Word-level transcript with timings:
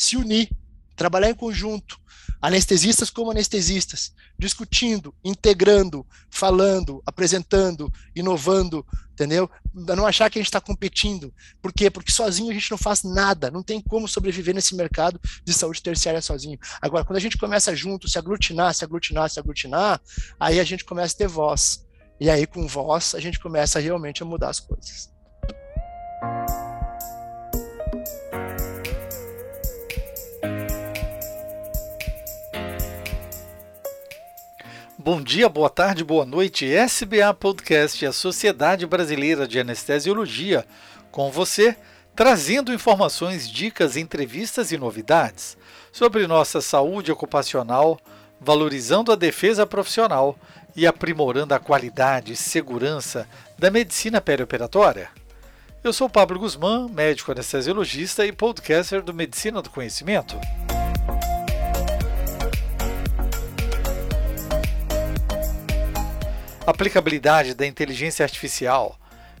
se 0.00 0.16
unir, 0.16 0.50
trabalhar 0.96 1.28
em 1.28 1.34
conjunto, 1.34 2.00
anestesistas 2.40 3.10
como 3.10 3.30
anestesistas, 3.30 4.14
discutindo, 4.38 5.14
integrando, 5.22 6.06
falando, 6.30 7.02
apresentando, 7.04 7.92
inovando, 8.16 8.84
entendeu? 9.12 9.50
Não 9.74 10.06
achar 10.06 10.30
que 10.30 10.38
a 10.38 10.40
gente 10.40 10.48
está 10.48 10.58
competindo. 10.58 11.34
Por 11.60 11.70
quê? 11.70 11.90
Porque 11.90 12.10
sozinho 12.10 12.50
a 12.50 12.54
gente 12.54 12.70
não 12.70 12.78
faz 12.78 13.02
nada, 13.02 13.50
não 13.50 13.62
tem 13.62 13.78
como 13.78 14.08
sobreviver 14.08 14.54
nesse 14.54 14.74
mercado 14.74 15.20
de 15.44 15.52
saúde 15.52 15.82
terciária 15.82 16.22
sozinho. 16.22 16.58
Agora, 16.80 17.04
quando 17.04 17.18
a 17.18 17.20
gente 17.20 17.36
começa 17.36 17.76
junto, 17.76 18.08
se 18.08 18.18
aglutinar, 18.18 18.72
se 18.72 18.82
aglutinar, 18.82 19.28
se 19.28 19.38
aglutinar, 19.38 20.00
aí 20.38 20.58
a 20.58 20.64
gente 20.64 20.82
começa 20.82 21.14
a 21.14 21.18
ter 21.18 21.28
voz. 21.28 21.86
E 22.18 22.30
aí, 22.30 22.46
com 22.46 22.66
voz, 22.66 23.14
a 23.14 23.20
gente 23.20 23.38
começa 23.38 23.78
realmente 23.78 24.22
a 24.22 24.26
mudar 24.26 24.48
as 24.48 24.60
coisas. 24.60 25.10
Bom 35.02 35.22
dia, 35.22 35.48
boa 35.48 35.70
tarde, 35.70 36.04
boa 36.04 36.26
noite. 36.26 36.66
SBA 36.66 37.32
Podcast, 37.32 38.04
a 38.04 38.12
Sociedade 38.12 38.84
Brasileira 38.86 39.48
de 39.48 39.58
Anestesiologia, 39.58 40.66
com 41.10 41.30
você, 41.30 41.74
trazendo 42.14 42.70
informações, 42.70 43.48
dicas, 43.48 43.96
entrevistas 43.96 44.72
e 44.72 44.76
novidades 44.76 45.56
sobre 45.90 46.26
nossa 46.26 46.60
saúde 46.60 47.10
ocupacional, 47.10 47.98
valorizando 48.38 49.10
a 49.10 49.16
defesa 49.16 49.66
profissional 49.66 50.38
e 50.76 50.86
aprimorando 50.86 51.54
a 51.54 51.58
qualidade 51.58 52.34
e 52.34 52.36
segurança 52.36 53.26
da 53.58 53.70
medicina 53.70 54.20
perioperatória. 54.20 55.08
Eu 55.82 55.94
sou 55.94 56.10
Pablo 56.10 56.38
Guzmán, 56.38 56.90
médico 56.90 57.32
anestesiologista 57.32 58.26
e 58.26 58.32
podcaster 58.32 59.00
do 59.00 59.14
Medicina 59.14 59.62
do 59.62 59.70
Conhecimento. 59.70 60.38
Aplicabilidade 66.70 67.54
da 67.54 67.66
inteligência 67.66 68.24
artificial 68.24 68.98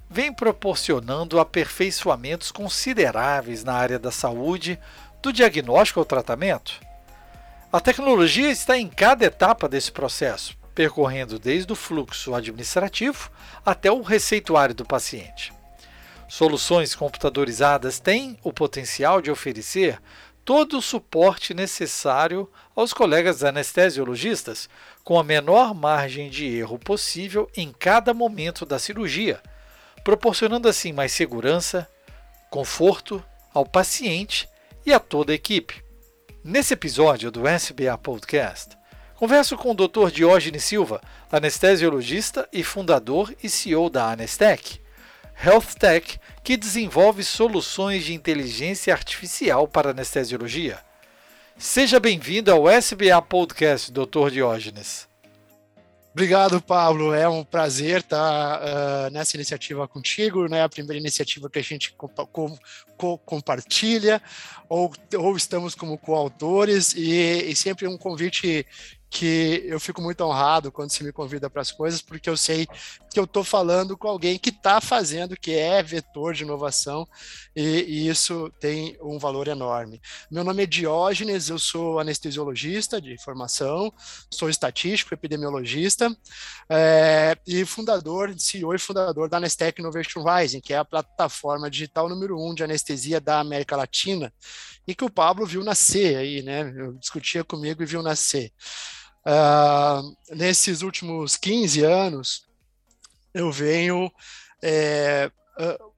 vem 0.08 0.32
proporcionando 0.32 1.38
aperfeiçoamentos 1.38 2.50
consideráveis 2.50 3.62
na 3.62 3.74
área 3.74 3.98
da 3.98 4.10
saúde, 4.10 4.78
do 5.22 5.32
diagnóstico 5.32 6.00
ao 6.00 6.04
tratamento. 6.04 6.80
A 7.72 7.78
tecnologia 7.78 8.50
está 8.50 8.76
em 8.76 8.88
cada 8.88 9.24
etapa 9.24 9.68
desse 9.68 9.92
processo, 9.92 10.58
percorrendo 10.74 11.38
desde 11.38 11.72
o 11.72 11.76
fluxo 11.76 12.34
administrativo 12.34 13.30
até 13.64 13.92
o 13.92 14.02
receituário 14.02 14.74
do 14.74 14.84
paciente. 14.84 15.52
Soluções 16.28 16.94
computadorizadas 16.94 18.00
têm 18.00 18.38
o 18.42 18.52
potencial 18.52 19.20
de 19.20 19.30
oferecer 19.30 20.00
todo 20.50 20.78
o 20.78 20.82
suporte 20.82 21.54
necessário 21.54 22.50
aos 22.74 22.92
colegas 22.92 23.44
anestesiologistas, 23.44 24.68
com 25.04 25.16
a 25.16 25.22
menor 25.22 25.72
margem 25.72 26.28
de 26.28 26.44
erro 26.44 26.76
possível 26.76 27.48
em 27.56 27.70
cada 27.70 28.12
momento 28.12 28.66
da 28.66 28.76
cirurgia, 28.76 29.40
proporcionando 30.02 30.68
assim 30.68 30.92
mais 30.92 31.12
segurança, 31.12 31.88
conforto 32.50 33.24
ao 33.54 33.64
paciente 33.64 34.48
e 34.84 34.92
a 34.92 34.98
toda 34.98 35.30
a 35.30 35.36
equipe. 35.36 35.84
Nesse 36.42 36.74
episódio 36.74 37.30
do 37.30 37.46
SBA 37.46 37.96
Podcast, 37.96 38.76
converso 39.14 39.56
com 39.56 39.70
o 39.70 39.74
Dr. 39.74 40.10
Diógenes 40.10 40.64
Silva, 40.64 41.00
anestesiologista 41.30 42.48
e 42.52 42.64
fundador 42.64 43.32
e 43.40 43.48
CEO 43.48 43.88
da 43.88 44.10
Anestec, 44.10 44.80
Health 45.42 45.74
Tech 45.78 46.20
que 46.44 46.56
desenvolve 46.56 47.24
soluções 47.24 48.04
de 48.04 48.12
inteligência 48.12 48.92
artificial 48.92 49.66
para 49.66 49.90
anestesiologia. 49.90 50.78
Seja 51.56 51.98
bem-vindo 51.98 52.52
ao 52.52 52.68
SBA 52.68 53.20
Podcast, 53.22 53.90
Dr. 53.90 54.30
Diógenes. 54.30 55.08
Obrigado, 56.12 56.60
Pablo. 56.60 57.14
É 57.14 57.28
um 57.28 57.44
prazer 57.44 58.00
estar 58.00 58.60
uh, 58.60 59.10
nessa 59.12 59.36
iniciativa 59.36 59.86
contigo, 59.86 60.48
né? 60.48 60.62
A 60.62 60.68
primeira 60.68 60.98
iniciativa 60.98 61.48
que 61.48 61.58
a 61.58 61.62
gente 61.62 61.92
compa 61.92 62.26
com, 62.26 62.58
co 62.96 63.16
compartilha, 63.18 64.20
ou, 64.68 64.92
ou 65.16 65.36
estamos 65.36 65.74
como 65.74 65.96
coautores, 65.96 66.94
e, 66.94 67.50
e 67.50 67.54
sempre 67.54 67.86
um 67.86 67.96
convite 67.96 68.66
que 69.10 69.64
eu 69.66 69.80
fico 69.80 70.00
muito 70.00 70.20
honrado 70.22 70.70
quando 70.70 70.90
se 70.90 71.02
me 71.02 71.12
convida 71.12 71.50
para 71.50 71.60
as 71.60 71.72
coisas, 71.72 72.00
porque 72.00 72.30
eu 72.30 72.36
sei 72.36 72.66
que 73.10 73.18
eu 73.18 73.24
estou 73.24 73.42
falando 73.42 73.96
com 73.96 74.06
alguém 74.06 74.38
que 74.38 74.50
está 74.50 74.80
fazendo, 74.80 75.36
que 75.36 75.52
é 75.52 75.82
vetor 75.82 76.32
de 76.32 76.44
inovação, 76.44 77.04
e, 77.54 77.84
e, 77.88 78.08
isso 78.08 78.52
tem 78.60 78.96
um 79.02 79.18
valor 79.18 79.48
enorme. 79.48 80.00
Meu 80.30 80.44
nome 80.44 80.62
é 80.62 80.66
Diógenes, 80.66 81.48
eu 81.48 81.58
sou 81.58 81.98
anestesiologista 81.98 83.00
de 83.00 83.20
formação, 83.20 83.92
sou 84.30 84.48
estatístico, 84.48 85.12
epidemiologista, 85.12 86.16
é, 86.68 87.36
e 87.44 87.64
fundador, 87.64 88.32
CEO 88.38 88.72
e 88.74 88.78
fundador 88.78 89.28
da 89.28 89.38
Anestec 89.38 89.80
Innovation 89.80 90.22
Rising, 90.22 90.60
que 90.60 90.72
é 90.72 90.78
a 90.78 90.84
plataforma 90.84 91.68
digital 91.68 92.08
número 92.08 92.40
um 92.40 92.54
de 92.54 92.62
anestesia 92.62 93.20
da 93.20 93.40
América 93.40 93.76
Latina, 93.76 94.32
e 94.86 94.94
que 94.94 95.04
o 95.04 95.10
Pablo 95.10 95.44
viu 95.44 95.64
nascer 95.64 96.16
aí, 96.16 96.42
né? 96.42 96.72
Discutia 96.98 97.42
comigo 97.42 97.82
e 97.82 97.86
viu 97.86 98.02
nascer. 98.02 98.52
Uh, 99.26 100.16
nesses 100.34 100.82
últimos 100.82 101.36
15 101.36 101.84
anos, 101.84 102.46
eu 103.34 103.52
venho 103.52 104.10
é, 104.62 105.30
uh, 105.58 105.92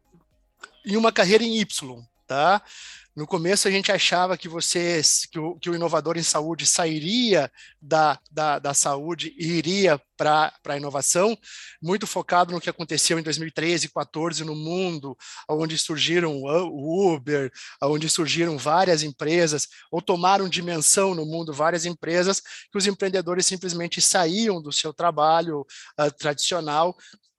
em 0.84 0.96
uma 0.96 1.12
carreira 1.12 1.44
em 1.44 1.58
Y, 1.58 2.02
tá? 2.26 2.62
No 3.14 3.26
começo 3.26 3.68
a 3.68 3.70
gente 3.70 3.92
achava 3.92 4.38
que 4.38 4.48
você, 4.48 5.02
que 5.30 5.38
o, 5.38 5.58
que 5.58 5.68
o 5.68 5.74
inovador 5.74 6.16
em 6.16 6.22
saúde 6.22 6.64
sairia 6.64 7.52
da, 7.80 8.18
da, 8.30 8.58
da 8.58 8.72
saúde 8.72 9.34
e 9.36 9.48
iria 9.52 10.00
para 10.16 10.50
a 10.66 10.76
inovação, 10.78 11.36
muito 11.82 12.06
focado 12.06 12.52
no 12.52 12.60
que 12.60 12.70
aconteceu 12.70 13.18
em 13.18 13.22
2013 13.22 13.86
e 13.86 13.90
2014 13.92 14.44
no 14.44 14.54
mundo, 14.54 15.14
onde 15.46 15.76
surgiram 15.76 16.40
o 16.42 17.14
Uber, 17.14 17.52
onde 17.82 18.08
surgiram 18.08 18.56
várias 18.56 19.02
empresas, 19.02 19.68
ou 19.90 20.00
tomaram 20.00 20.48
dimensão 20.48 21.14
no 21.14 21.26
mundo 21.26 21.52
várias 21.52 21.84
empresas, 21.84 22.40
que 22.40 22.78
os 22.78 22.86
empreendedores 22.86 23.44
simplesmente 23.44 24.00
saíam 24.00 24.62
do 24.62 24.72
seu 24.72 24.94
trabalho 24.94 25.66
uh, 26.00 26.10
tradicional 26.16 26.96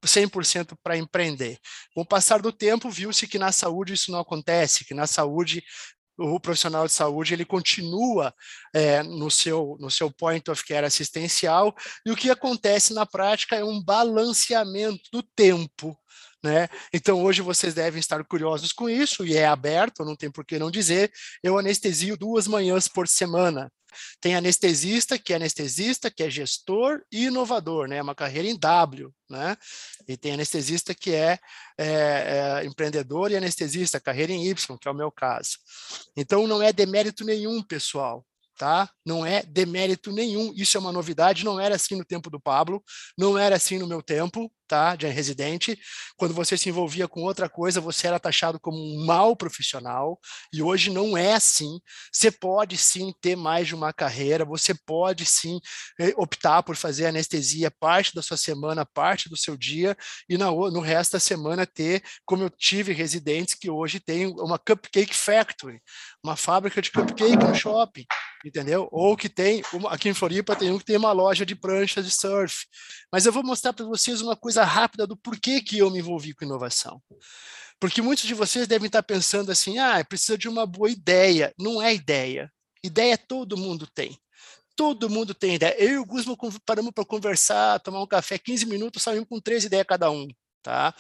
100% 0.07 0.77
para 0.83 0.97
empreender. 0.97 1.57
Com 1.93 2.01
o 2.01 2.05
passar 2.05 2.41
do 2.41 2.51
tempo, 2.51 2.89
viu-se 2.89 3.27
que 3.27 3.39
na 3.39 3.51
saúde 3.51 3.93
isso 3.93 4.11
não 4.11 4.19
acontece, 4.19 4.85
que 4.85 4.93
na 4.93 5.07
saúde 5.07 5.63
o 6.17 6.39
profissional 6.39 6.85
de 6.85 6.93
saúde 6.93 7.33
ele 7.33 7.45
continua 7.45 8.33
é, 8.73 9.01
no 9.01 9.31
seu 9.31 9.77
no 9.79 9.89
seu 9.89 10.11
point 10.11 10.49
of 10.49 10.63
care 10.63 10.85
assistencial 10.85 11.75
e 12.05 12.11
o 12.11 12.15
que 12.15 12.29
acontece 12.29 12.93
na 12.93 13.05
prática 13.05 13.55
é 13.55 13.63
um 13.63 13.81
balanceamento 13.81 15.01
do 15.11 15.23
tempo 15.23 15.97
né? 16.43 16.67
Então 16.93 17.23
hoje 17.23 17.41
vocês 17.41 17.73
devem 17.73 17.99
estar 17.99 18.23
curiosos 18.25 18.73
com 18.73 18.89
isso 18.89 19.25
e 19.25 19.35
é 19.35 19.45
aberto, 19.45 20.03
não 20.03 20.15
tem 20.15 20.29
por 20.29 20.45
que 20.45 20.59
não 20.59 20.69
dizer. 20.69 21.11
Eu 21.41 21.57
anestesio 21.57 22.17
duas 22.17 22.47
manhãs 22.47 22.87
por 22.87 23.07
semana. 23.07 23.71
Tem 24.19 24.35
anestesista, 24.35 25.19
que 25.19 25.33
é 25.33 25.35
anestesista, 25.35 26.09
que 26.09 26.23
é 26.23 26.29
gestor 26.29 27.01
e 27.11 27.25
inovador, 27.25 27.87
né? 27.87 27.97
É 27.97 28.01
uma 28.01 28.15
carreira 28.15 28.47
em 28.47 28.57
W, 28.57 29.13
né? 29.29 29.55
E 30.07 30.17
tem 30.17 30.33
anestesista 30.33 30.95
que 30.95 31.13
é, 31.13 31.37
é, 31.77 31.85
é, 31.85 32.65
empreendedor 32.65 33.31
e 33.31 33.37
anestesista, 33.37 34.01
carreira 34.01 34.33
em 34.33 34.47
Y, 34.47 34.77
que 34.79 34.87
é 34.87 34.91
o 34.91 34.95
meu 34.95 35.11
caso. 35.11 35.57
Então 36.17 36.47
não 36.47 36.61
é 36.61 36.73
demérito 36.73 37.23
nenhum, 37.23 37.61
pessoal 37.61 38.25
tá? 38.57 38.89
Não 39.05 39.25
é 39.25 39.43
demérito 39.43 40.11
nenhum, 40.11 40.53
isso 40.55 40.77
é 40.77 40.79
uma 40.79 40.91
novidade, 40.91 41.45
não 41.45 41.59
era 41.59 41.75
assim 41.75 41.95
no 41.95 42.05
tempo 42.05 42.29
do 42.29 42.39
Pablo, 42.39 42.83
não 43.17 43.37
era 43.37 43.55
assim 43.55 43.77
no 43.77 43.87
meu 43.87 44.01
tempo, 44.01 44.51
tá? 44.67 44.95
De 44.95 45.07
residente. 45.07 45.77
Quando 46.17 46.33
você 46.33 46.57
se 46.57 46.69
envolvia 46.69 47.07
com 47.07 47.21
outra 47.21 47.49
coisa, 47.49 47.81
você 47.81 48.07
era 48.07 48.19
taxado 48.19 48.59
como 48.59 48.77
um 48.77 49.05
mau 49.05 49.35
profissional, 49.35 50.19
e 50.51 50.61
hoje 50.61 50.89
não 50.89 51.17
é 51.17 51.33
assim. 51.33 51.79
Você 52.11 52.31
pode 52.31 52.77
sim 52.77 53.13
ter 53.21 53.35
mais 53.35 53.67
de 53.67 53.75
uma 53.75 53.93
carreira, 53.93 54.45
você 54.45 54.73
pode 54.73 55.25
sim 55.25 55.59
eh, 55.99 56.13
optar 56.17 56.63
por 56.63 56.75
fazer 56.75 57.07
anestesia 57.07 57.71
parte 57.71 58.15
da 58.15 58.21
sua 58.21 58.37
semana, 58.37 58.85
parte 58.85 59.29
do 59.29 59.37
seu 59.37 59.57
dia, 59.57 59.97
e 60.29 60.37
no 60.37 60.79
resto 60.79 61.13
da 61.13 61.19
semana 61.19 61.65
ter, 61.65 62.03
como 62.25 62.43
eu 62.43 62.49
tive 62.49 62.93
residentes 62.93 63.53
que 63.55 63.69
hoje 63.69 63.99
têm 63.99 64.27
uma 64.27 64.57
cupcake 64.57 65.13
factory, 65.13 65.81
uma 66.23 66.35
fábrica 66.35 66.81
de 66.81 66.91
cupcake 66.91 67.37
no 67.37 67.55
shopping 67.55 68.05
entendeu? 68.43 68.87
Ou 68.91 69.15
que 69.15 69.29
tem, 69.29 69.61
aqui 69.89 70.09
em 70.09 70.13
Floripa 70.13 70.55
tem 70.55 70.71
um 70.71 70.77
que 70.77 70.85
tem 70.85 70.97
uma 70.97 71.11
loja 71.11 71.45
de 71.45 71.55
pranchas 71.55 72.05
de 72.05 72.11
surf. 72.11 72.65
Mas 73.11 73.25
eu 73.25 73.31
vou 73.31 73.43
mostrar 73.43 73.73
para 73.73 73.85
vocês 73.85 74.21
uma 74.21 74.35
coisa 74.35 74.63
rápida 74.63 75.07
do 75.07 75.15
porquê 75.17 75.61
que 75.61 75.77
eu 75.77 75.89
me 75.89 75.99
envolvi 75.99 76.33
com 76.33 76.45
inovação. 76.45 77.01
Porque 77.79 78.01
muitos 78.01 78.25
de 78.25 78.33
vocês 78.33 78.67
devem 78.67 78.87
estar 78.87 79.03
pensando 79.03 79.51
assim, 79.51 79.77
ah, 79.77 80.03
precisa 80.03 80.37
de 80.37 80.47
uma 80.47 80.65
boa 80.65 80.89
ideia. 80.89 81.53
Não 81.59 81.81
é 81.81 81.93
ideia. 81.93 82.51
Ideia 82.83 83.17
todo 83.17 83.57
mundo 83.57 83.87
tem. 83.93 84.17
Todo 84.75 85.09
mundo 85.09 85.33
tem 85.33 85.55
ideia. 85.55 85.75
Eu 85.77 85.89
e 85.89 85.97
o 85.97 86.05
Guzman 86.05 86.37
paramos 86.65 86.91
para 86.91 87.05
conversar, 87.05 87.79
tomar 87.79 88.01
um 88.01 88.07
café, 88.07 88.37
15 88.37 88.65
minutos, 88.65 89.03
saímos 89.03 89.27
com 89.29 89.39
três 89.39 89.63
ideias 89.63 89.85
cada 89.87 90.09
um. 90.09 90.27
Tá? 90.63 90.95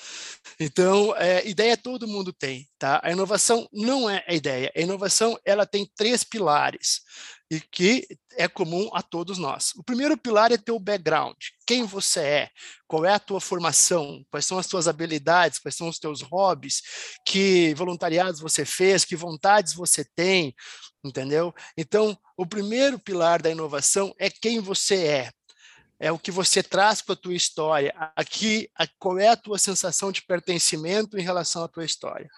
Então, 0.59 1.15
é, 1.15 1.47
ideia 1.47 1.77
todo 1.77 2.07
mundo 2.07 2.33
tem, 2.33 2.67
tá? 2.77 2.99
A 3.01 3.11
inovação 3.11 3.67
não 3.71 4.09
é 4.09 4.23
a 4.27 4.33
ideia. 4.33 4.71
A 4.75 4.81
inovação, 4.81 5.39
ela 5.45 5.65
tem 5.65 5.89
três 5.95 6.23
pilares 6.23 7.01
e 7.49 7.61
que 7.61 8.05
é 8.35 8.47
comum 8.47 8.89
a 8.93 9.01
todos 9.01 9.37
nós. 9.37 9.71
O 9.77 9.83
primeiro 9.83 10.17
pilar 10.17 10.51
é 10.51 10.57
teu 10.57 10.77
background. 10.79 11.37
Quem 11.65 11.83
você 11.85 12.19
é? 12.19 12.49
Qual 12.87 13.05
é 13.05 13.13
a 13.13 13.19
tua 13.19 13.39
formação? 13.39 14.23
Quais 14.29 14.45
são 14.45 14.57
as 14.57 14.67
tuas 14.67 14.87
habilidades? 14.87 15.59
Quais 15.59 15.75
são 15.75 15.87
os 15.87 15.99
teus 15.99 16.21
hobbies? 16.21 16.81
Que 17.25 17.73
voluntariados 17.75 18.41
você 18.41 18.65
fez? 18.65 19.05
Que 19.05 19.15
vontades 19.15 19.73
você 19.73 20.03
tem? 20.15 20.53
Entendeu? 21.03 21.53
Então, 21.77 22.17
o 22.35 22.45
primeiro 22.45 22.97
pilar 22.99 23.41
da 23.41 23.51
inovação 23.51 24.13
é 24.17 24.29
quem 24.29 24.59
você 24.59 25.05
é 25.05 25.31
é 26.03 26.11
o 26.11 26.19
que 26.19 26.31
você 26.31 26.61
traz 26.61 27.01
para 27.01 27.13
a 27.13 27.17
tua 27.17 27.33
história. 27.33 27.93
Aqui, 28.13 28.69
a, 28.75 28.85
qual 28.99 29.17
é 29.17 29.29
a 29.29 29.37
tua 29.37 29.57
sensação 29.57 30.11
de 30.11 30.21
pertencimento 30.21 31.17
em 31.17 31.21
relação 31.21 31.63
à 31.63 31.67
tua 31.69 31.85
história. 31.85 32.29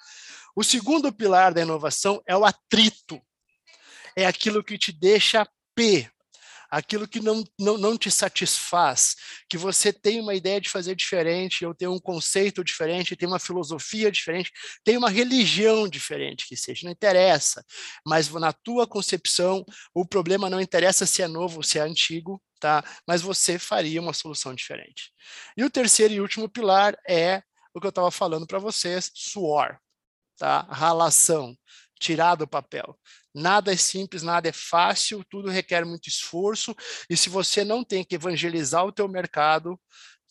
O 0.55 0.63
segundo 0.63 1.11
pilar 1.11 1.51
da 1.51 1.63
inovação 1.63 2.21
é 2.27 2.37
o 2.37 2.45
atrito. 2.45 3.19
É 4.15 4.27
aquilo 4.27 4.63
que 4.63 4.77
te 4.77 4.91
deixa 4.91 5.47
P, 5.73 6.07
aquilo 6.75 7.07
que 7.07 7.21
não, 7.21 7.41
não, 7.57 7.77
não 7.77 7.97
te 7.97 8.11
satisfaz, 8.11 9.15
que 9.49 9.57
você 9.57 9.93
tem 9.93 10.19
uma 10.19 10.35
ideia 10.35 10.59
de 10.59 10.69
fazer 10.69 10.93
diferente, 10.93 11.65
ou 11.65 11.73
tem 11.73 11.87
um 11.87 11.97
conceito 11.97 12.65
diferente, 12.65 13.15
tem 13.15 13.29
uma 13.29 13.39
filosofia 13.39 14.11
diferente, 14.11 14.51
tem 14.83 14.97
uma 14.97 15.09
religião 15.09 15.87
diferente 15.87 16.45
que 16.45 16.57
seja, 16.57 16.81
não 16.83 16.91
interessa. 16.91 17.63
Mas 18.05 18.29
na 18.29 18.51
tua 18.51 18.85
concepção, 18.85 19.63
o 19.93 20.05
problema 20.05 20.49
não 20.49 20.59
interessa 20.59 21.05
se 21.05 21.21
é 21.21 21.29
novo 21.29 21.57
ou 21.57 21.63
se 21.63 21.79
é 21.79 21.81
antigo, 21.81 22.43
tá? 22.59 22.83
Mas 23.07 23.21
você 23.21 23.57
faria 23.57 24.01
uma 24.01 24.11
solução 24.11 24.53
diferente. 24.53 25.13
E 25.55 25.63
o 25.63 25.69
terceiro 25.69 26.13
e 26.13 26.19
último 26.19 26.49
pilar 26.49 26.97
é 27.07 27.41
o 27.73 27.79
que 27.79 27.87
eu 27.87 27.89
estava 27.89 28.11
falando 28.11 28.45
para 28.45 28.59
vocês, 28.59 29.09
suor, 29.13 29.77
tá? 30.37 30.67
Ralação, 30.69 31.57
tirar 31.97 32.35
do 32.35 32.45
papel. 32.45 32.99
Nada 33.35 33.73
é 33.73 33.75
simples, 33.75 34.23
nada 34.23 34.47
é 34.47 34.53
fácil, 34.53 35.21
tudo 35.29 35.49
requer 35.49 35.83
muito 35.85 36.07
esforço, 36.07 36.73
e 37.09 37.17
se 37.17 37.29
você 37.29 37.65
não 37.65 37.83
tem 37.83 38.01
que 38.01 38.15
evangelizar 38.15 38.85
o 38.85 38.93
teu 38.93 39.09
mercado 39.09 39.77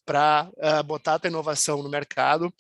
para 0.07 0.49
uh, 0.57 0.67
eh, 0.67 0.83
botar 0.83 1.15
a 1.15 1.19
tua 1.19 1.29
inovação 1.29 1.83
no 1.83 1.89
mercado, 1.91 2.53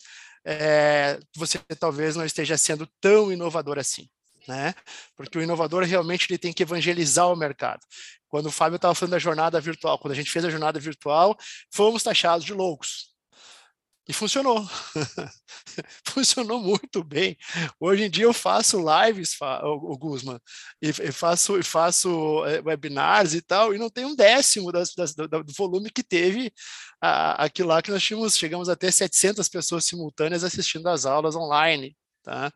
é, 0.44 1.18
você 1.34 1.58
talvez 1.78 2.14
não 2.14 2.26
esteja 2.26 2.58
sendo 2.58 2.86
tão 3.00 3.32
inovador 3.32 3.78
assim. 3.78 4.06
Né? 4.46 4.74
Porque 5.16 5.38
o 5.38 5.42
inovador 5.42 5.82
realmente 5.84 6.26
ele 6.30 6.38
tem 6.38 6.52
que 6.52 6.62
evangelizar 6.62 7.26
o 7.32 7.36
mercado. 7.36 7.80
Quando 8.28 8.46
o 8.46 8.52
Fábio 8.52 8.76
estava 8.76 8.94
falando 8.94 9.12
da 9.12 9.18
jornada 9.18 9.58
virtual, 9.58 9.98
quando 9.98 10.12
a 10.12 10.16
gente 10.16 10.30
fez 10.30 10.44
a 10.44 10.50
jornada 10.50 10.78
virtual, 10.78 11.34
fomos 11.72 12.02
taxados 12.02 12.44
de 12.44 12.52
loucos. 12.52 13.13
E 14.06 14.12
funcionou. 14.12 14.68
funcionou 16.06 16.60
muito 16.60 17.02
bem. 17.02 17.36
Hoje 17.80 18.04
em 18.04 18.10
dia 18.10 18.24
eu 18.24 18.34
faço 18.34 18.78
lives, 18.78 19.34
o 19.62 19.96
Guzman, 19.96 20.38
e 20.80 20.92
faço, 21.10 21.62
faço 21.62 22.44
eh, 22.44 22.60
webinars 22.60 23.32
e 23.32 23.40
tal, 23.40 23.74
e 23.74 23.78
não 23.78 23.88
tem 23.88 24.04
um 24.04 24.14
décimo 24.14 24.70
das, 24.70 24.94
das, 24.94 25.14
do, 25.14 25.44
volume 25.56 25.90
que 25.90 26.02
teve 26.02 26.52
aquilo 27.00 27.68
lá 27.68 27.82
que 27.82 27.90
nós 27.90 28.02
tínhamos, 28.02 28.36
chegamos 28.36 28.68
até 28.68 28.90
700 28.90 29.48
pessoas 29.48 29.84
simultâneas 29.84 30.44
assistindo 30.44 30.86
às 30.88 31.06
aulas 31.06 31.34
online. 31.34 31.96
Tá? 32.24 32.50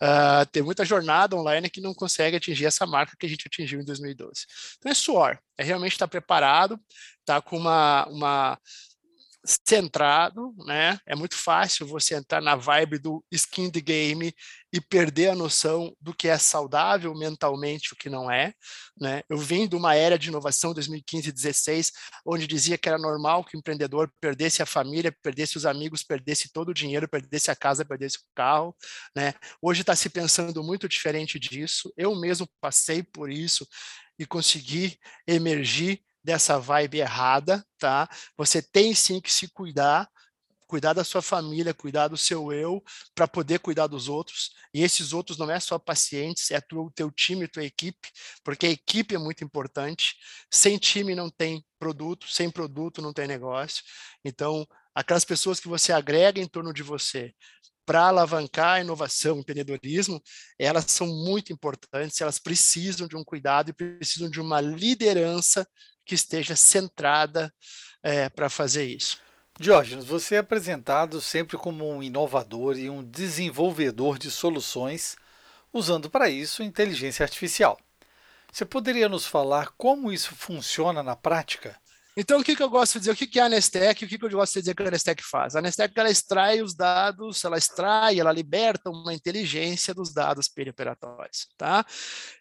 Uh, 0.00 0.46
tem 0.52 0.62
muita 0.62 0.84
jornada 0.84 1.34
online 1.34 1.68
que 1.68 1.80
não 1.80 1.92
consegue 1.92 2.36
atingir 2.36 2.66
essa 2.66 2.86
marca 2.86 3.16
que 3.18 3.26
a 3.26 3.28
gente 3.28 3.48
atingiu 3.48 3.80
em 3.80 3.84
2012. 3.84 4.46
Então 4.78 4.92
é 4.92 4.94
suor, 4.94 5.36
é 5.58 5.64
realmente 5.64 5.92
estar 5.92 6.06
preparado, 6.06 6.78
tá 7.24 7.42
com 7.42 7.56
uma, 7.58 8.06
uma 8.06 8.58
centrado, 9.44 10.54
né? 10.66 10.98
É 11.06 11.14
muito 11.14 11.36
fácil 11.36 11.86
você 11.86 12.14
entrar 12.14 12.40
na 12.40 12.56
vibe 12.56 12.98
do 12.98 13.24
skin 13.30 13.70
the 13.70 13.80
game 13.80 14.34
e 14.72 14.80
perder 14.80 15.30
a 15.30 15.34
noção 15.34 15.94
do 16.00 16.12
que 16.12 16.28
é 16.28 16.36
saudável 16.36 17.14
mentalmente, 17.14 17.92
o 17.92 17.96
que 17.96 18.10
não 18.10 18.30
é, 18.30 18.52
né? 19.00 19.22
Eu 19.28 19.38
vim 19.38 19.66
de 19.66 19.76
uma 19.76 19.94
era 19.94 20.18
de 20.18 20.28
inovação 20.28 20.74
2015 20.74 21.28
e 21.28 21.32
16, 21.32 21.92
onde 22.26 22.46
dizia 22.46 22.76
que 22.76 22.88
era 22.88 22.98
normal 22.98 23.44
que 23.44 23.56
o 23.56 23.58
empreendedor 23.58 24.12
perdesse 24.20 24.62
a 24.62 24.66
família, 24.66 25.14
perdesse 25.22 25.56
os 25.56 25.64
amigos, 25.64 26.02
perdesse 26.02 26.52
todo 26.52 26.70
o 26.70 26.74
dinheiro, 26.74 27.08
perdesse 27.08 27.50
a 27.50 27.56
casa, 27.56 27.84
perdesse 27.84 28.18
o 28.18 28.22
carro, 28.34 28.76
né? 29.16 29.34
Hoje 29.62 29.80
está 29.80 29.96
se 29.96 30.10
pensando 30.10 30.62
muito 30.62 30.88
diferente 30.88 31.38
disso. 31.38 31.92
Eu 31.96 32.14
mesmo 32.14 32.48
passei 32.60 33.02
por 33.02 33.30
isso 33.30 33.66
e 34.18 34.26
consegui 34.26 34.98
emergir 35.26 36.02
dessa 36.28 36.58
vibe 36.58 36.98
errada, 36.98 37.64
tá? 37.78 38.06
Você 38.36 38.60
tem 38.60 38.94
sim 38.94 39.18
que 39.18 39.32
se 39.32 39.48
cuidar, 39.48 40.06
cuidar 40.66 40.92
da 40.92 41.02
sua 41.02 41.22
família, 41.22 41.72
cuidar 41.72 42.08
do 42.08 42.18
seu 42.18 42.52
eu, 42.52 42.84
para 43.14 43.26
poder 43.26 43.60
cuidar 43.60 43.86
dos 43.86 44.10
outros. 44.10 44.50
E 44.74 44.82
esses 44.82 45.14
outros 45.14 45.38
não 45.38 45.50
é 45.50 45.58
só 45.58 45.78
pacientes, 45.78 46.50
é 46.50 46.60
o 46.74 46.90
teu 46.90 47.10
time, 47.10 47.48
tua 47.48 47.64
equipe, 47.64 48.10
porque 48.44 48.66
a 48.66 48.70
equipe 48.70 49.14
é 49.14 49.18
muito 49.18 49.42
importante. 49.42 50.16
Sem 50.50 50.76
time 50.76 51.14
não 51.14 51.30
tem 51.30 51.64
produto, 51.78 52.28
sem 52.28 52.50
produto 52.50 53.00
não 53.00 53.14
tem 53.14 53.26
negócio. 53.26 53.82
Então, 54.22 54.68
aquelas 54.94 55.24
pessoas 55.24 55.58
que 55.58 55.66
você 55.66 55.94
agrega 55.94 56.42
em 56.42 56.46
torno 56.46 56.74
de 56.74 56.82
você 56.82 57.32
para 57.86 58.02
alavancar 58.02 58.74
a 58.74 58.80
inovação, 58.82 59.36
o 59.36 59.40
empreendedorismo, 59.40 60.22
elas 60.58 60.90
são 60.90 61.06
muito 61.06 61.54
importantes, 61.54 62.20
elas 62.20 62.38
precisam 62.38 63.08
de 63.08 63.16
um 63.16 63.24
cuidado 63.24 63.70
e 63.70 63.72
precisam 63.72 64.28
de 64.28 64.42
uma 64.42 64.60
liderança 64.60 65.66
que 66.08 66.14
esteja 66.14 66.56
centrada 66.56 67.52
é, 68.02 68.30
para 68.30 68.48
fazer 68.48 68.86
isso. 68.86 69.20
Diógenes, 69.60 70.06
você 70.06 70.36
é 70.36 70.38
apresentado 70.38 71.20
sempre 71.20 71.58
como 71.58 71.86
um 71.86 72.02
inovador 72.02 72.78
e 72.78 72.88
um 72.88 73.04
desenvolvedor 73.04 74.18
de 74.18 74.30
soluções, 74.30 75.16
usando 75.70 76.08
para 76.08 76.30
isso 76.30 76.62
inteligência 76.62 77.22
artificial. 77.24 77.78
Você 78.50 78.64
poderia 78.64 79.06
nos 79.06 79.26
falar 79.26 79.74
como 79.76 80.10
isso 80.10 80.34
funciona 80.34 81.02
na 81.02 81.14
prática? 81.14 81.78
Então, 82.20 82.40
o 82.40 82.42
que, 82.42 82.56
que 82.56 82.62
eu 82.64 82.68
gosto 82.68 82.94
de 82.94 82.98
dizer? 82.98 83.12
O 83.12 83.16
que, 83.16 83.28
que 83.28 83.38
é 83.38 83.44
a 83.44 83.48
Nestec? 83.48 84.04
O 84.04 84.08
que, 84.08 84.18
que 84.18 84.24
eu 84.24 84.30
gosto 84.30 84.54
de 84.54 84.62
dizer 84.62 84.74
que 84.74 84.82
a 84.82 84.90
Nestec 84.90 85.22
faz? 85.22 85.54
A 85.54 85.62
Nestec 85.62 85.96
ela 85.96 86.10
extrai 86.10 86.60
os 86.60 86.74
dados, 86.74 87.44
ela 87.44 87.56
extrai, 87.56 88.18
ela 88.18 88.32
liberta 88.32 88.90
uma 88.90 89.14
inteligência 89.14 89.94
dos 89.94 90.12
dados 90.12 90.48
perioperatórios, 90.48 91.46
tá? 91.56 91.86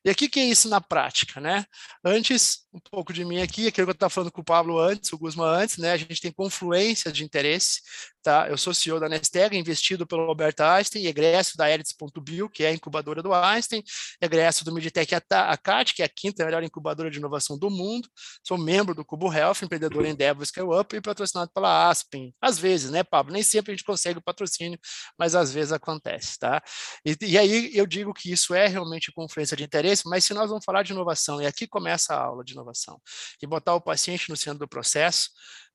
E 0.03 0.09
aqui 0.09 0.27
que 0.27 0.39
é 0.39 0.45
isso 0.45 0.67
na 0.67 0.81
prática, 0.81 1.39
né? 1.39 1.63
Antes, 2.03 2.65
um 2.73 2.79
pouco 2.79 3.13
de 3.13 3.23
mim 3.23 3.39
aqui, 3.39 3.67
aquilo 3.67 3.85
que 3.85 3.91
eu 3.91 3.93
estava 3.93 4.09
falando 4.09 4.31
com 4.31 4.41
o 4.41 4.43
Pablo 4.43 4.79
antes, 4.79 5.13
o 5.13 5.17
Guzman 5.17 5.45
antes, 5.45 5.77
né? 5.77 5.91
A 5.91 5.97
gente 5.97 6.21
tem 6.21 6.31
confluência 6.31 7.11
de 7.11 7.23
interesse, 7.23 7.81
tá? 8.23 8.47
Eu 8.49 8.57
sou 8.57 8.73
CEO 8.73 8.99
da 8.99 9.07
Nestec, 9.07 9.55
investido 9.55 10.07
pelo 10.07 10.23
Albert 10.23 10.55
Einstein, 10.59 11.05
egresso 11.05 11.55
da 11.55 11.69
Eritz.bio, 11.69 12.49
que 12.49 12.63
é 12.63 12.69
a 12.69 12.73
incubadora 12.73 13.21
do 13.21 13.31
Einstein, 13.31 13.83
egresso 14.19 14.65
do 14.65 14.73
Meditech 14.73 15.13
Acat, 15.13 15.93
que 15.93 16.01
é 16.01 16.05
a 16.05 16.09
quinta 16.09 16.43
melhor 16.43 16.63
incubadora 16.63 17.11
de 17.11 17.19
inovação 17.19 17.59
do 17.59 17.69
mundo, 17.69 18.09
sou 18.43 18.57
membro 18.57 18.95
do 18.95 19.05
Cubo 19.05 19.31
Health, 19.31 19.66
empreendedor 19.67 20.05
Endeavor 20.05 20.45
Scale 20.45 20.79
Up 20.79 20.95
e 20.95 21.01
patrocinado 21.01 21.51
pela 21.53 21.89
Aspen. 21.89 22.33
Às 22.41 22.57
vezes, 22.57 22.89
né, 22.89 23.03
Pablo? 23.03 23.33
Nem 23.33 23.43
sempre 23.43 23.71
a 23.71 23.75
gente 23.75 23.85
consegue 23.85 24.19
o 24.19 24.21
patrocínio, 24.21 24.79
mas 25.17 25.35
às 25.35 25.53
vezes 25.53 25.71
acontece, 25.71 26.39
tá? 26.39 26.61
E, 27.05 27.15
e 27.21 27.37
aí 27.37 27.75
eu 27.75 27.85
digo 27.85 28.13
que 28.13 28.31
isso 28.31 28.55
é 28.55 28.67
realmente 28.67 29.11
confluência 29.11 29.55
de 29.55 29.63
interesse, 29.63 30.03
mas 30.07 30.23
se 30.23 30.33
nós 30.33 30.49
vamos 30.49 30.65
falar 30.65 30.83
de 30.83 30.93
inovação, 30.93 31.41
e 31.41 31.45
aqui 31.45 31.67
começa 31.67 32.15
a 32.15 32.23
aula 32.23 32.43
de 32.43 32.53
inovação, 32.53 32.99
e 33.41 33.45
botar 33.45 33.75
o 33.75 33.81
paciente 33.81 34.29
no 34.29 34.37
centro 34.37 34.59
do 34.59 34.67
processo, 34.67 35.29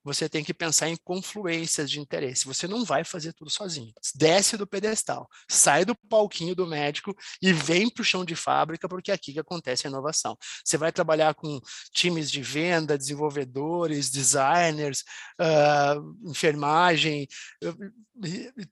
você 0.05 0.29
tem 0.29 0.43
que 0.43 0.53
pensar 0.53 0.89
em 0.89 0.97
confluências 0.97 1.91
de 1.91 2.01
interesse. 2.01 2.45
Você 2.47 2.67
não 2.67 2.85
vai 2.85 3.05
fazer 3.05 3.33
tudo 3.33 3.51
sozinho. 3.51 3.93
Desce 4.15 4.57
do 4.57 4.67
pedestal, 4.67 5.29
sai 5.49 5.85
do 5.85 5.95
palquinho 5.95 6.55
do 6.55 6.67
médico 6.67 7.15
e 7.41 7.53
vem 7.53 7.89
para 7.89 8.03
o 8.03 8.05
chão 8.05 8.25
de 8.25 8.35
fábrica, 8.35 8.89
porque 8.89 9.11
é 9.11 9.15
aqui 9.15 9.33
que 9.33 9.41
acontece 9.41 9.87
a 9.87 9.91
inovação. 9.91 10.37
Você 10.65 10.77
vai 10.77 10.93
trabalhar 10.93 11.35
com 11.35 11.61
times 11.93 12.31
de 12.31 12.43
venda, 12.43 12.99
desenvolvedores, 12.99 14.11
designers, 14.11 15.05
uh, 15.41 16.31
enfermagem, 16.31 17.29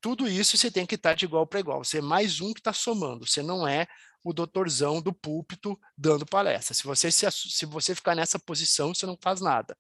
tudo 0.01 0.29
isso 0.29 0.57
você 0.57 0.71
tem 0.71 0.87
que 0.87 0.95
estar 0.95 1.15
de 1.15 1.25
igual 1.25 1.47
para 1.47 1.61
igual. 1.61 1.85
Você 1.85 1.99
é 1.99 2.03
mais 2.03 2.41
um 2.41 2.53
que 2.53 2.61
está 2.61 2.73
somando, 2.73 3.27
você 3.27 3.43
não 3.43 3.67
é 3.67 3.87
o 4.23 4.33
doutorzão 4.33 5.01
do 5.01 5.13
púlpito 5.13 5.79
dando 5.97 6.27
palestra. 6.27 6.75
Se 6.75 6.85
você, 6.85 7.11
se, 7.11 7.27
se 7.31 7.67
você 7.67 7.95
ficar 7.95 8.15
nessa 8.15 8.39
posição, 8.39 8.95
você 8.95 9.07
não 9.07 9.19
faz 9.21 9.41
nada. 9.41 9.77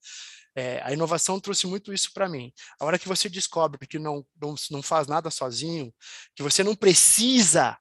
É, 0.54 0.80
a 0.82 0.92
inovação 0.92 1.38
trouxe 1.38 1.66
muito 1.66 1.92
isso 1.92 2.12
para 2.12 2.28
mim. 2.28 2.52
A 2.78 2.84
hora 2.84 2.98
que 2.98 3.08
você 3.08 3.28
descobre 3.28 3.86
que 3.86 3.98
não, 3.98 4.26
não, 4.40 4.54
não 4.70 4.82
faz 4.82 5.06
nada 5.06 5.30
sozinho, 5.30 5.94
que 6.34 6.42
você 6.42 6.64
não 6.64 6.74
precisa 6.74 7.78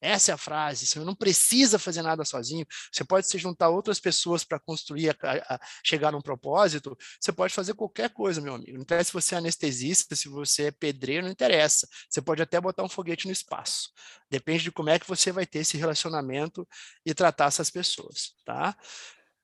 essa 0.00 0.30
é 0.30 0.34
a 0.34 0.38
frase. 0.38 0.86
Você 0.86 0.98
não 1.00 1.14
precisa 1.14 1.78
fazer 1.78 2.02
nada 2.02 2.24
sozinho. 2.24 2.66
Você 2.92 3.04
pode 3.04 3.26
se 3.26 3.38
juntar 3.38 3.66
a 3.66 3.70
outras 3.70 3.98
pessoas 3.98 4.44
para 4.44 4.58
construir, 4.58 5.10
a, 5.10 5.16
a, 5.22 5.60
chegar 5.84 6.12
num 6.12 6.20
propósito. 6.20 6.96
Você 7.20 7.32
pode 7.32 7.52
fazer 7.52 7.74
qualquer 7.74 8.10
coisa, 8.10 8.40
meu 8.40 8.54
amigo. 8.54 8.74
Não 8.74 8.82
interessa 8.82 9.08
se 9.08 9.12
você 9.12 9.34
é 9.34 9.38
anestesista, 9.38 10.14
se 10.14 10.28
você 10.28 10.64
é 10.64 10.70
pedreiro, 10.70 11.24
não 11.24 11.32
interessa. 11.32 11.88
Você 12.08 12.22
pode 12.22 12.42
até 12.42 12.60
botar 12.60 12.84
um 12.84 12.88
foguete 12.88 13.26
no 13.26 13.32
espaço. 13.32 13.90
Depende 14.30 14.64
de 14.64 14.72
como 14.72 14.90
é 14.90 14.98
que 14.98 15.08
você 15.08 15.32
vai 15.32 15.46
ter 15.46 15.60
esse 15.60 15.76
relacionamento 15.76 16.66
e 17.04 17.14
tratar 17.14 17.46
essas 17.46 17.70
pessoas, 17.70 18.34
tá? 18.44 18.76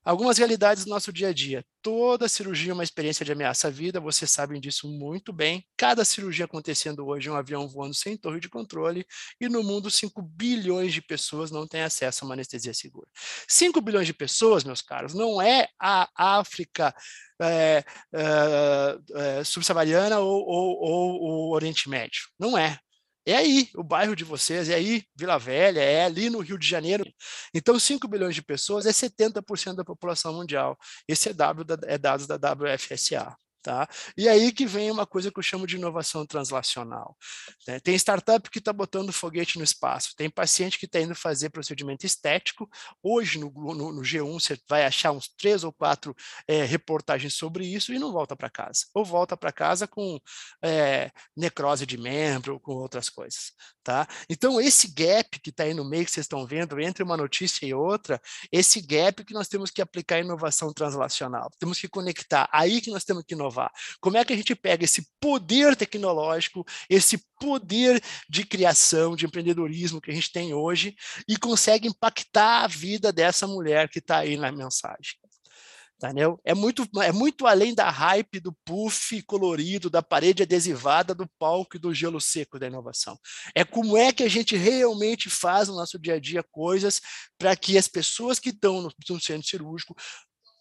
Algumas 0.05 0.37
realidades 0.37 0.85
do 0.85 0.89
nosso 0.91 1.11
dia 1.11 1.29
a 1.29 1.33
dia. 1.33 1.65
Toda 1.81 2.29
cirurgia 2.29 2.71
é 2.71 2.73
uma 2.73 2.83
experiência 2.83 3.25
de 3.25 3.31
ameaça 3.31 3.69
à 3.69 3.71
vida, 3.71 3.99
vocês 3.99 4.29
sabem 4.29 4.61
disso 4.61 4.87
muito 4.87 5.33
bem. 5.33 5.65
Cada 5.75 6.05
cirurgia 6.05 6.45
acontecendo 6.45 7.07
hoje, 7.07 7.27
um 7.27 7.35
avião 7.35 7.67
voando 7.67 7.95
sem 7.95 8.15
torre 8.15 8.39
de 8.39 8.47
controle, 8.47 9.03
e 9.41 9.49
no 9.49 9.63
mundo 9.63 9.89
5 9.89 10.21
bilhões 10.21 10.93
de 10.93 11.01
pessoas 11.01 11.49
não 11.49 11.67
têm 11.67 11.81
acesso 11.81 12.23
a 12.23 12.27
uma 12.27 12.35
anestesia 12.35 12.73
segura. 12.73 13.07
5 13.47 13.81
bilhões 13.81 14.05
de 14.05 14.13
pessoas, 14.13 14.63
meus 14.63 14.81
caros, 14.81 15.15
não 15.15 15.41
é 15.41 15.67
a 15.79 16.07
África 16.15 16.93
é, 17.41 17.83
é, 18.13 18.97
é, 19.15 19.43
subsaariana 19.43 20.19
ou, 20.19 20.45
ou, 20.45 20.81
ou 20.81 21.49
o 21.49 21.55
Oriente 21.55 21.89
Médio. 21.89 22.27
Não 22.39 22.55
é. 22.55 22.79
É 23.25 23.35
aí 23.35 23.69
o 23.75 23.83
bairro 23.83 24.15
de 24.15 24.23
vocês, 24.23 24.69
é 24.69 24.75
aí 24.75 25.03
Vila 25.15 25.37
Velha, 25.39 25.81
é 25.81 26.05
ali 26.05 26.29
no 26.29 26.39
Rio 26.39 26.57
de 26.57 26.67
Janeiro. 26.67 27.03
Então, 27.53 27.79
5 27.79 28.07
bilhões 28.07 28.35
de 28.35 28.43
pessoas 28.43 28.85
é 28.85 28.91
70% 28.91 29.75
da 29.75 29.83
população 29.83 30.33
mundial. 30.33 30.77
Esse 31.07 31.29
é, 31.29 31.33
w, 31.33 31.65
é 31.85 31.97
dados 31.97 32.27
da 32.27 32.35
WFSA. 32.35 33.35
Tá? 33.65 33.89
E 34.15 34.29
aí 34.29 34.51
que 34.51 34.63
vem 34.63 34.91
uma 34.91 35.07
coisa 35.07 35.31
que 35.31 35.39
eu 35.39 35.43
chamo 35.43 35.65
de 35.65 35.75
inovação 35.75 36.23
translacional. 36.23 37.17
Né? 37.67 37.79
Tem 37.79 37.95
startup 37.95 38.47
que 38.51 38.59
está 38.59 38.71
botando 38.71 39.11
foguete 39.11 39.57
no 39.57 39.63
espaço, 39.63 40.15
tem 40.15 40.29
paciente 40.29 40.77
que 40.77 40.85
está 40.85 40.99
indo 40.99 41.15
fazer 41.15 41.49
procedimento 41.49 42.05
estético. 42.05 42.69
Hoje, 43.01 43.39
no, 43.39 43.49
no, 43.49 43.91
no, 43.91 44.01
G1, 44.03 44.33
você 44.39 44.59
vai 44.69 44.85
achar 44.85 45.11
uns 45.11 45.29
três 45.29 45.63
ou 45.63 45.73
quatro 45.73 46.15
é, 46.47 46.63
reportagens 46.63 47.33
sobre 47.33 47.65
isso 47.65 47.91
e 47.91 47.97
não 47.97 48.11
volta 48.11 48.35
para 48.35 48.51
casa. 48.51 48.85
Ou 48.93 49.03
volta 49.03 49.35
para 49.35 49.51
casa 49.51 49.87
com 49.87 50.19
é, 50.63 51.09
necrose 51.35 51.87
de 51.87 51.97
membro, 51.97 52.59
com 52.59 52.73
outras 52.73 53.09
coisas. 53.09 53.51
Tá? 53.83 54.07
Então, 54.29 54.61
esse 54.61 54.89
gap 54.93 55.39
que 55.39 55.49
está 55.49 55.63
aí 55.63 55.73
no 55.73 55.83
meio, 55.83 56.05
que 56.05 56.11
vocês 56.11 56.25
estão 56.25 56.45
vendo, 56.45 56.79
entre 56.79 57.03
uma 57.03 57.17
notícia 57.17 57.65
e 57.65 57.73
outra, 57.73 58.21
esse 58.51 58.79
gap 58.79 59.25
que 59.25 59.33
nós 59.33 59.47
temos 59.47 59.71
que 59.71 59.81
aplicar 59.81 60.19
inovação 60.19 60.71
translacional. 60.71 61.49
Temos 61.57 61.79
que 61.79 61.87
conectar. 61.87 62.47
Aí 62.51 62.79
que 62.79 62.91
nós 62.91 63.03
temos 63.03 63.23
que 63.23 63.33
inovar 63.33 63.54
inovar? 63.55 63.71
Como 64.01 64.17
é 64.17 64.25
que 64.25 64.33
a 64.33 64.35
gente 64.35 64.53
pega 64.55 64.83
esse 64.83 65.07
poder 65.19 65.75
tecnológico, 65.75 66.65
esse 66.89 67.17
poder 67.39 68.01
de 68.29 68.45
criação, 68.45 69.15
de 69.15 69.25
empreendedorismo 69.25 70.01
que 70.01 70.11
a 70.11 70.13
gente 70.13 70.31
tem 70.31 70.53
hoje 70.53 70.95
e 71.27 71.37
consegue 71.37 71.87
impactar 71.87 72.63
a 72.63 72.67
vida 72.67 73.11
dessa 73.11 73.47
mulher 73.47 73.89
que 73.89 73.99
está 73.99 74.17
aí 74.19 74.37
na 74.37 74.51
mensagem? 74.51 75.15
Entendeu? 75.97 76.37
É 76.43 76.53
muito, 76.53 76.85
é 77.01 77.11
muito 77.13 77.47
além 77.47 77.73
da 77.73 77.89
hype, 77.89 78.41
do 78.41 78.51
puff 78.65 79.21
colorido, 79.21 79.89
da 79.89 80.03
parede 80.03 80.43
adesivada, 80.43 81.15
do 81.15 81.25
palco 81.39 81.77
e 81.77 81.79
do 81.79 81.93
gelo 81.93 82.19
seco 82.19 82.59
da 82.59 82.67
inovação. 82.67 83.17
É 83.55 83.63
como 83.63 83.95
é 83.95 84.11
que 84.11 84.21
a 84.21 84.27
gente 84.27 84.57
realmente 84.57 85.29
faz 85.29 85.69
no 85.69 85.75
nosso 85.75 85.97
dia 85.97 86.15
a 86.15 86.19
dia 86.19 86.43
coisas 86.43 87.01
para 87.37 87.55
que 87.55 87.77
as 87.77 87.87
pessoas 87.87 88.39
que 88.39 88.49
estão 88.49 88.81
no, 88.81 88.93
no 89.09 89.21
centro 89.21 89.47
cirúrgico 89.47 89.95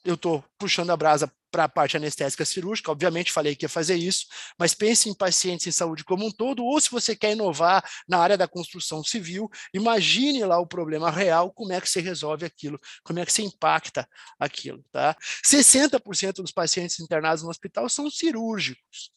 eu 0.05 0.15
estou 0.15 0.45
puxando 0.59 0.91
a 0.91 0.97
brasa 0.97 1.33
para 1.55 1.65
a 1.65 1.69
parte 1.69 1.97
anestésica 1.97 2.45
cirúrgica, 2.45 2.91
obviamente 2.91 3.31
falei 3.31 3.55
que 3.55 3.65
ia 3.65 3.69
fazer 3.69 3.95
isso, 3.95 4.27
mas 4.59 4.75
pense 4.75 5.09
em 5.09 5.15
pacientes 5.15 5.69
em 5.69 5.71
saúde 5.71 6.03
como 6.03 6.27
um 6.27 6.31
todo, 6.33 6.65
ou 6.65 6.81
se 6.81 6.91
você 6.91 7.15
quer 7.15 7.31
inovar 7.31 7.89
na 8.09 8.19
área 8.19 8.37
da 8.37 8.49
construção 8.49 9.05
civil, 9.05 9.49
imagine 9.73 10.45
lá 10.45 10.59
o 10.59 10.67
problema 10.67 11.13
real, 11.13 11.53
como 11.53 11.73
é 11.73 11.81
que 11.81 11.89
você 11.89 12.01
resolve 12.01 12.45
aquilo, 12.45 12.77
como 13.05 13.21
é 13.21 13.25
que 13.25 13.33
você 13.33 13.43
impacta 13.43 14.09
aquilo, 14.37 14.85
tá? 14.91 15.17
60% 15.47 16.43
dos 16.43 16.51
pacientes 16.51 16.99
internados 16.99 17.45
no 17.45 17.51
hospital 17.51 17.89
são 17.89 18.11
cirúrgicos. 18.11 19.13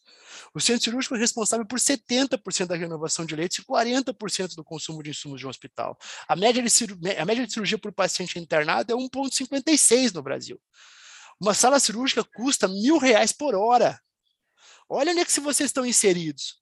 O 0.53 0.59
centro 0.59 0.83
cirúrgico 0.83 1.15
é 1.15 1.17
responsável 1.17 1.65
por 1.65 1.79
70% 1.79 2.67
da 2.67 2.75
renovação 2.75 3.25
de 3.25 3.35
leitos 3.35 3.57
e 3.57 3.63
40% 3.63 4.53
do 4.53 4.63
consumo 4.63 5.01
de 5.01 5.09
insumos 5.09 5.39
de 5.39 5.47
um 5.47 5.49
hospital. 5.49 5.97
A 6.27 6.35
média 6.35 6.61
de, 6.61 6.69
a 7.17 7.25
média 7.25 7.47
de 7.47 7.51
cirurgia 7.51 7.79
por 7.79 7.91
paciente 7.91 8.37
internado 8.37 8.93
é 8.93 8.95
1,56 8.95 10.13
no 10.13 10.21
Brasil. 10.21 10.61
Uma 11.39 11.53
sala 11.53 11.79
cirúrgica 11.79 12.23
custa 12.23 12.67
mil 12.67 12.97
reais 12.97 13.31
por 13.31 13.55
hora. 13.55 13.99
Olha 14.89 15.11
onde 15.11 15.21
é 15.21 15.25
que 15.25 15.31
se 15.31 15.39
vocês 15.39 15.69
estão 15.69 15.85
inseridos. 15.85 16.61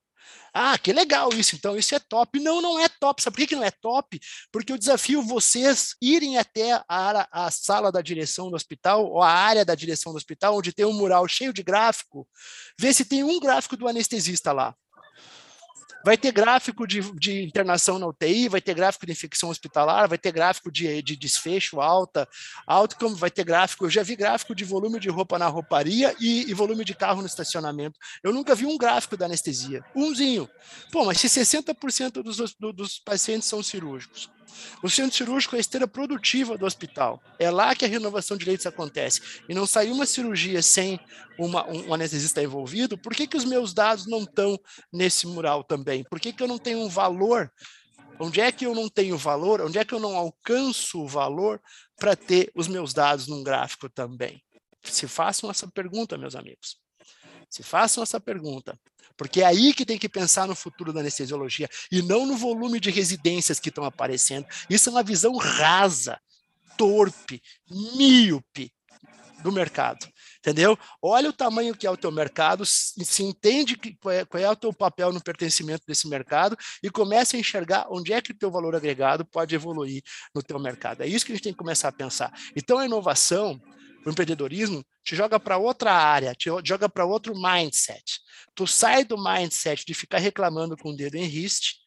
Ah, 0.58 0.78
que 0.78 0.94
legal 0.94 1.34
isso, 1.34 1.56
então 1.56 1.78
isso 1.78 1.94
é 1.94 2.00
top. 2.00 2.40
Não, 2.40 2.62
não 2.62 2.80
é 2.80 2.88
top. 2.88 3.22
Sabe 3.22 3.36
por 3.36 3.46
que, 3.46 3.56
não 3.56 3.64
é 3.64 3.72
top? 3.72 4.20
Porque 4.52 4.72
eu 4.72 4.78
desafio 4.78 5.22
vocês 5.22 5.96
irem 6.02 6.38
até 6.38 6.82
a, 6.88 7.28
a 7.30 7.52
sala 7.52 7.92
da 7.92 8.02
direção 8.02 8.50
do 8.50 8.56
hospital, 8.56 9.06
ou 9.06 9.22
a 9.22 9.30
área 9.30 9.66
da 9.66 9.76
direção 9.76 10.14
do 10.14 10.18
hospital, 10.18 10.58
onde 10.58 10.72
tem 10.72 10.86
um 10.86 10.94
mural 10.94 11.28
cheio 11.28 11.52
de 11.52 11.62
gráfico, 11.62 12.26
ver 12.80 12.94
se 12.94 13.04
tem 13.04 13.22
um 13.22 13.38
gráfico 13.38 13.76
do 13.76 13.86
anestesista 13.86 14.54
lá. 14.54 14.74
Vai 16.06 16.20
ter 16.20 16.32
gráfico 16.32 16.86
de, 16.86 17.02
de, 17.16 17.42
internação 17.42 17.98
na 17.98 18.06
UTI, 18.06 18.48
vai 18.48 18.62
ter 18.62 18.76
gráfico 18.76 19.08
de 19.08 19.12
infecção 19.12 19.50
hospitalar, 19.50 20.08
vai 20.08 20.20
ter 20.20 20.32
gráfico 20.32 20.72
de, 20.72 21.02
de 21.02 21.16
desfecho 21.16 21.82
alta, 21.82 22.30
outcome, 22.68 23.16
vai 23.16 23.32
ter 23.32 23.44
gráfico. 23.44 23.86
Eu 23.86 23.90
já 23.90 24.04
vi 24.04 24.16
gráfico 24.16 24.54
de 24.54 24.64
volume 24.64 25.00
de 25.00 25.10
roupa 25.10 25.40
na 25.40 25.48
rouparia 25.48 26.16
e, 26.20 26.48
e 26.48 26.54
volume 26.54 26.86
de 26.86 26.94
carro 26.94 27.22
no 27.22 27.28
estacionamento. 27.28 28.00
Eu 28.22 28.32
nunca 28.32 28.54
vi 28.54 28.68
um 28.68 28.78
gráfico 28.78 29.18
da 29.18 29.26
anestesia. 29.26 29.84
Umzinho. 29.96 30.48
Pô, 30.92 31.06
mas 31.06 31.20
se 31.20 31.28
60% 31.28 32.22
dos, 32.22 32.56
dos 32.76 33.00
pacientes 33.00 33.50
são 33.50 33.64
cirúrgicos, 33.64 34.30
o 34.84 34.90
centro 34.90 35.16
cirúrgico 35.16 35.56
é 35.56 35.58
a 35.58 35.62
esteira 35.62 35.88
produtiva 35.88 36.58
do 36.58 36.66
hospital. 36.66 37.22
É 37.40 37.50
lá 37.50 37.76
que 37.76 37.86
a 37.86 37.88
renovação 37.88 38.38
de 38.38 38.46
leitos 38.46 38.66
acontece. 38.66 39.22
E 39.48 39.54
não 39.54 39.66
sai 39.66 39.90
uma 39.90 40.06
cirurgia 40.06 40.62
sem 40.62 41.00
uma, 41.38 41.68
um 41.70 41.94
anestesista 41.94 42.42
envolvido. 42.42 42.98
Por 42.98 43.14
que, 43.14 43.28
que 43.28 43.38
os 43.38 43.46
meus 43.46 43.74
dados 43.74 44.08
não 44.08 44.24
estão 44.24 44.60
nesse 44.92 45.28
mural 45.28 45.64
também? 45.64 46.04
Por 46.04 46.20
que, 46.20 46.34
que 46.34 46.44
eu 46.44 46.48
não 46.48 46.58
tenho 46.58 46.80
um 46.80 46.90
valor? 46.90 47.52
Onde 48.20 48.40
é 48.40 48.52
que 48.52 48.66
eu 48.66 48.74
não 48.74 48.88
tenho 48.88 49.18
valor? 49.18 49.62
Onde 49.62 49.78
é 49.78 49.86
que 49.86 49.94
eu 49.94 50.00
não 50.00 50.16
alcanço 50.16 51.02
o 51.02 51.08
valor 51.08 51.62
para 51.98 52.16
ter 52.16 52.52
os 52.56 52.68
meus 52.68 52.94
dados 52.94 53.28
num 53.28 53.44
gráfico 53.44 53.90
também? 53.90 54.42
Se 54.84 55.08
façam 55.08 55.50
essa 55.50 55.68
pergunta, 55.68 56.18
meus 56.18 56.36
amigos. 56.36 56.78
Se 57.56 57.64
façam 57.64 58.04
essa 58.04 58.20
pergunta. 58.20 58.78
Porque 59.16 59.40
é 59.40 59.46
aí 59.46 59.74
que 59.74 59.86
tem 59.86 59.98
que 59.98 60.10
pensar 60.10 60.46
no 60.46 60.54
futuro 60.54 60.92
da 60.92 61.00
anestesiologia 61.00 61.70
e 61.90 62.02
não 62.02 62.26
no 62.26 62.36
volume 62.36 62.82
de 62.82 62.92
residências 62.92 63.62
que 63.62 63.70
estão 63.70 63.86
aparecendo. 63.86 64.46
Isso 64.70 64.90
é 64.90 64.92
uma 64.92 65.02
visão 65.02 65.38
rasa, 65.38 66.20
torpe, 66.78 67.42
míope 67.96 68.74
do 69.42 69.54
mercado. 69.54 70.06
Entendeu? 70.40 70.78
Olha 71.02 71.30
o 71.30 71.34
tamanho 71.34 71.74
que 71.74 71.88
é 71.88 71.90
o 71.90 71.96
teu 71.96 72.12
mercado, 72.12 72.66
se 72.66 73.24
entende 73.24 73.78
que, 73.78 73.96
qual, 73.96 74.14
é, 74.14 74.26
qual 74.26 74.44
é 74.44 74.50
o 74.50 74.56
teu 74.56 74.74
papel 74.74 75.14
no 75.14 75.24
pertencimento 75.24 75.86
desse 75.88 76.10
mercado 76.10 76.58
e 76.84 76.90
comece 76.90 77.38
a 77.38 77.40
enxergar 77.40 77.88
onde 77.90 78.12
é 78.12 78.22
que 78.22 78.34
o 78.34 78.38
teu 78.38 78.52
valor 78.52 78.76
agregado 78.76 79.24
pode 79.24 79.56
evoluir 79.56 80.04
no 80.36 80.44
teu 80.44 80.60
mercado. 80.60 81.04
É 81.04 81.08
isso 81.08 81.26
que 81.26 81.32
a 81.32 81.36
gente 81.36 81.44
tem 81.46 81.54
que 81.54 81.58
começar 81.58 81.88
a 81.88 81.94
pensar. 81.94 82.34
Então, 82.54 82.80
a 82.80 82.86
inovação, 82.86 83.62
o 84.06 84.10
empreendedorismo, 84.12 84.86
te 85.04 85.16
joga 85.16 85.40
para 85.40 85.58
outra 85.58 85.92
área, 85.92 86.36
te 86.36 86.50
joga 86.64 86.88
para 86.88 87.06
outro 87.06 87.34
mindset. 87.36 88.22
Tu 88.54 88.68
sai 88.68 89.04
do 89.04 89.18
mindset 89.18 89.84
de 89.86 89.94
ficar 89.94 90.20
reclamando 90.20 90.78
com 90.78 90.92
o 90.92 90.96
dedo 90.96 91.16
em 91.16 91.26
riste, 91.26 91.78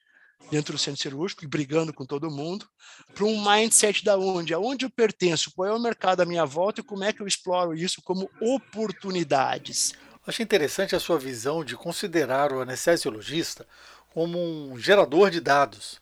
dentro 0.51 0.73
do 0.73 0.79
centro 0.79 1.01
cirúrgico 1.01 1.45
e 1.45 1.49
brigando 1.49 1.93
com 1.93 2.05
todo 2.05 2.31
mundo, 2.31 2.67
para 3.15 3.25
um 3.25 3.43
mindset 3.45 4.05
da 4.05 4.17
onde, 4.17 4.53
aonde 4.55 4.85
eu 4.85 4.91
pertenço, 4.91 5.53
qual 5.55 5.69
é 5.69 5.73
o 5.73 5.81
mercado 5.81 6.21
à 6.21 6.27
minha 6.27 6.45
volta 6.45 6.81
e 6.81 6.85
como 6.85 7.05
é 7.05 7.13
que 7.13 7.21
eu 7.21 7.27
exploro 7.27 7.75
isso 7.75 8.03
como 8.03 8.31
oportunidades. 8.41 9.93
Achei 10.27 10.45
interessante 10.45 10.95
a 10.95 11.01
sua 11.01 11.19
visão 11.19 11.65
de 11.65 11.77
considerar 11.77 12.53
o 12.53 12.61
anestesiologista 12.61 13.67
como 14.11 14.39
um 14.39 14.79
gerador 14.79 15.31
de 15.31 15.41
dados. 15.41 16.01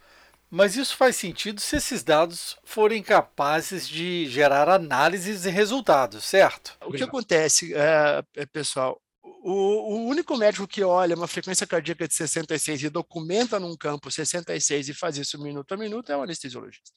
Mas 0.50 0.76
isso 0.76 0.96
faz 0.96 1.16
sentido 1.16 1.60
se 1.60 1.76
esses 1.76 2.02
dados 2.02 2.56
forem 2.64 3.02
capazes 3.02 3.88
de 3.88 4.26
gerar 4.28 4.68
análises 4.68 5.44
e 5.44 5.50
resultados, 5.50 6.24
certo? 6.24 6.76
O 6.84 6.92
que 6.92 7.02
acontece, 7.02 7.74
é, 7.74 8.46
pessoal, 8.46 9.00
o, 9.42 9.52
o, 9.52 10.06
único 10.06 10.36
médico 10.36 10.66
que 10.66 10.82
olha 10.82 11.14
uma 11.16 11.26
frequência 11.26 11.66
cardíaca 11.66 12.06
de 12.06 12.14
66 12.14 12.84
e 12.84 12.90
documenta 12.90 13.60
num 13.60 13.76
campo 13.76 14.10
66 14.10 14.88
e 14.88 14.94
faz 14.94 15.16
isso 15.16 15.40
minuto 15.40 15.72
a 15.72 15.76
minuto 15.76 16.10
é 16.10 16.16
o 16.16 16.22
anestesiologista. 16.22 16.92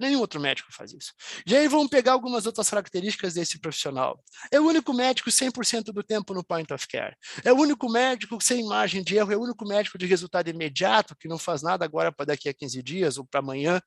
Nenhum 0.00 0.20
outro 0.20 0.40
médico 0.40 0.72
faz 0.72 0.94
isso. 0.94 1.12
E 1.46 1.54
aí 1.54 1.68
vamos 1.68 1.88
pegar 1.88 2.12
algumas 2.12 2.46
outras 2.46 2.70
características 2.70 3.34
desse 3.34 3.58
profissional. 3.58 4.18
É 4.50 4.58
o 4.58 4.66
único 4.66 4.94
médico 4.94 5.30
100% 5.30 5.92
do 5.92 6.02
tempo 6.02 6.32
no 6.32 6.42
point 6.42 6.72
of 6.72 6.88
care. 6.88 7.14
É 7.44 7.52
o 7.52 7.56
único 7.56 7.86
médico 7.90 8.40
sem 8.40 8.64
margem 8.64 9.02
de 9.02 9.16
erro, 9.16 9.30
é 9.30 9.36
o 9.36 9.42
único 9.42 9.66
médico 9.68 9.98
de 9.98 10.06
resultado 10.06 10.48
imediato, 10.48 11.14
que 11.14 11.28
não 11.28 11.38
faz 11.38 11.60
nada 11.60 11.84
agora 11.84 12.10
para 12.10 12.26
daqui 12.26 12.48
a 12.48 12.54
15 12.54 12.82
dias 12.82 13.18
ou 13.18 13.26
para 13.26 13.40
amanhã. 13.40 13.78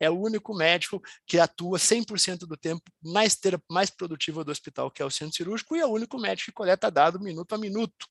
É 0.00 0.08
o 0.08 0.18
único 0.18 0.54
médico 0.54 1.02
que 1.26 1.38
atua 1.38 1.78
100% 1.78 2.46
do 2.46 2.56
tempo 2.56 2.82
na 3.02 3.26
esteira 3.26 3.60
mais 3.70 3.90
produtiva 3.90 4.42
do 4.42 4.50
hospital, 4.50 4.90
que 4.90 5.02
é 5.02 5.04
o 5.04 5.10
centro 5.10 5.36
cirúrgico, 5.36 5.76
e 5.76 5.80
é 5.80 5.86
o 5.86 5.90
único 5.90 6.18
médico 6.18 6.46
que 6.46 6.52
coleta 6.52 6.90
dado 6.90 7.20
minuto 7.20 7.54
a 7.54 7.58
minuto. 7.58 8.06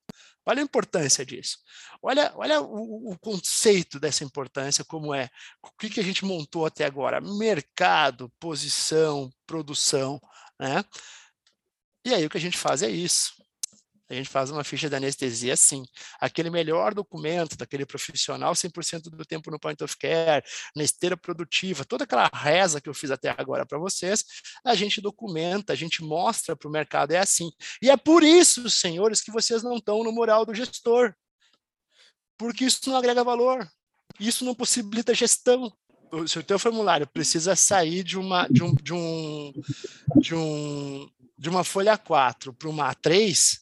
Olha 0.47 0.61
a 0.61 0.63
importância 0.63 1.25
disso. 1.25 1.57
Olha, 2.01 2.31
olha 2.35 2.61
o, 2.61 3.11
o 3.11 3.19
conceito 3.19 3.99
dessa 3.99 4.23
importância, 4.23 4.85
como 4.85 5.13
é. 5.13 5.29
O 5.61 5.69
que, 5.77 5.89
que 5.89 5.99
a 5.99 6.03
gente 6.03 6.23
montou 6.23 6.65
até 6.65 6.85
agora? 6.85 7.19
Mercado, 7.47 8.29
posição, 8.41 9.31
produção. 9.45 10.19
Né? 10.59 10.83
E 12.03 12.13
aí 12.13 12.25
o 12.25 12.29
que 12.29 12.37
a 12.37 12.41
gente 12.41 12.57
faz 12.57 12.83
é 12.83 12.89
isso. 12.89 13.31
A 14.09 14.13
gente 14.13 14.29
faz 14.29 14.49
uma 14.49 14.65
ficha 14.65 14.89
de 14.89 14.95
anestesia 14.95 15.53
assim. 15.53 15.85
Aquele 16.19 16.49
melhor 16.49 16.93
documento 16.93 17.55
daquele 17.55 17.85
profissional 17.85 18.53
100% 18.53 19.03
do 19.03 19.25
tempo 19.25 19.49
no 19.49 19.57
point 19.57 19.81
of 19.81 19.97
care, 19.97 20.43
na 20.75 20.83
esteira 20.83 21.15
produtiva, 21.15 21.85
toda 21.85 22.03
aquela 22.03 22.29
reza 22.33 22.81
que 22.81 22.89
eu 22.89 22.93
fiz 22.93 23.11
até 23.11 23.29
agora 23.29 23.65
para 23.65 23.77
vocês, 23.77 24.25
a 24.65 24.75
gente 24.75 24.99
documenta, 24.99 25.71
a 25.71 25.75
gente 25.75 26.03
mostra 26.03 26.53
para 26.53 26.67
o 26.67 26.71
mercado, 26.71 27.11
é 27.11 27.17
assim. 27.17 27.49
E 27.81 27.89
é 27.89 27.95
por 27.95 28.23
isso, 28.23 28.69
senhores, 28.69 29.21
que 29.21 29.31
vocês 29.31 29.63
não 29.63 29.77
estão 29.77 30.03
no 30.03 30.11
mural 30.11 30.45
do 30.45 30.53
gestor. 30.53 31.13
Porque 32.37 32.65
isso 32.65 32.89
não 32.89 32.97
agrega 32.97 33.23
valor. 33.23 33.65
Isso 34.19 34.43
não 34.43 34.53
possibilita 34.53 35.13
gestão 35.13 35.71
se 36.27 36.39
o 36.39 36.43
teu 36.43 36.57
formulário 36.57 37.07
precisa 37.07 37.55
sair 37.55 38.03
de 38.03 38.17
uma 38.17 38.47
de 38.49 38.63
um 38.63 38.75
de 38.75 38.93
um 38.93 39.53
de, 40.17 40.35
um, 40.35 41.09
de 41.37 41.49
uma 41.49 41.63
folha 41.63 41.97
4 41.97 42.53
para 42.53 42.69
uma 42.69 42.93
A3, 42.93 43.59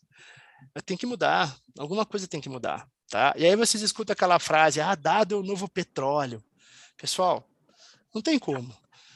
tem 0.86 0.98
que 0.98 1.06
mudar, 1.06 1.56
alguma 1.78 2.06
coisa 2.06 2.28
tem 2.28 2.42
que 2.42 2.50
mudar, 2.50 2.88
tá? 3.10 3.34
E 3.38 3.46
aí 3.46 3.56
vocês 3.56 3.84
escutam 3.84 4.14
aquela 4.14 4.40
frase: 4.40 4.82
"Ah, 4.82 4.96
dado 4.96 5.36
é 5.36 5.38
o 5.38 5.44
novo 5.44 5.68
petróleo". 5.68 6.44
Pessoal, 6.98 7.48
não 8.14 8.22
tem 8.22 8.40
como. 8.40 8.74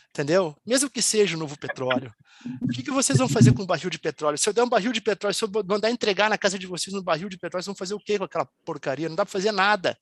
Entendeu? 0.09 0.55
Mesmo 0.65 0.89
que 0.89 1.01
seja 1.01 1.35
o 1.35 1.39
novo 1.39 1.57
petróleo. 1.57 2.13
O 2.61 2.67
que, 2.69 2.83
que 2.83 2.91
vocês 2.91 3.17
vão 3.19 3.29
fazer 3.29 3.53
com 3.53 3.63
um 3.63 3.65
barril 3.65 3.89
de 3.89 3.99
petróleo? 3.99 4.37
Se 4.37 4.49
eu 4.49 4.53
der 4.53 4.63
um 4.63 4.69
barril 4.69 4.91
de 4.91 5.01
petróleo, 5.01 5.33
se 5.33 5.43
eu 5.43 5.49
mandar 5.65 5.91
entregar 5.91 6.29
na 6.29 6.37
casa 6.37 6.57
de 6.57 6.65
vocês 6.65 6.93
um 6.93 7.01
barril 7.01 7.29
de 7.29 7.37
petróleo, 7.37 7.63
vocês 7.63 7.67
vão 7.67 7.75
fazer 7.75 7.93
o 7.93 7.99
quê 7.99 8.17
com 8.17 8.23
aquela 8.23 8.45
porcaria? 8.65 9.07
Não 9.07 9.15
dá 9.15 9.25
para 9.25 9.31
fazer 9.31 9.51
nada. 9.51 9.97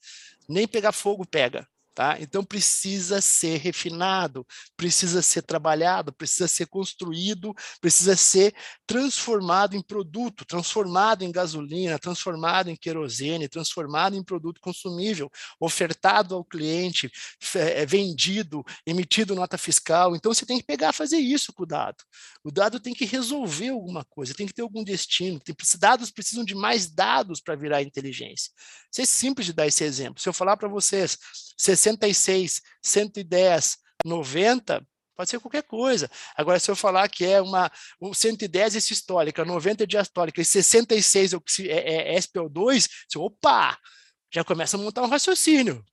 Nem 0.48 0.68
pegar 0.68 0.92
fogo 0.92 1.26
pega. 1.26 1.68
Tá? 1.98 2.16
Então 2.20 2.44
precisa 2.44 3.20
ser 3.22 3.58
refinado, 3.58 4.46
precisa 4.76 5.20
ser 5.24 5.42
trabalhado, 5.42 6.14
precisa 6.14 6.48
ser 6.48 6.68
construído, 6.68 7.56
precisa 7.82 8.16
ser 8.16 8.54
transformado 8.86 9.76
em 9.76 9.82
produto, 9.82 10.46
transformado 10.46 11.24
em 11.24 11.32
gasolina, 11.32 11.98
transformado 11.98 12.70
em 12.70 12.76
querosene, 12.76 13.50
transformado 13.50 14.16
em 14.16 14.24
produto 14.24 14.62
consumível, 14.62 15.28
ofertado 15.60 16.36
ao 16.36 16.46
cliente, 16.46 17.10
é, 17.56 17.84
vendido, 17.84 18.64
emitido 18.86 19.34
nota 19.34 19.58
fiscal. 19.58 20.16
Então 20.16 20.32
você 20.32 20.46
tem 20.46 20.60
que 20.60 20.68
pegar 20.68 20.94
fazer 20.94 21.18
isso 21.18 21.52
com 21.52 21.64
o 21.64 21.66
dado. 21.66 21.98
O 22.44 22.52
dado 22.52 22.80
tem 22.80 22.94
que 22.94 23.06
resolver 23.06 23.70
alguma 23.70 24.06
coisa, 24.06 24.36
tem 24.36 24.46
que 24.46 24.54
ter 24.54 24.62
algum 24.62 24.84
destino. 24.84 25.40
Tem, 25.40 25.56
dados 25.80 26.12
precisam 26.12 26.46
de 26.46 26.54
mais 26.54 26.92
dados 26.92 27.42
para 27.42 27.56
virar 27.56 27.82
inteligência. 27.82 28.52
Isso 28.92 29.02
é 29.02 29.06
simples 29.06 29.48
de 29.48 29.54
dar 29.54 29.66
esse 29.66 29.84
exemplo. 29.84 30.22
Se 30.22 30.30
eu 30.30 30.34
falar 30.34 30.58
para 30.58 30.70
vocês 30.70 31.18
66, 31.58 32.62
110, 32.82 33.78
90, 34.06 34.86
pode 35.16 35.30
ser 35.30 35.40
qualquer 35.40 35.64
coisa. 35.64 36.10
Agora, 36.36 36.60
se 36.60 36.70
eu 36.70 36.76
falar 36.76 37.10
que 37.10 37.26
é 37.26 37.42
uma 37.42 37.72
um 38.00 38.14
110 38.14 38.76
é 38.76 38.80
sistólica, 38.80 39.44
90 39.44 39.84
é 39.84 39.88
diastólica 39.88 40.40
e 40.40 40.46
66 40.46 41.34
é, 41.34 41.38
é, 41.66 42.16
é 42.16 42.20
SPO2, 42.20 42.88
você, 43.10 43.18
opa, 43.18 43.78
já 44.32 44.44
começa 44.44 44.78
a 44.78 44.80
montar 44.80 45.02
um 45.02 45.10
raciocínio. 45.10 45.84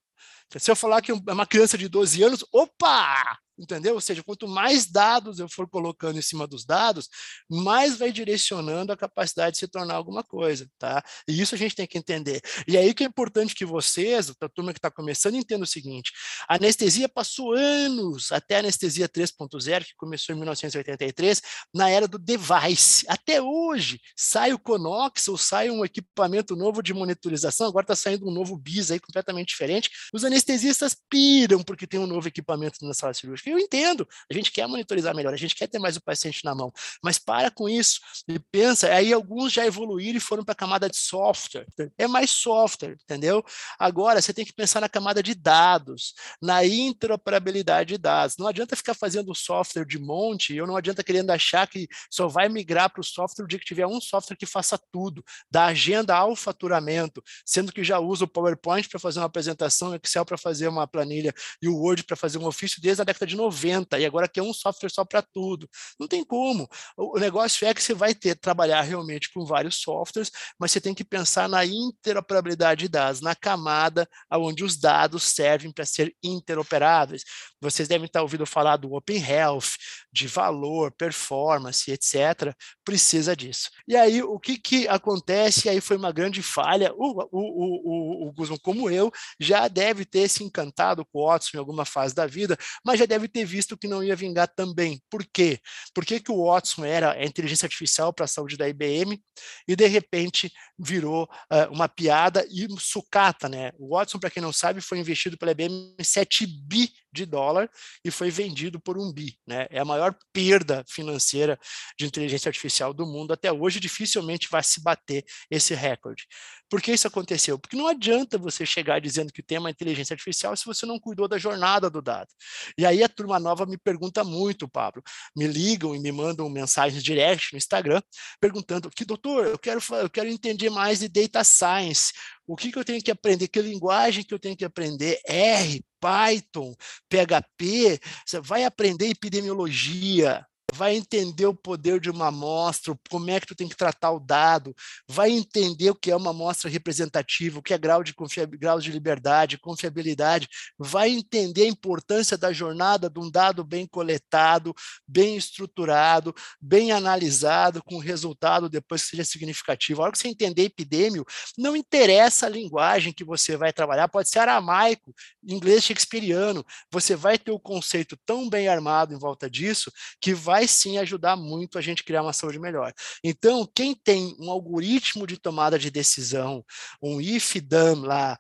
Se 0.57 0.71
eu 0.71 0.77
falar 0.77 1.01
que 1.01 1.11
é 1.11 1.15
uma 1.15 1.47
criança 1.47 1.79
de 1.79 1.89
12 1.89 2.23
anos, 2.23 2.45
opa, 2.53 3.39
entendeu? 3.59 3.95
Ou 3.95 4.01
seja, 4.01 4.23
quanto 4.23 4.49
mais 4.49 4.87
dados 4.87 5.39
eu 5.39 5.49
for 5.49 5.69
colocando 5.69 6.19
em 6.19 6.23
cima 6.23 6.47
dos 6.47 6.65
dados, 6.65 7.09
mais 7.49 7.97
vai 7.97 8.11
direcionando 8.11 8.93
a 8.93 8.97
capacidade 8.97 9.55
de 9.55 9.59
se 9.59 9.69
tornar 9.69 9.95
alguma 9.95 10.23
coisa, 10.23 10.69
tá? 10.79 11.03
E 11.29 11.41
isso 11.41 11.55
a 11.55 11.59
gente 11.59 11.75
tem 11.75 11.87
que 11.87 11.99
entender. 11.99 12.41
E 12.67 12.77
aí 12.77 12.93
que 12.93 13.05
é 13.05 13.07
importante 13.07 13.55
que 13.55 13.65
vocês, 13.65 14.31
a 14.41 14.49
turma 14.49 14.73
que 14.73 14.79
está 14.79 14.91
começando, 14.91 15.37
entenda 15.37 15.65
o 15.65 15.67
seguinte: 15.67 16.13
a 16.49 16.57
anestesia 16.57 17.09
passou 17.09 17.53
anos 17.53 18.33
até 18.33 18.57
a 18.57 18.59
anestesia 18.59 19.09
3.0, 19.09 19.85
que 19.85 19.95
começou 19.97 20.35
em 20.35 20.39
1983, 20.39 21.41
na 21.73 21.89
era 21.91 22.09
do 22.09 22.19
device. 22.19 23.05
Até 23.09 23.41
hoje, 23.41 24.01
sai 24.17 24.53
o 24.53 24.59
Conox 24.59 25.29
ou 25.29 25.39
sai 25.39 25.71
um 25.71 25.85
equipamento 25.85 26.57
novo 26.57 26.83
de 26.83 26.93
monitorização, 26.93 27.69
agora 27.69 27.85
está 27.85 27.97
saindo 27.97 28.29
um 28.29 28.33
novo 28.33 28.57
BIS 28.57 28.91
aí 28.91 29.01
completamente 29.01 29.49
diferente. 29.49 29.91
Os 30.13 30.25
anestesistas 30.25 30.97
piram 31.09 31.63
porque 31.63 31.87
tem 31.87 32.01
um 32.01 32.07
novo 32.07 32.27
equipamento 32.29 32.85
na 32.85 32.95
sala 32.95 33.15
cirúrgica 33.15 33.44
eu 33.51 33.59
entendo, 33.59 34.07
a 34.31 34.35
gente 34.35 34.51
quer 34.51 34.67
monitorizar 34.67 35.15
melhor, 35.15 35.33
a 35.33 35.37
gente 35.37 35.55
quer 35.55 35.67
ter 35.67 35.79
mais 35.79 35.97
o 35.97 36.03
paciente 36.03 36.45
na 36.45 36.55
mão, 36.55 36.73
mas 37.03 37.19
para 37.19 37.51
com 37.51 37.69
isso 37.69 38.01
e 38.29 38.39
pensa, 38.39 38.93
aí 38.93 39.13
alguns 39.13 39.53
já 39.53 39.67
evoluíram 39.67 40.17
e 40.17 40.21
foram 40.21 40.45
para 40.45 40.53
a 40.53 40.57
camada 40.57 40.89
de 40.89 40.97
software, 40.97 41.67
é 41.99 42.07
mais 42.07 42.31
software, 42.31 42.97
entendeu? 43.03 43.45
Agora 43.79 44.21
você 44.21 44.33
tem 44.33 44.45
que 44.45 44.53
pensar 44.53 44.81
na 44.81 44.89
camada 44.89 45.23
de 45.23 45.35
dados, 45.35 46.15
na 46.41 46.65
interoperabilidade 46.65 47.95
de 47.95 47.99
dados. 47.99 48.37
Não 48.39 48.47
adianta 48.47 48.77
ficar 48.77 48.95
fazendo 48.95 49.35
software 49.35 49.85
de 49.85 49.99
monte, 49.99 50.55
eu 50.55 50.67
não 50.67 50.77
adianta 50.77 51.03
querendo 51.03 51.31
achar 51.31 51.67
que 51.67 51.89
só 52.11 52.29
vai 52.29 52.49
migrar 52.49 52.91
para 52.91 53.01
o 53.01 53.05
software 53.05 53.45
o 53.45 53.49
dia 53.49 53.59
que 53.59 53.65
tiver 53.65 53.87
um 53.87 54.01
software 54.01 54.37
que 54.37 54.47
faça 54.47 54.79
tudo, 54.91 55.25
da 55.51 55.67
agenda 55.67 56.15
ao 56.15 56.35
faturamento, 56.37 57.23
sendo 57.45 57.73
que 57.73 57.85
já 57.85 57.99
usa 57.99 58.25
o 58.25 58.29
PowerPoint 58.29 58.89
para 58.89 58.99
fazer 58.99 59.21
uma 59.21 59.27
apresentação, 59.27 59.95
Excel 59.95 60.25
para 60.25 60.39
fazer 60.39 60.69
uma 60.69 60.87
planilha 60.87 61.33
e 61.61 61.69
o 61.69 61.77
Word 61.77 62.05
para 62.05 62.17
fazer 62.17 62.39
um 62.39 62.47
ofício 62.47 62.81
desde 62.81 63.03
a 63.03 63.05
década 63.05 63.27
de 63.27 63.34
90 63.35 63.99
e 63.99 64.07
agora 64.07 64.29
quer 64.29 64.43
um 64.43 64.53
software 64.53 64.91
só 64.91 65.05
para 65.05 65.23
tudo. 65.23 65.69
Não 65.99 66.07
tem 66.07 66.25
como. 66.25 66.69
O 66.97 67.19
negócio 67.19 67.67
é 67.67 67.75
que 67.75 67.83
você 67.83 67.95
vai 67.95 68.15
ter 68.15 68.37
trabalhar 68.37 68.83
realmente 68.83 69.33
com 69.33 69.45
vários 69.45 69.77
softwares, 69.77 70.31
mas 70.59 70.73
você 70.73 70.81
tem 70.81 70.95
que 70.95 71.05
pensar 71.05 71.49
na 71.49 71.65
interoperabilidade 71.65 72.83
de 72.83 72.89
dados, 72.89 73.21
na 73.21 73.35
camada 73.35 74.09
onde 74.33 74.65
os 74.65 74.77
dados 74.77 75.23
servem 75.25 75.73
para 75.73 75.85
ser 75.85 76.15
interoperáveis. 76.23 77.23
Vocês 77.61 77.89
devem 77.89 78.07
estar 78.07 78.23
ouvindo 78.23 78.45
falar 78.45 78.77
do 78.77 78.95
Open 78.95 79.23
Health, 79.23 79.77
de 80.13 80.27
valor, 80.27 80.93
performance, 80.93 81.91
etc. 81.91 82.55
Precisa 82.85 83.35
disso. 83.35 83.71
E 83.89 83.97
aí, 83.97 84.23
o 84.23 84.39
que, 84.39 84.59
que 84.59 84.87
acontece? 84.87 85.67
E 85.67 85.71
aí 85.71 85.81
foi 85.81 85.97
uma 85.97 86.13
grande 86.13 86.43
falha. 86.43 86.93
O, 86.95 87.23
o, 87.23 87.29
o, 87.33 88.25
o, 88.25 88.29
o 88.29 88.33
Guzman, 88.33 88.59
como 88.63 88.91
eu, 88.91 89.11
já 89.41 89.67
deve 89.67 90.05
ter 90.05 90.29
se 90.29 90.45
encantado 90.45 91.05
com 91.05 91.21
o 91.21 91.27
Watson 91.27 91.57
em 91.57 91.61
alguma 91.61 91.85
fase 91.85 92.15
da 92.15 92.27
vida, 92.27 92.57
mas 92.85 92.99
já 92.99 93.07
deve 93.07 93.24
ter 93.29 93.45
visto 93.45 93.77
que 93.77 93.89
não 93.89 94.03
ia 94.03 94.17
vingar 94.17 94.49
também. 94.49 95.01
Por 95.11 95.25
quê? 95.25 95.59
Por 95.95 96.05
que, 96.05 96.21
que 96.21 96.33
o 96.33 96.47
Watson 96.47 96.85
era 96.85 97.13
a 97.13 97.25
inteligência 97.25 97.67
artificial 97.67 98.13
para 98.13 98.25
a 98.25 98.29
saúde 98.29 98.57
da 98.57 98.69
IBM 98.69 99.21
e, 99.67 99.77
de 99.77 99.87
repente, 99.87 100.53
virou 100.79 101.25
uh, 101.25 101.73
uma 101.73 101.89
piada 101.89 102.47
e 102.51 102.67
sucata, 102.79 103.49
né? 103.49 103.73
O 103.79 103.97
Watson, 103.97 104.19
para 104.19 104.31
quem 104.31 104.43
não 104.43 104.53
sabe, 104.53 104.81
foi 104.81 104.99
investido 104.99 105.39
pela 105.39 105.53
IBM 105.53 105.95
em 105.99 106.05
7 106.05 106.47
bi 106.47 106.91
de 107.15 107.25
dólar 107.25 107.71
e 108.05 108.11
foi 108.11 108.31
vendido 108.31 108.81
por 108.81 108.99
um 108.99 109.13
bi. 109.13 109.39
Né? 109.47 109.67
É 109.71 109.79
a 109.79 109.85
maior 109.85 110.15
perda 110.33 110.85
financeira 110.89 111.59
de 111.99 112.05
inteligência 112.05 112.49
artificial 112.49 112.93
do 112.93 113.07
mundo 113.07 113.33
até 113.33 113.53
hoje, 113.53 113.81
dificilmente 113.81 114.49
vai 114.51 114.63
se 114.63 114.83
bater 114.83 115.25
esse 115.51 115.75
recorde. 115.75 116.27
Por 116.69 116.83
que 116.83 116.93
isso 116.93 117.07
aconteceu? 117.07 117.59
Porque 117.59 117.77
não 117.77 117.87
adianta 117.87 118.37
você 118.37 118.67
chegar 118.67 119.01
dizendo 119.01 119.33
que 119.33 119.43
tem 119.43 119.59
uma 119.59 119.71
inteligência 119.71 120.15
artificial 120.15 120.57
se 120.57 120.65
você 120.65 120.85
não 120.85 120.99
cuidou 120.99 121.29
da 121.29 121.39
jornada 121.39 121.89
do 121.89 122.03
dado. 122.03 122.29
E 122.77 122.85
aí 122.85 123.03
a 123.03 123.09
turma 123.09 123.39
nova 123.39 123.65
me 123.65 123.79
pergunta 123.79 124.25
muito, 124.25 124.69
Pablo. 124.69 125.03
Me 125.37 125.47
ligam 125.47 125.95
e 125.95 126.01
me 126.01 126.11
mandam 126.11 126.49
mensagens 126.49 127.03
direct 127.03 127.53
no 127.53 127.59
Instagram 127.59 128.03
perguntando 128.41 128.91
que, 128.91 129.05
doutor, 129.05 129.47
eu 129.47 129.59
quero, 129.59 129.81
eu 130.01 130.11
quero 130.11 130.29
entender 130.29 130.71
mais 130.71 130.99
de 130.99 131.09
data 131.09 131.45
science. 131.45 132.13
O 132.47 132.57
que, 132.57 132.71
que 132.71 132.79
eu 132.79 132.85
tenho 132.85 133.03
que 133.03 133.11
aprender? 133.11 133.49
Que 133.49 133.61
linguagem 133.63 134.25
que 134.25 134.35
eu 134.35 134.39
tenho 134.39 134.57
que 134.57 134.65
aprender? 134.65 135.19
R, 135.27 135.83
Python, 136.01 136.75
PHP? 137.09 137.99
Você 138.27 138.41
vai 138.41 138.65
aprender 138.65 139.09
epidemiologia, 139.09 140.45
vai 140.75 140.97
entender 140.97 141.47
o 141.47 141.55
poder 141.55 142.01
de 142.01 142.11
uma 142.11 142.29
amostra, 142.29 142.99
como 143.09 143.31
é 143.31 143.39
que 143.39 143.47
tu 143.47 143.55
tem 143.55 143.69
que 143.69 143.77
tratar 143.77 144.11
o 144.11 144.19
dado, 144.19 144.75
vai 145.09 145.31
entender 145.31 145.91
o 145.91 145.95
que 145.95 146.11
é 146.11 146.17
uma 146.17 146.31
amostra 146.31 146.69
representativa, 146.69 147.59
o 147.59 147.63
que 147.63 147.73
é 147.73 147.79
grau 147.79 148.03
de, 148.03 148.13
grau 148.59 148.81
de 148.81 148.91
liberdade, 148.91 149.59
confiabilidade, 149.59 150.49
vai 150.77 151.11
entender 151.11 151.63
a 151.63 151.69
importância 151.69 152.37
da 152.37 152.53
jornada 152.53 153.09
de 153.09 153.21
um 153.21 153.31
dado 153.31 153.63
bem 153.63 153.87
coletado, 153.87 154.75
bem 155.07 155.37
estruturado, 155.37 156.35
bem 156.61 156.91
analisado, 156.91 157.83
com 157.85 157.99
resultado 157.99 158.69
depois 158.69 159.03
que 159.03 159.11
seja 159.11 159.25
significativo. 159.25 160.01
A 160.01 160.05
hora 160.05 160.13
que 160.13 160.19
você 160.19 160.29
entender 160.29 160.65
epidêmio, 160.65 161.25
não 161.57 161.77
interessa 161.77 162.47
a 162.47 162.51
linguagem 162.51 163.13
que 163.13 163.25
você 163.25 163.57
vai 163.57 163.73
trabalhar, 163.73 164.09
pode 164.09 164.29
ser 164.29 164.41
aramaico, 164.41 165.15
inglês 165.47 165.85
shakespeariano, 165.85 166.65
você 166.91 167.15
vai 167.15 167.39
ter 167.39 167.53
o 167.53 167.61
conceito 167.61 168.19
tão 168.27 168.49
bem 168.49 168.67
armado 168.67 169.15
em 169.15 169.19
volta 169.19 169.49
disso 169.49 169.93
que 170.21 170.35
vai 170.35 170.64
vai 170.65 170.69
sim 170.69 170.99
ajudar 170.99 171.37
muito 171.37 171.79
a 171.79 171.81
gente 171.81 172.03
criar 172.03 172.23
uma 172.23 172.33
saúde 172.33 172.59
melhor. 172.59 172.93
Então, 173.23 173.69
quem 173.75 173.95
tem 173.95 174.35
um 174.41 174.51
algoritmo 174.51 175.27
de 175.27 175.37
tomada 175.37 175.79
de 175.79 175.91
decisão, 175.91 176.65
um 177.03 177.21
if-dam 177.21 178.01
lá, 178.01 178.39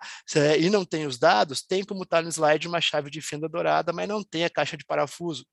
e 0.58 0.70
não 0.70 0.84
tem 0.84 1.06
os 1.06 1.18
dados, 1.18 1.62
tem 1.62 1.84
como 1.84 2.02
estar 2.02 2.22
no 2.22 2.28
slide 2.30 2.66
uma 2.66 2.80
chave 2.80 3.10
de 3.10 3.20
fenda 3.20 3.48
dourada, 3.48 3.92
mas 3.92 4.08
não 4.08 4.22
tem 4.22 4.44
a 4.44 4.50
caixa 4.50 4.76
de 4.76 4.84
parafuso. 4.84 5.44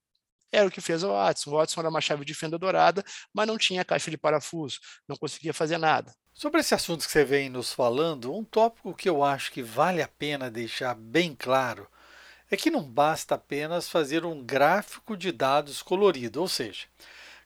Era 0.53 0.67
o 0.67 0.71
que 0.71 0.81
fez 0.81 1.03
o 1.03 1.09
Watson. 1.09 1.49
O 1.49 1.53
Watson 1.53 1.79
era 1.79 1.89
uma 1.89 2.01
chave 2.01 2.25
de 2.25 2.33
fenda 2.33 2.57
dourada, 2.57 3.03
mas 3.33 3.47
não 3.47 3.57
tinha 3.57 3.85
caixa 3.85 4.11
de 4.11 4.17
parafuso, 4.17 4.79
não 5.07 5.15
conseguia 5.15 5.53
fazer 5.53 5.77
nada. 5.77 6.13
Sobre 6.33 6.61
esse 6.61 6.73
assunto 6.73 7.05
que 7.05 7.11
você 7.11 7.25
vem 7.25 7.49
nos 7.49 7.73
falando, 7.73 8.33
um 8.33 8.43
tópico 8.43 8.93
que 8.93 9.09
eu 9.09 9.23
acho 9.23 9.51
que 9.51 9.61
vale 9.61 10.01
a 10.01 10.07
pena 10.07 10.49
deixar 10.49 10.95
bem 10.95 11.35
claro 11.35 11.87
é 12.51 12.57
que 12.57 12.69
não 12.69 12.83
basta 12.83 13.35
apenas 13.35 13.89
fazer 13.89 14.25
um 14.25 14.43
gráfico 14.43 15.15
de 15.15 15.31
dados 15.31 15.81
colorido, 15.81 16.41
ou 16.41 16.49
seja, 16.49 16.85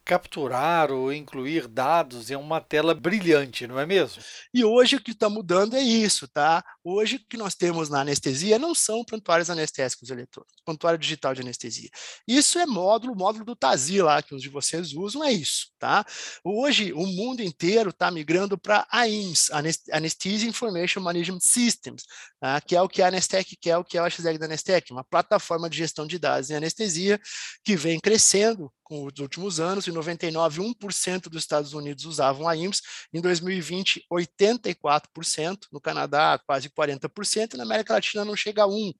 capturar 0.06 0.92
ou 0.92 1.12
incluir 1.12 1.68
dados 1.68 2.30
em 2.30 2.36
uma 2.36 2.62
tela 2.62 2.94
brilhante, 2.94 3.66
não 3.66 3.80
é 3.80 3.86
mesmo? 3.86 4.22
E 4.54 4.64
hoje 4.64 4.96
o 4.96 5.02
que 5.02 5.12
está 5.12 5.28
mudando 5.30 5.76
é 5.76 5.82
isso, 5.82 6.28
tá? 6.28 6.64
Hoje 6.84 7.16
o 7.16 7.28
que 7.28 7.36
nós 7.36 7.56
temos 7.56 7.90
na 7.90 8.02
anestesia 8.02 8.60
não 8.60 8.76
são 8.76 9.04
prontuários 9.04 9.50
anestésicos 9.50 10.12
eletrônicos, 10.12 10.62
prontuário 10.64 11.00
digital 11.00 11.34
de 11.34 11.42
anestesia. 11.42 11.90
Isso 12.28 12.60
é 12.60 12.68
módulo, 12.68 13.16
módulo 13.16 13.44
do 13.44 13.56
TASI 13.56 14.02
lá, 14.04 14.22
que 14.22 14.36
os 14.36 14.42
de 14.42 14.50
vocês 14.50 14.94
usam, 14.94 15.24
é 15.24 15.34
isso, 15.34 15.72
tá? 15.80 16.06
Hoje 16.44 16.94
o 16.94 17.08
mundo 17.08 17.42
inteiro 17.42 17.90
está 17.90 18.12
migrando 18.12 18.58
para 18.58 18.86
AIMS, 18.92 19.50
Anesthesia 19.92 20.48
Information 20.48 21.02
Management 21.02 21.40
Systems, 21.42 22.04
tá? 22.40 22.62
que 22.62 22.76
é 22.76 22.82
o 22.82 22.88
que 22.88 23.02
a 23.02 23.08
Anestec 23.08 23.56
que 23.56 23.70
é 23.72 23.78
o 23.78 23.84
que 23.84 23.98
é 23.98 24.02
o 24.02 24.10
XEG 24.10 24.38
da 24.38 24.46
Anestec, 24.46 24.92
uma 24.92 25.04
plataforma 25.04 25.68
de 25.68 25.78
gestão 25.78 26.06
de 26.06 26.20
dados 26.20 26.50
em 26.50 26.56
anestesia 26.56 27.20
que 27.64 27.76
vem 27.76 28.00
crescendo 28.00 28.72
com 28.86 29.04
os 29.04 29.20
últimos 29.20 29.60
anos, 29.60 29.88
em 29.88 29.92
99, 29.96 30.62
1% 30.62 31.30
dos 31.30 31.42
Estados 31.42 31.74
Unidos 31.74 32.06
usavam 32.06 32.48
a 32.48 32.56
IMSS, 32.56 32.82
em 33.14 33.22
2020, 33.22 34.06
84%, 34.12 35.68
no 35.72 35.82
Canadá, 35.82 36.40
quase 36.46 36.70
40%, 36.70 37.54
e 37.54 37.58
na 37.58 37.64
América 37.64 37.94
Latina 37.94 38.24
não 38.24 38.36
chega 38.36 38.64
a 38.64 38.68
1%, 38.68 38.94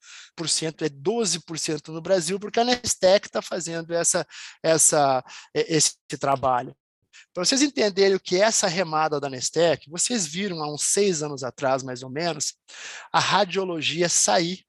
é 0.82 0.90
12% 0.90 1.90
no 1.90 2.02
Brasil, 2.02 2.40
porque 2.40 2.60
a 2.60 2.64
Nestec 2.64 3.28
está 3.28 3.42
fazendo 3.42 3.94
essa, 3.94 4.26
essa, 4.64 5.24
esse 5.54 5.96
trabalho. 6.20 6.76
Para 7.34 7.44
vocês 7.44 7.62
entenderem 7.62 8.16
o 8.16 8.20
que 8.20 8.38
é 8.38 8.40
essa 8.40 8.68
remada 8.68 9.20
da 9.20 9.30
Nestec, 9.30 9.90
vocês 9.90 10.26
viram 10.26 10.64
há 10.64 10.74
uns 10.74 10.84
seis 10.84 11.22
anos 11.22 11.44
atrás, 11.44 11.84
mais 11.84 12.02
ou 12.02 12.10
menos, 12.10 12.54
a 13.12 13.20
radiologia 13.20 14.08
sair 14.08 14.66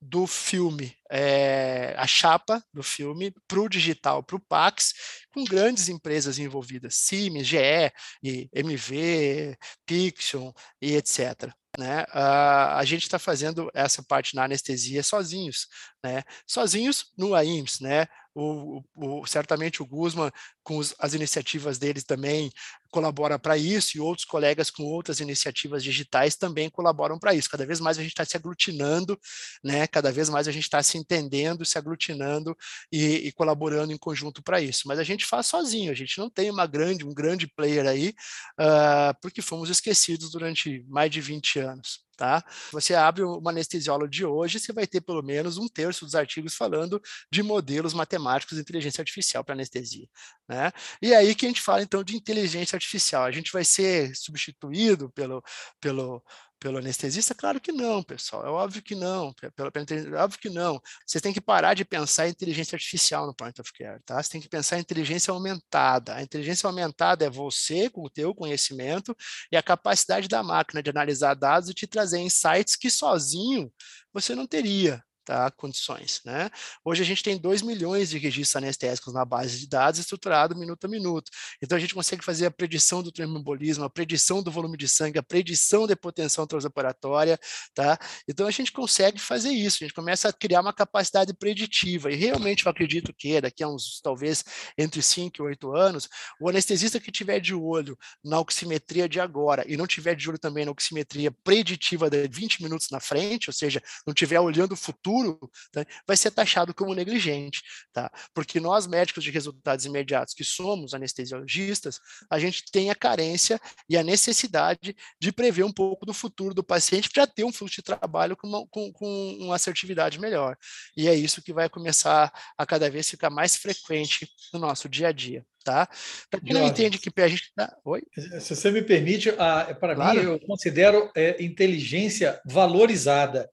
do 0.00 0.26
filme, 0.26 0.96
é, 1.10 1.94
a 1.96 2.06
chapa 2.06 2.62
do 2.72 2.82
filme 2.82 3.34
para 3.48 3.60
o 3.60 3.68
digital, 3.68 4.22
para 4.22 4.36
o 4.36 4.40
Pax, 4.40 4.94
com 5.32 5.44
grandes 5.44 5.88
empresas 5.88 6.38
envolvidas, 6.38 6.96
Siemens, 6.96 7.46
GE, 7.46 7.92
e 8.22 8.48
MV, 8.52 9.56
Pixion 9.86 10.52
e 10.80 10.94
etc. 10.96 11.50
Né? 11.78 12.02
Uh, 12.04 12.76
a 12.76 12.84
gente 12.84 13.02
está 13.02 13.18
fazendo 13.18 13.68
essa 13.74 14.02
parte 14.02 14.36
na 14.36 14.44
anestesia 14.44 15.02
sozinhos, 15.02 15.66
né? 16.04 16.22
sozinhos 16.46 17.06
no 17.16 17.34
AIMS, 17.34 17.80
né? 17.80 18.06
O, 18.36 18.82
o, 18.94 19.24
certamente 19.26 19.80
o 19.80 19.86
Guzman, 19.86 20.30
com 20.62 20.76
os, 20.76 20.92
as 20.98 21.14
iniciativas 21.14 21.78
deles 21.78 22.04
também, 22.04 22.50
colabora 22.90 23.38
para 23.38 23.56
isso, 23.56 23.96
e 23.96 24.00
outros 24.00 24.26
colegas 24.26 24.70
com 24.70 24.82
outras 24.82 25.20
iniciativas 25.20 25.82
digitais 25.82 26.36
também 26.36 26.68
colaboram 26.68 27.18
para 27.18 27.32
isso. 27.32 27.48
Cada 27.48 27.64
vez 27.64 27.80
mais 27.80 27.96
a 27.96 28.02
gente 28.02 28.10
está 28.10 28.24
se 28.24 28.36
aglutinando, 28.36 29.18
né? 29.62 29.86
cada 29.86 30.12
vez 30.12 30.28
mais 30.28 30.46
a 30.46 30.52
gente 30.52 30.64
está 30.64 30.82
se 30.82 30.98
entendendo, 30.98 31.64
se 31.64 31.78
aglutinando 31.78 32.54
e, 32.92 33.28
e 33.28 33.32
colaborando 33.32 33.92
em 33.92 33.96
conjunto 33.98 34.42
para 34.42 34.60
isso. 34.60 34.86
Mas 34.86 34.98
a 34.98 35.04
gente 35.04 35.24
faz 35.24 35.46
sozinho, 35.46 35.90
a 35.90 35.94
gente 35.94 36.18
não 36.18 36.28
tem 36.28 36.50
uma 36.50 36.66
grande, 36.66 37.06
um 37.06 37.14
grande 37.14 37.46
player 37.46 37.86
aí, 37.86 38.12
uh, 38.60 39.14
porque 39.22 39.40
fomos 39.40 39.70
esquecidos 39.70 40.32
durante 40.32 40.84
mais 40.88 41.10
de 41.10 41.20
20 41.22 41.60
anos 41.60 42.04
tá? 42.16 42.44
Você 42.72 42.94
abre 42.94 43.22
uma 43.22 43.50
anestesióloga 43.50 44.08
de 44.08 44.24
hoje, 44.24 44.60
você 44.60 44.72
vai 44.72 44.86
ter 44.86 45.00
pelo 45.00 45.22
menos 45.22 45.58
um 45.58 45.68
terço 45.68 46.04
dos 46.04 46.14
artigos 46.14 46.54
falando 46.54 47.00
de 47.30 47.42
modelos 47.42 47.94
matemáticos 47.94 48.56
de 48.56 48.62
inteligência 48.62 49.02
artificial 49.02 49.44
para 49.44 49.54
anestesia, 49.54 50.06
né? 50.48 50.72
E 51.00 51.14
aí 51.14 51.34
que 51.34 51.46
a 51.46 51.48
gente 51.48 51.60
fala 51.62 51.82
então 51.82 52.02
de 52.02 52.16
inteligência 52.16 52.76
artificial, 52.76 53.24
a 53.24 53.30
gente 53.30 53.52
vai 53.52 53.64
ser 53.64 54.14
substituído 54.16 55.10
pelo, 55.10 55.42
pelo, 55.80 56.22
pelo 56.64 56.78
anestesista? 56.78 57.34
Claro 57.34 57.60
que 57.60 57.70
não, 57.70 58.02
pessoal. 58.02 58.46
É 58.46 58.48
óbvio 58.48 58.82
que 58.82 58.94
não. 58.94 59.34
Pelo, 59.34 59.70
pelo, 59.70 60.16
é 60.16 60.22
óbvio 60.22 60.40
que 60.40 60.48
não. 60.48 60.80
Você 61.06 61.20
tem 61.20 61.30
que 61.30 61.40
parar 61.40 61.74
de 61.74 61.84
pensar 61.84 62.26
em 62.26 62.30
inteligência 62.30 62.74
artificial 62.74 63.26
no 63.26 63.34
point 63.34 63.60
of 63.60 63.70
care, 63.74 64.00
tá? 64.02 64.22
Você 64.22 64.30
tem 64.30 64.40
que 64.40 64.48
pensar 64.48 64.78
em 64.78 64.80
inteligência 64.80 65.30
aumentada. 65.30 66.14
A 66.14 66.22
inteligência 66.22 66.66
aumentada 66.66 67.26
é 67.26 67.28
você, 67.28 67.90
com 67.90 68.02
o 68.02 68.08
teu 68.08 68.34
conhecimento, 68.34 69.14
e 69.52 69.58
a 69.58 69.62
capacidade 69.62 70.26
da 70.26 70.42
máquina 70.42 70.82
de 70.82 70.88
analisar 70.88 71.34
dados 71.34 71.68
e 71.68 71.74
te 71.74 71.86
trazer 71.86 72.20
insights 72.20 72.76
que 72.76 72.88
sozinho 72.88 73.70
você 74.10 74.34
não 74.34 74.46
teria 74.46 75.04
tá, 75.24 75.50
condições. 75.50 76.20
Né? 76.24 76.50
Hoje 76.84 77.02
a 77.02 77.06
gente 77.06 77.22
tem 77.22 77.38
2 77.38 77.62
milhões 77.62 78.10
de 78.10 78.18
registros 78.18 78.56
anestésicos 78.56 79.12
na 79.12 79.24
base 79.24 79.58
de 79.58 79.68
dados 79.68 79.98
estruturado 80.00 80.56
minuto 80.56 80.84
a 80.84 80.88
minuto. 80.88 81.30
Então 81.62 81.76
a 81.76 81.80
gente 81.80 81.94
consegue 81.94 82.24
fazer 82.24 82.46
a 82.46 82.50
predição 82.50 83.02
do 83.02 83.10
tremembolismo, 83.10 83.84
a 83.84 83.90
predição 83.90 84.42
do 84.42 84.50
volume 84.50 84.76
de 84.76 84.88
sangue, 84.88 85.18
a 85.18 85.22
predição 85.22 85.86
da 85.86 85.94
hipotensão 85.94 86.46
transoperatória. 86.46 87.38
Tá? 87.74 87.98
Então 88.28 88.46
a 88.46 88.50
gente 88.50 88.72
consegue 88.72 89.18
fazer 89.18 89.50
isso, 89.50 89.78
a 89.80 89.86
gente 89.86 89.94
começa 89.94 90.28
a 90.28 90.32
criar 90.32 90.60
uma 90.60 90.72
capacidade 90.72 91.32
preditiva. 91.34 92.10
E 92.10 92.14
realmente 92.14 92.66
eu 92.66 92.70
acredito 92.70 93.12
que 93.16 93.40
daqui 93.40 93.62
a 93.62 93.68
uns, 93.68 94.00
talvez, 94.02 94.44
entre 94.76 95.02
5 95.02 95.36
e 95.38 95.42
8 95.42 95.74
anos, 95.74 96.08
o 96.40 96.48
anestesista 96.48 97.00
que 97.00 97.10
tiver 97.10 97.40
de 97.40 97.54
olho 97.54 97.96
na 98.22 98.38
oximetria 98.40 99.08
de 99.08 99.20
agora 99.20 99.64
e 99.66 99.76
não 99.76 99.86
tiver 99.86 100.14
de 100.14 100.28
olho 100.28 100.38
também 100.38 100.64
na 100.64 100.70
oximetria 100.70 101.30
preditiva 101.30 102.10
de 102.10 102.28
20 102.28 102.62
minutos 102.62 102.90
na 102.90 103.00
frente, 103.00 103.48
ou 103.48 103.54
seja, 103.54 103.82
não 104.06 104.14
tiver 104.14 104.40
olhando 104.40 104.72
o 104.72 104.76
futuro, 104.76 105.13
futuro, 105.14 105.50
tá, 105.72 105.84
vai 106.06 106.16
ser 106.16 106.30
taxado 106.30 106.74
como 106.74 106.94
negligente, 106.94 107.62
tá? 107.92 108.10
Porque 108.34 108.58
nós, 108.58 108.86
médicos 108.86 109.22
de 109.22 109.30
resultados 109.30 109.84
imediatos, 109.84 110.34
que 110.34 110.44
somos 110.44 110.94
anestesiologistas, 110.94 112.00
a 112.28 112.38
gente 112.38 112.64
tem 112.72 112.90
a 112.90 112.94
carência 112.94 113.60
e 113.88 113.96
a 113.96 114.02
necessidade 114.02 114.96
de 115.20 115.32
prever 115.32 115.64
um 115.64 115.72
pouco 115.72 116.04
do 116.04 116.14
futuro 116.14 116.54
do 116.54 116.64
paciente 116.64 117.10
para 117.10 117.26
ter 117.26 117.44
um 117.44 117.52
fluxo 117.52 117.76
de 117.76 117.82
trabalho 117.82 118.36
com 118.36 118.48
uma, 118.48 118.66
com, 118.68 118.92
com 118.92 119.38
uma 119.40 119.56
assertividade 119.56 120.18
melhor. 120.18 120.56
E 120.96 121.08
é 121.08 121.14
isso 121.14 121.42
que 121.42 121.52
vai 121.52 121.68
começar 121.68 122.32
a 122.56 122.66
cada 122.66 122.90
vez 122.90 123.08
ficar 123.08 123.30
mais 123.30 123.56
frequente 123.56 124.28
no 124.52 124.58
nosso 124.58 124.88
dia 124.88 125.08
a 125.08 125.12
dia 125.12 125.44
tá? 125.64 125.88
Para 126.30 126.40
quem 126.40 126.52
não 126.52 126.66
entende 126.66 126.98
que 126.98 127.10
a 127.20 127.26
gente 127.26 127.50
tá... 127.56 127.74
Oi? 127.84 128.02
Se 128.38 128.54
você 128.54 128.70
me 128.70 128.82
permite, 128.82 129.32
para 129.32 129.94
claro. 129.94 130.20
mim 130.20 130.26
eu 130.26 130.38
considero 130.40 131.10
é, 131.16 131.42
inteligência 131.42 132.38
valorizada. 132.44 133.50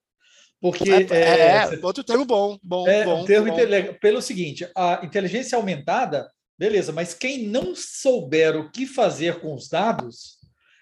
Porque 0.61 0.91
é, 0.91 1.07
é, 1.09 1.73
é 1.73 1.79
outro 1.81 2.03
termo 2.03 2.23
bom, 2.23 2.57
bom, 2.61 2.87
é, 2.87 3.03
bom. 3.03 3.25
Termo 3.25 3.51
bom. 3.51 3.93
Pelo 3.99 4.21
seguinte, 4.21 4.69
a 4.77 4.99
inteligência 5.03 5.57
aumentada, 5.57 6.29
beleza, 6.57 6.91
mas 6.91 7.15
quem 7.15 7.47
não 7.47 7.73
souber 7.75 8.55
o 8.55 8.69
que 8.69 8.85
fazer 8.85 9.39
com 9.39 9.55
os 9.55 9.67
dados, 9.67 10.37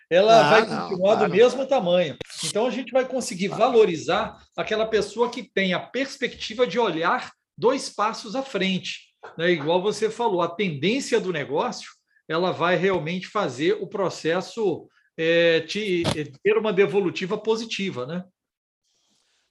ela 0.09 0.41
ah, 0.41 0.49
vai 0.49 0.61
continuar 0.61 0.89
não, 0.89 0.97
claro. 0.97 1.27
do 1.27 1.35
mesmo 1.35 1.65
tamanho. 1.65 2.17
Então 2.43 2.65
a 2.65 2.69
gente 2.69 2.91
vai 2.91 3.05
conseguir 3.05 3.47
valorizar 3.47 4.37
aquela 4.57 4.85
pessoa 4.85 5.29
que 5.29 5.43
tem 5.43 5.73
a 5.73 5.79
perspectiva 5.79 6.67
de 6.67 6.77
olhar 6.77 7.31
dois 7.57 7.89
passos 7.89 8.35
à 8.35 8.43
frente. 8.43 9.13
Né? 9.37 9.51
Igual 9.51 9.81
você 9.81 10.09
falou, 10.09 10.41
a 10.41 10.49
tendência 10.49 11.21
do 11.21 11.31
negócio 11.31 11.89
ela 12.27 12.51
vai 12.51 12.75
realmente 12.75 13.27
fazer 13.27 13.77
o 13.81 13.87
processo 13.87 14.87
é, 15.17 15.61
te, 15.61 16.03
ter 16.43 16.57
uma 16.57 16.71
devolutiva 16.71 17.37
positiva, 17.37 18.05
né? 18.05 18.23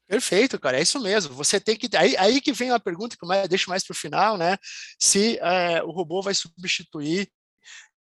Perfeito, 0.09 0.59
cara, 0.59 0.79
é 0.79 0.83
isso 0.83 0.99
mesmo. 1.01 1.35
Você 1.35 1.61
tem 1.61 1.77
que. 1.77 1.95
Aí, 1.97 2.17
aí 2.17 2.41
que 2.41 2.53
vem 2.53 2.71
a 2.71 2.81
pergunta 2.81 3.17
que 3.17 3.25
eu 3.25 3.49
deixo 3.49 3.69
mais 3.69 3.85
para 3.85 3.93
o 3.93 3.97
final, 3.97 4.39
né? 4.39 4.57
Se 4.99 5.39
é, 5.41 5.83
o 5.83 5.91
robô 5.91 6.23
vai 6.23 6.35
substituir 6.35 7.31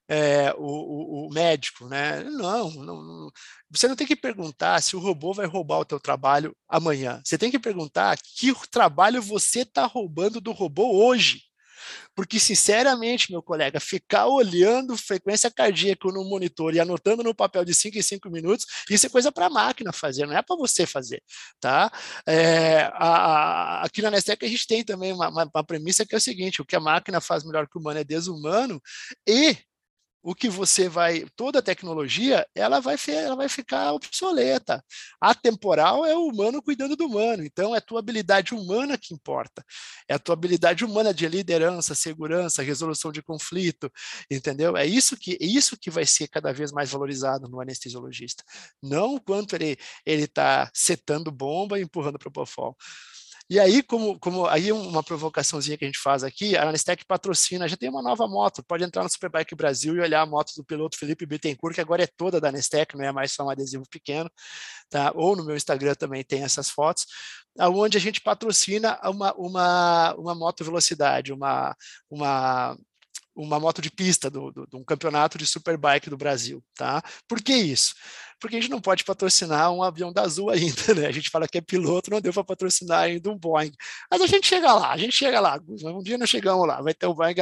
é, 0.08 0.52
o, 0.58 1.26
o, 1.26 1.28
o, 1.28 1.32
médico, 1.32 1.88
né? 1.88 2.24
Não, 2.24 2.70
não, 2.72 3.02
não, 3.02 3.30
você 3.70 3.86
não 3.88 3.96
tem 3.96 4.06
que 4.06 4.16
perguntar 4.16 4.82
se 4.82 4.96
o 4.96 4.98
robô 4.98 5.32
vai 5.32 5.46
roubar 5.46 5.78
o 5.78 5.84
teu 5.84 6.00
trabalho 6.00 6.56
amanhã. 6.68 7.22
Você 7.24 7.38
tem 7.38 7.50
que 7.50 7.58
perguntar 7.58 8.18
que 8.18 8.52
trabalho 8.70 9.22
você 9.22 9.60
está 9.60 9.86
roubando 9.86 10.40
do 10.40 10.52
robô 10.52 11.04
hoje. 11.06 11.40
Porque, 12.14 12.38
sinceramente, 12.38 13.30
meu 13.30 13.42
colega, 13.42 13.80
ficar 13.80 14.26
olhando 14.26 14.96
frequência 14.96 15.50
cardíaca 15.50 16.08
no 16.08 16.24
monitor 16.24 16.74
e 16.74 16.80
anotando 16.80 17.22
no 17.22 17.34
papel 17.34 17.64
de 17.64 17.74
5 17.74 17.98
em 17.98 18.02
5 18.02 18.30
minutos, 18.30 18.66
isso 18.90 19.06
é 19.06 19.08
coisa 19.08 19.30
para 19.30 19.46
a 19.46 19.50
máquina 19.50 19.92
fazer, 19.92 20.26
não 20.26 20.36
é 20.36 20.42
para 20.42 20.56
você 20.56 20.86
fazer. 20.86 21.22
Tá? 21.60 21.90
É, 22.26 22.82
a, 22.94 23.80
a, 23.80 23.84
aqui 23.84 24.02
na 24.02 24.10
Nestec 24.10 24.44
a 24.44 24.48
gente 24.48 24.66
tem 24.66 24.84
também 24.84 25.12
uma, 25.12 25.28
uma, 25.28 25.50
uma 25.54 25.64
premissa 25.64 26.04
que 26.06 26.14
é 26.14 26.18
o 26.18 26.20
seguinte: 26.20 26.60
o 26.60 26.64
que 26.64 26.76
a 26.76 26.80
máquina 26.80 27.20
faz 27.20 27.44
melhor 27.44 27.68
que 27.68 27.76
o 27.76 27.80
humano 27.80 28.00
é 28.00 28.04
desumano, 28.04 28.80
e 29.26 29.56
o 30.22 30.34
que 30.34 30.48
você 30.48 30.88
vai, 30.88 31.26
toda 31.34 31.58
a 31.58 31.62
tecnologia, 31.62 32.46
ela 32.54 32.80
vai, 32.80 32.96
ela 33.08 33.34
vai 33.34 33.48
ficar 33.48 33.92
obsoleta. 33.92 34.84
A 35.20 35.34
temporal 35.34 36.06
é 36.06 36.14
o 36.14 36.26
humano 36.26 36.62
cuidando 36.62 36.94
do 36.96 37.06
humano, 37.06 37.44
então 37.44 37.74
é 37.74 37.78
a 37.78 37.80
tua 37.80 37.98
habilidade 37.98 38.54
humana 38.54 38.96
que 38.96 39.12
importa. 39.12 39.64
É 40.08 40.14
a 40.14 40.18
tua 40.18 40.34
habilidade 40.34 40.84
humana 40.84 41.12
de 41.12 41.26
liderança, 41.28 41.94
segurança, 41.94 42.62
resolução 42.62 43.10
de 43.10 43.22
conflito, 43.22 43.90
entendeu? 44.30 44.76
É 44.76 44.86
isso 44.86 45.16
que 45.16 45.32
é 45.40 45.44
isso 45.44 45.76
que 45.76 45.90
vai 45.90 46.06
ser 46.06 46.28
cada 46.28 46.52
vez 46.52 46.70
mais 46.70 46.90
valorizado 46.90 47.48
no 47.48 47.60
anestesiologista. 47.60 48.44
Não 48.82 49.16
o 49.16 49.20
quanto 49.20 49.54
ele 49.56 49.76
ele 50.06 50.24
está 50.24 50.70
setando 50.72 51.30
bomba 51.30 51.78
e 51.78 51.82
empurrando 51.82 52.18
para 52.18 52.28
o. 52.28 52.76
E 53.52 53.60
aí, 53.60 53.82
como, 53.82 54.18
como 54.18 54.46
aí 54.46 54.72
uma 54.72 55.02
provocaçãozinha 55.02 55.76
que 55.76 55.84
a 55.84 55.86
gente 55.86 55.98
faz 55.98 56.24
aqui, 56.24 56.56
a 56.56 56.66
Anestec 56.66 57.04
patrocina, 57.04 57.68
já 57.68 57.76
tem 57.76 57.90
uma 57.90 58.00
nova 58.00 58.26
moto, 58.26 58.64
pode 58.64 58.82
entrar 58.82 59.02
no 59.02 59.10
Superbike 59.10 59.54
Brasil 59.54 59.94
e 59.94 60.00
olhar 60.00 60.22
a 60.22 60.26
moto 60.26 60.54
do 60.56 60.64
piloto 60.64 60.96
Felipe 60.98 61.26
Bittencourt, 61.26 61.74
que 61.74 61.80
agora 61.82 62.02
é 62.02 62.06
toda 62.06 62.40
da 62.40 62.48
Anestec, 62.48 62.96
não 62.96 63.04
é 63.04 63.12
mais 63.12 63.32
só 63.32 63.44
um 63.44 63.50
adesivo 63.50 63.84
pequeno, 63.90 64.30
tá? 64.88 65.12
Ou 65.14 65.36
no 65.36 65.44
meu 65.44 65.54
Instagram 65.54 65.94
também 65.94 66.24
tem 66.24 66.42
essas 66.42 66.70
fotos, 66.70 67.04
aonde 67.58 67.98
a 67.98 68.00
gente 68.00 68.22
patrocina 68.22 68.98
uma, 69.04 69.34
uma, 69.34 70.14
uma 70.14 70.34
moto 70.34 70.64
velocidade, 70.64 71.30
uma, 71.30 71.76
uma 72.08 72.74
uma 73.34 73.58
moto 73.58 73.80
de 73.80 73.90
pista 73.90 74.30
do, 74.30 74.50
do, 74.50 74.68
um 74.74 74.84
campeonato 74.84 75.38
de 75.38 75.46
superbike 75.46 76.10
do 76.10 76.16
Brasil, 76.16 76.62
tá? 76.74 77.02
Por 77.28 77.42
que 77.42 77.54
isso? 77.54 77.94
Porque 78.38 78.56
a 78.56 78.60
gente 78.60 78.70
não 78.70 78.80
pode 78.80 79.04
patrocinar 79.04 79.70
um 79.72 79.82
avião 79.82 80.12
da 80.12 80.22
Azul 80.22 80.50
ainda, 80.50 80.94
né? 80.94 81.06
A 81.06 81.12
gente 81.12 81.30
fala 81.30 81.46
que 81.46 81.58
é 81.58 81.60
piloto, 81.60 82.10
não 82.10 82.20
deu 82.20 82.32
para 82.32 82.44
patrocinar 82.44 83.02
ainda 83.02 83.30
um 83.30 83.38
Boeing. 83.38 83.72
Mas 84.10 84.20
a 84.20 84.26
gente 84.26 84.46
chega 84.46 84.72
lá, 84.72 84.92
a 84.92 84.96
gente 84.96 85.12
chega 85.12 85.40
lá. 85.40 85.60
Um 85.68 86.02
dia 86.02 86.18
nós 86.18 86.28
chegamos 86.28 86.66
lá, 86.66 86.82
vai 86.82 86.92
ter 86.92 87.06
o 87.06 87.14
Boeing. 87.14 87.34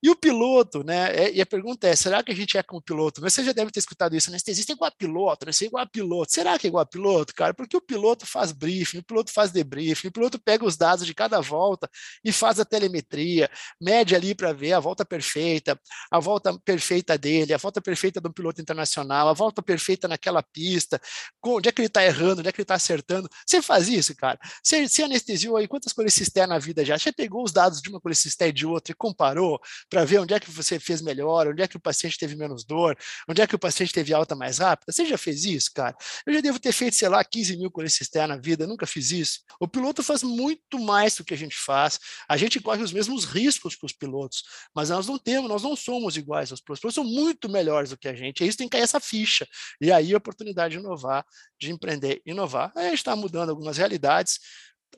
E 0.00 0.10
o 0.10 0.16
piloto, 0.16 0.84
né? 0.84 1.12
É, 1.14 1.32
e 1.32 1.40
a 1.40 1.46
pergunta 1.46 1.88
é: 1.88 1.96
será 1.96 2.22
que 2.22 2.30
a 2.30 2.34
gente 2.34 2.56
é 2.56 2.62
como 2.62 2.80
piloto? 2.80 3.20
Você 3.20 3.42
já 3.42 3.52
deve 3.52 3.70
ter 3.72 3.80
escutado 3.80 4.14
isso, 4.14 4.30
anestesista 4.30 4.72
é 4.72 4.74
igual 4.74 4.88
a 4.88 4.92
piloto, 4.96 5.44
né? 5.44 5.52
Você 5.52 5.64
é 5.64 5.66
igual 5.68 5.82
a 5.82 5.86
piloto. 5.86 6.32
Será 6.32 6.58
que 6.58 6.66
é 6.66 6.68
igual 6.68 6.82
a 6.82 6.86
piloto, 6.86 7.34
cara? 7.34 7.52
Porque 7.52 7.76
o 7.76 7.80
piloto 7.80 8.24
faz 8.24 8.52
briefing, 8.52 8.98
o 8.98 9.02
piloto 9.02 9.32
faz 9.32 9.50
debriefing, 9.50 10.08
o 10.08 10.12
piloto 10.12 10.38
pega 10.38 10.64
os 10.64 10.76
dados 10.76 11.04
de 11.04 11.12
cada 11.14 11.40
volta 11.40 11.90
e 12.24 12.30
faz 12.32 12.60
a 12.60 12.64
telemetria, 12.64 13.50
mede 13.80 14.14
ali 14.14 14.34
para 14.34 14.52
ver 14.52 14.72
a 14.72 14.80
volta 14.80 15.04
perfeita, 15.04 15.78
a 16.10 16.20
volta 16.20 16.56
perfeita 16.64 17.18
dele, 17.18 17.52
a 17.52 17.58
volta 17.58 17.80
perfeita 17.80 18.20
do 18.20 18.32
piloto 18.32 18.60
internacional, 18.60 19.28
a 19.28 19.32
volta 19.32 19.60
perfeita 19.62 20.06
naquela 20.06 20.42
pista, 20.42 21.00
onde 21.44 21.68
é 21.68 21.72
que 21.72 21.80
ele 21.80 21.88
está 21.88 22.04
errando, 22.04 22.40
onde 22.40 22.48
é 22.48 22.52
que 22.52 22.60
ele 22.60 22.64
está 22.64 22.74
acertando. 22.74 23.28
Você 23.44 23.60
faz 23.60 23.88
isso, 23.88 24.14
cara? 24.14 24.38
Você, 24.62 24.86
você 24.88 25.02
anestesiou 25.02 25.56
aí 25.56 25.66
quantas 25.66 25.92
colecistés 25.92 26.48
na 26.48 26.58
vida 26.58 26.84
já? 26.84 26.96
Você 26.96 27.12
pegou 27.12 27.42
os 27.42 27.52
dados 27.52 27.82
de 27.82 27.90
uma 27.90 28.00
colecisté 28.00 28.48
e 28.48 28.52
de 28.52 28.64
outra 28.64 28.92
e 28.92 28.94
comparou? 28.94 29.60
Para 29.88 30.04
ver 30.04 30.18
onde 30.18 30.34
é 30.34 30.40
que 30.40 30.50
você 30.50 30.78
fez 30.78 31.00
melhor, 31.00 31.48
onde 31.48 31.62
é 31.62 31.68
que 31.68 31.76
o 31.76 31.80
paciente 31.80 32.18
teve 32.18 32.36
menos 32.36 32.64
dor, 32.64 32.96
onde 33.28 33.40
é 33.40 33.46
que 33.46 33.54
o 33.54 33.58
paciente 33.58 33.92
teve 33.92 34.12
alta 34.12 34.34
mais 34.34 34.58
rápida. 34.58 34.92
Você 34.92 35.06
já 35.06 35.16
fez 35.16 35.44
isso, 35.44 35.70
cara? 35.74 35.96
Eu 36.26 36.34
já 36.34 36.40
devo 36.40 36.58
ter 36.58 36.72
feito, 36.72 36.94
sei 36.94 37.08
lá, 37.08 37.24
15 37.24 37.56
mil 37.56 37.70
colecisterna 37.70 38.28
na 38.28 38.36
vida, 38.36 38.66
nunca 38.66 38.86
fiz 38.86 39.10
isso. 39.10 39.40
O 39.58 39.66
piloto 39.66 40.02
faz 40.02 40.22
muito 40.22 40.78
mais 40.78 41.16
do 41.16 41.24
que 41.24 41.32
a 41.32 41.36
gente 41.36 41.56
faz. 41.56 41.98
A 42.28 42.36
gente 42.36 42.60
corre 42.60 42.82
os 42.82 42.92
mesmos 42.92 43.24
riscos 43.24 43.74
que 43.74 43.86
os 43.86 43.92
pilotos, 43.92 44.42
mas 44.74 44.90
nós 44.90 45.06
não 45.06 45.18
temos, 45.18 45.48
nós 45.48 45.62
não 45.62 45.74
somos 45.74 46.16
iguais 46.16 46.50
aos 46.50 46.60
pilotos. 46.60 46.78
Os 46.78 46.80
pilotos 46.80 46.94
são 46.94 47.04
muito 47.04 47.48
melhores 47.48 47.90
do 47.90 47.98
que 47.98 48.08
a 48.08 48.14
gente. 48.14 48.44
E 48.44 48.48
isso 48.48 48.58
tem 48.58 48.68
que 48.68 48.76
cair 48.76 48.82
essa 48.82 49.00
ficha. 49.00 49.46
E 49.80 49.90
aí 49.90 50.12
a 50.12 50.18
oportunidade 50.18 50.74
de 50.74 50.80
inovar, 50.80 51.24
de 51.58 51.70
empreender, 51.70 52.20
inovar. 52.26 52.72
A 52.76 52.82
gente 52.82 52.98
está 52.98 53.16
mudando 53.16 53.50
algumas 53.50 53.78
realidades 53.78 54.38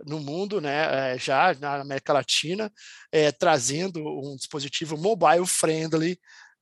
no 0.07 0.20
mundo, 0.20 0.61
né, 0.61 1.14
eh, 1.14 1.18
já 1.18 1.55
na 1.55 1.81
América 1.81 2.12
Latina, 2.12 2.72
é, 3.12 3.33
trazendo 3.33 4.00
um 4.00 4.37
dispositivo 4.37 4.96
mobile 4.96 5.46
friendly 5.46 6.18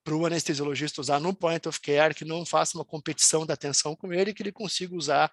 para 0.09 0.17
o 0.17 0.25
anestesiologista 0.25 1.03
usar 1.03 1.21
no 1.21 1.35
point 1.35 1.69
of 1.69 1.79
care, 1.81 2.15
que 2.15 2.25
não 2.25 2.47
faça 2.47 2.79
uma 2.79 2.85
competição 2.85 3.45
da 3.45 3.53
atenção 3.53 3.95
com 3.95 4.11
ele, 4.11 4.33
que 4.33 4.43
ele 4.43 4.51
consiga 4.51 4.97
usar, 4.97 5.31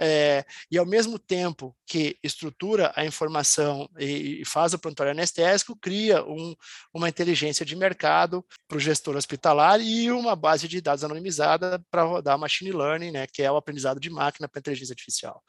é, 0.00 0.44
e 0.68 0.76
ao 0.76 0.84
mesmo 0.84 1.16
tempo 1.16 1.76
que 1.86 2.18
estrutura 2.24 2.92
a 2.96 3.04
informação 3.04 3.88
e, 3.96 4.40
e 4.40 4.44
faz 4.44 4.74
o 4.74 4.80
prontuário 4.80 5.12
anestésico, 5.12 5.76
cria 5.76 6.24
um, 6.24 6.56
uma 6.92 7.08
inteligência 7.08 7.64
de 7.64 7.76
mercado 7.76 8.44
para 8.66 8.76
o 8.76 8.80
gestor 8.80 9.14
hospitalar 9.14 9.80
e 9.80 10.10
uma 10.10 10.34
base 10.34 10.66
de 10.66 10.80
dados 10.80 11.04
anonimizada 11.04 11.80
para 11.88 12.02
rodar 12.02 12.36
machine 12.36 12.72
learning, 12.72 13.12
né, 13.12 13.26
que 13.28 13.42
é 13.42 13.52
o 13.52 13.56
aprendizado 13.56 14.00
de 14.00 14.10
máquina 14.10 14.48
para 14.48 14.58
inteligência 14.58 14.92
artificial. 14.92 15.40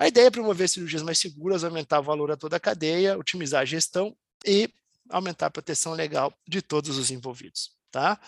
A 0.00 0.08
ideia 0.08 0.28
é 0.28 0.30
promover 0.30 0.66
cirurgias 0.66 1.02
mais 1.02 1.18
seguras, 1.18 1.62
aumentar 1.62 2.00
o 2.00 2.02
valor 2.02 2.30
a 2.30 2.36
toda 2.36 2.56
a 2.56 2.60
cadeia, 2.60 3.18
otimizar 3.18 3.60
a 3.60 3.66
gestão 3.66 4.16
e 4.46 4.72
aumentar 5.10 5.46
a 5.46 5.50
proteção 5.50 5.92
legal 5.92 6.32
de 6.48 6.62
todos 6.62 6.96
os 6.96 7.10
envolvidos, 7.10 7.72
tá? 7.90 8.18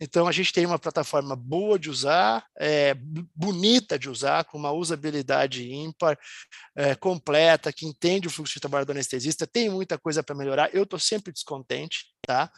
Então, 0.00 0.26
a 0.26 0.32
gente 0.32 0.54
tem 0.54 0.64
uma 0.64 0.78
plataforma 0.78 1.36
boa 1.36 1.78
de 1.78 1.90
usar, 1.90 2.46
é, 2.58 2.94
bonita 3.36 3.98
de 3.98 4.08
usar, 4.08 4.44
com 4.44 4.56
uma 4.56 4.72
usabilidade 4.72 5.70
ímpar, 5.70 6.18
é, 6.74 6.94
completa, 6.94 7.72
que 7.72 7.86
entende 7.86 8.26
o 8.26 8.30
fluxo 8.30 8.54
de 8.54 8.60
trabalho 8.60 8.86
do 8.86 8.92
anestesista, 8.92 9.46
tem 9.46 9.68
muita 9.68 9.98
coisa 9.98 10.22
para 10.22 10.34
melhorar. 10.34 10.74
Eu 10.74 10.84
estou 10.84 10.98
sempre 10.98 11.30
descontente, 11.30 12.06
tá? 12.26 12.50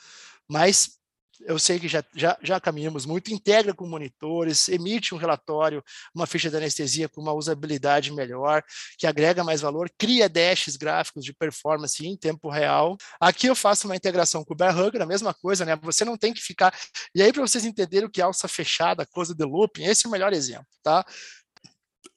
Mas 0.49 0.97
eu 1.43 1.59
sei 1.59 1.79
que 1.79 1.89
já, 1.89 2.03
já, 2.15 2.39
já 2.43 2.61
caminhamos 2.61 3.05
muito, 3.07 3.33
integra 3.33 3.75
com 3.75 3.87
monitores, 3.87 4.69
emite 4.69 5.15
um 5.15 5.19
relatório, 5.19 5.83
uma 6.15 6.27
ficha 6.27 6.51
de 6.51 6.57
anestesia 6.57 7.09
com 7.09 7.21
uma 7.21 7.33
usabilidade 7.33 8.13
melhor, 8.13 8.63
que 8.99 9.07
agrega 9.07 9.43
mais 9.43 9.61
valor, 9.61 9.91
cria 9.99 10.29
dashes 10.29 10.77
gráficos 10.77 11.25
de 11.25 11.33
performance 11.33 12.07
em 12.07 12.17
tempo 12.17 12.49
real. 12.49 12.97
Aqui 13.21 13.47
eu 13.47 13.57
faço 13.57 13.87
uma 13.87 13.97
integração 13.97 14.45
com 14.45 14.55
o 14.55 14.57
Bear 14.57 14.79
Hugger, 14.79 15.03
a 15.03 15.07
mesma 15.07 15.35
coisa, 15.35 15.65
né? 15.65 15.77
Você 15.83 16.05
não 16.05 16.17
tem 16.17 16.33
que 16.33 16.41
ficar. 16.41 16.75
E 17.15 17.23
aí, 17.23 17.33
para 17.33 17.43
vocês 17.43 17.65
entenderem 17.65 18.07
o 18.07 18.11
que 18.11 18.21
é 18.21 18.25
alça 18.25 18.49
fechada, 18.49 19.07
coisa 19.07 19.35
de 19.35 19.45
looping, 19.45 19.85
esse 19.85 20.07
é 20.07 20.09
o 20.09 20.13
melhor 20.13 20.33
exemplo, 20.33 20.67
tá? 20.83 21.05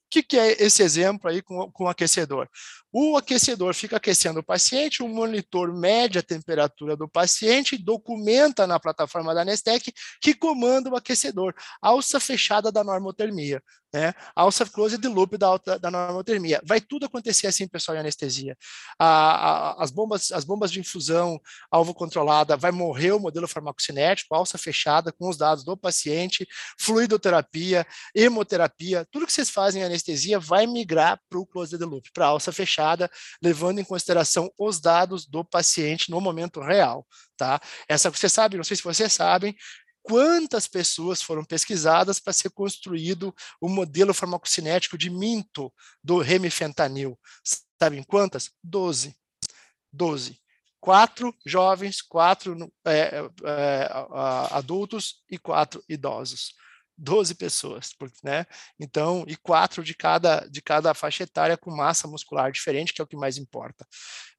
O 0.08 0.10
que, 0.10 0.23
que, 0.23 0.39
é 0.39 0.63
esse 0.63 0.82
exemplo 0.82 1.30
aí 1.30 1.41
com, 1.41 1.69
com 1.69 1.84
o 1.84 1.89
aquecedor? 1.89 2.47
O 3.00 3.16
aquecedor 3.16 3.76
fica 3.76 3.98
aquecendo 3.98 4.40
o 4.40 4.44
paciente, 4.44 5.04
o 5.04 5.08
monitor 5.08 5.72
mede 5.72 6.18
a 6.18 6.24
temperatura 6.24 6.98
do 6.98 7.08
paciente, 7.08 7.78
documenta 7.78 8.66
na 8.66 8.80
plataforma 8.80 9.36
da 9.36 9.46
Nestec 9.46 9.94
que 10.20 10.34
comanda 10.34 10.90
o 10.90 10.96
aquecedor, 10.96 11.54
alça 11.80 12.20
fechada 12.20 12.72
da 12.72 12.84
normotermia, 12.84 13.62
né? 13.94 14.16
alça 14.36 14.66
close 14.66 14.98
de 14.98 15.08
loop 15.08 15.38
da, 15.38 15.46
alta, 15.46 15.78
da 15.78 15.92
normotermia. 15.92 16.60
Vai 16.66 16.82
tudo 16.82 17.06
acontecer 17.06 17.46
assim, 17.46 17.68
pessoal, 17.68 17.96
em 17.96 18.00
anestesia. 18.00 18.58
A, 18.98 19.06
a, 19.06 19.84
as, 19.84 19.92
bombas, 19.92 20.32
as 20.32 20.44
bombas 20.44 20.72
de 20.72 20.80
infusão, 20.80 21.40
alvo 21.70 21.94
controlada, 21.94 22.58
vai 22.58 22.72
morrer 22.72 23.12
o 23.12 23.20
modelo 23.20 23.48
farmacocinético, 23.48 24.34
alça 24.34 24.58
fechada 24.58 25.12
com 25.12 25.30
os 25.30 25.38
dados 25.38 25.64
do 25.64 25.78
paciente, 25.78 26.48
fluidoterapia, 26.80 27.86
hemoterapia, 28.16 29.06
tudo 29.12 29.28
que 29.28 29.34
vocês 29.34 29.52
fazem 29.52 29.84
em 29.84 29.86
anestesia 29.86 30.40
vai 30.40 30.66
migrar 30.66 31.22
para 31.30 31.38
o 31.38 31.46
close 31.46 31.78
de 31.78 31.86
loop, 31.86 32.10
para 32.12 32.26
alça 32.26 32.52
fechada 32.52 32.87
fechada, 32.88 33.12
levando 33.41 33.80
em 33.80 33.84
consideração 33.84 34.52
os 34.58 34.80
dados 34.80 35.26
do 35.26 35.43
paciente 35.43 36.10
no 36.10 36.21
momento 36.21 36.62
real, 36.62 37.06
tá? 37.36 37.60
Essa 37.88 38.10
você 38.10 38.30
sabe, 38.30 38.58
não 38.58 38.63
sei 38.63 38.78
se 38.78 38.84
vocês 38.84 39.12
sabem, 39.12 39.56
quantas 40.02 40.67
pessoas 40.67 41.21
foram 41.21 41.43
pesquisadas 41.43 42.19
para 42.19 42.34
ser 42.34 42.50
construído 42.52 43.36
o 43.60 43.67
modelo 43.67 44.13
farmacocinético 44.13 44.97
de 44.97 45.10
minto 45.10 45.73
do 46.02 46.19
remifentanil. 46.19 47.19
Sabem 47.82 48.04
quantas? 48.04 48.52
Doze. 48.63 49.15
Doze. 49.91 50.39
Quatro 50.80 51.36
jovens, 51.45 52.02
quatro 52.02 52.71
é, 52.86 53.19
é, 53.43 53.89
adultos 54.52 55.23
e 55.30 55.38
quatro 55.38 55.84
idosos. 55.89 56.54
12 56.98 57.36
pessoas, 57.36 57.92
né? 58.24 58.46
Então, 58.80 59.24
e 59.28 59.36
quatro 59.36 59.84
de 59.84 59.94
cada, 59.94 60.48
de 60.50 60.62
cada 60.62 60.94
faixa 60.94 61.24
etária 61.24 61.56
com 61.56 61.70
massa 61.70 62.08
muscular 62.08 62.52
diferente, 62.52 62.94
que 62.94 63.02
é 63.02 63.04
o 63.04 63.08
que 63.08 63.16
mais 63.16 63.38
importa. 63.38 63.86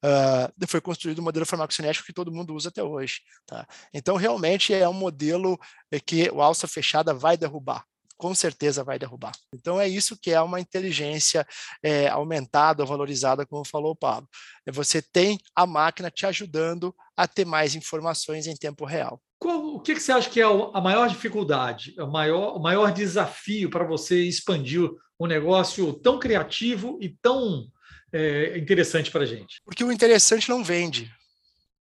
Uh, 0.04 0.66
foi 0.66 0.80
construído 0.80 1.20
um 1.20 1.24
modelo 1.24 1.46
farmacocinético 1.46 2.06
que 2.06 2.12
todo 2.12 2.32
mundo 2.32 2.54
usa 2.54 2.68
até 2.68 2.82
hoje, 2.82 3.20
tá? 3.46 3.66
Então, 3.94 4.16
realmente 4.16 4.74
é 4.74 4.88
um 4.88 4.92
modelo 4.92 5.58
que 6.04 6.28
o 6.30 6.42
alça 6.42 6.66
fechada 6.66 7.14
vai 7.14 7.36
derrubar, 7.36 7.84
com 8.16 8.34
certeza 8.34 8.82
vai 8.82 8.98
derrubar. 8.98 9.32
Então, 9.54 9.80
é 9.80 9.86
isso 9.86 10.18
que 10.18 10.32
é 10.32 10.40
uma 10.40 10.60
inteligência 10.60 11.46
é, 11.82 12.08
aumentada, 12.08 12.84
valorizada, 12.84 13.46
como 13.46 13.64
falou 13.64 13.92
o 13.92 13.96
Pablo. 13.96 14.28
É 14.66 14.72
você 14.72 15.00
tem 15.00 15.38
a 15.54 15.64
máquina 15.64 16.10
te 16.10 16.26
ajudando 16.26 16.94
a 17.16 17.28
ter 17.28 17.44
mais 17.44 17.76
informações 17.76 18.46
em 18.46 18.56
tempo 18.56 18.84
real. 18.84 19.20
Qual, 19.38 19.76
o 19.76 19.80
que, 19.80 19.94
que, 19.94 20.00
você 20.00 20.12
acha 20.12 20.28
que 20.28 20.40
é 20.40 20.44
a 20.44 20.80
maior 20.80 21.08
dificuldade, 21.08 21.94
o 21.98 22.06
maior, 22.06 22.56
o 22.56 22.60
maior 22.60 22.92
desafio 22.92 23.70
para 23.70 23.84
você 23.84 24.22
expandir 24.22 24.90
um 25.18 25.26
negócio 25.26 25.92
tão 25.94 26.18
criativo 26.18 26.98
e 27.00 27.08
tão 27.08 27.68
é, 28.12 28.58
interessante 28.58 29.10
para 29.10 29.22
a 29.22 29.26
gente? 29.26 29.60
Porque 29.64 29.84
o 29.84 29.92
interessante 29.92 30.48
não 30.48 30.64
vende. 30.64 31.12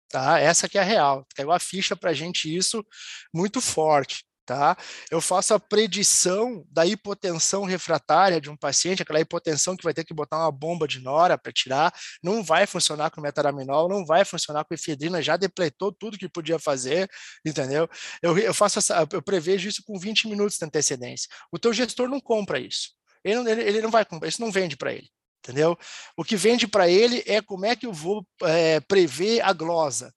Tá? 0.09 0.39
Essa 0.39 0.69
que 0.69 0.77
é 0.77 0.81
a 0.81 0.85
real. 0.85 1.25
Caiu 1.35 1.51
a 1.51 1.59
ficha 1.59 1.95
para 1.95 2.11
a 2.11 2.13
gente 2.13 2.53
isso 2.55 2.85
muito 3.33 3.59
forte 3.59 4.23
tá? 4.45 4.77
Eu 5.09 5.21
faço 5.21 5.53
a 5.53 5.59
predição 5.59 6.65
da 6.69 6.85
hipotensão 6.85 7.63
refratária 7.63 8.41
de 8.41 8.49
um 8.49 8.57
paciente, 8.57 9.01
aquela 9.01 9.19
hipotensão 9.19 9.75
que 9.75 9.83
vai 9.83 9.93
ter 9.93 10.03
que 10.03 10.13
botar 10.13 10.37
uma 10.37 10.51
bomba 10.51 10.87
de 10.87 10.99
nora 10.99 11.37
para 11.37 11.51
tirar, 11.51 11.93
não 12.21 12.43
vai 12.43 12.67
funcionar 12.67 13.09
com 13.11 13.21
metaraminol, 13.21 13.89
não 13.89 14.05
vai 14.05 14.25
funcionar 14.25 14.65
com 14.65 14.73
efedrina, 14.73 15.21
já 15.21 15.37
depletou 15.37 15.91
tudo 15.91 16.17
que 16.17 16.29
podia 16.29 16.59
fazer, 16.59 17.09
entendeu? 17.45 17.89
Eu, 18.21 18.37
eu 18.37 18.53
faço 18.53 18.79
essa, 18.79 19.07
eu 19.11 19.21
prevejo 19.21 19.69
isso 19.69 19.83
com 19.85 19.97
20 19.97 20.27
minutos 20.27 20.57
de 20.57 20.65
antecedência. 20.65 21.29
O 21.51 21.59
teu 21.59 21.73
gestor 21.73 22.09
não 22.09 22.19
compra 22.19 22.59
isso. 22.59 22.91
Ele 23.23 23.35
não, 23.35 23.47
ele, 23.47 23.61
ele 23.61 23.81
não 23.81 23.91
vai 23.91 24.05
comprar, 24.05 24.27
isso 24.27 24.41
não 24.41 24.51
vende 24.51 24.75
para 24.75 24.93
ele. 24.93 25.09
Entendeu? 25.39 25.77
O 26.15 26.23
que 26.23 26.37
vende 26.37 26.65
para 26.65 26.87
ele 26.87 27.21
é 27.27 27.41
como 27.41 27.65
é 27.65 27.75
que 27.75 27.85
eu 27.85 27.91
vou 27.91 28.25
é, 28.43 28.79
prever 28.79 29.41
a 29.41 29.51
glosa, 29.51 30.13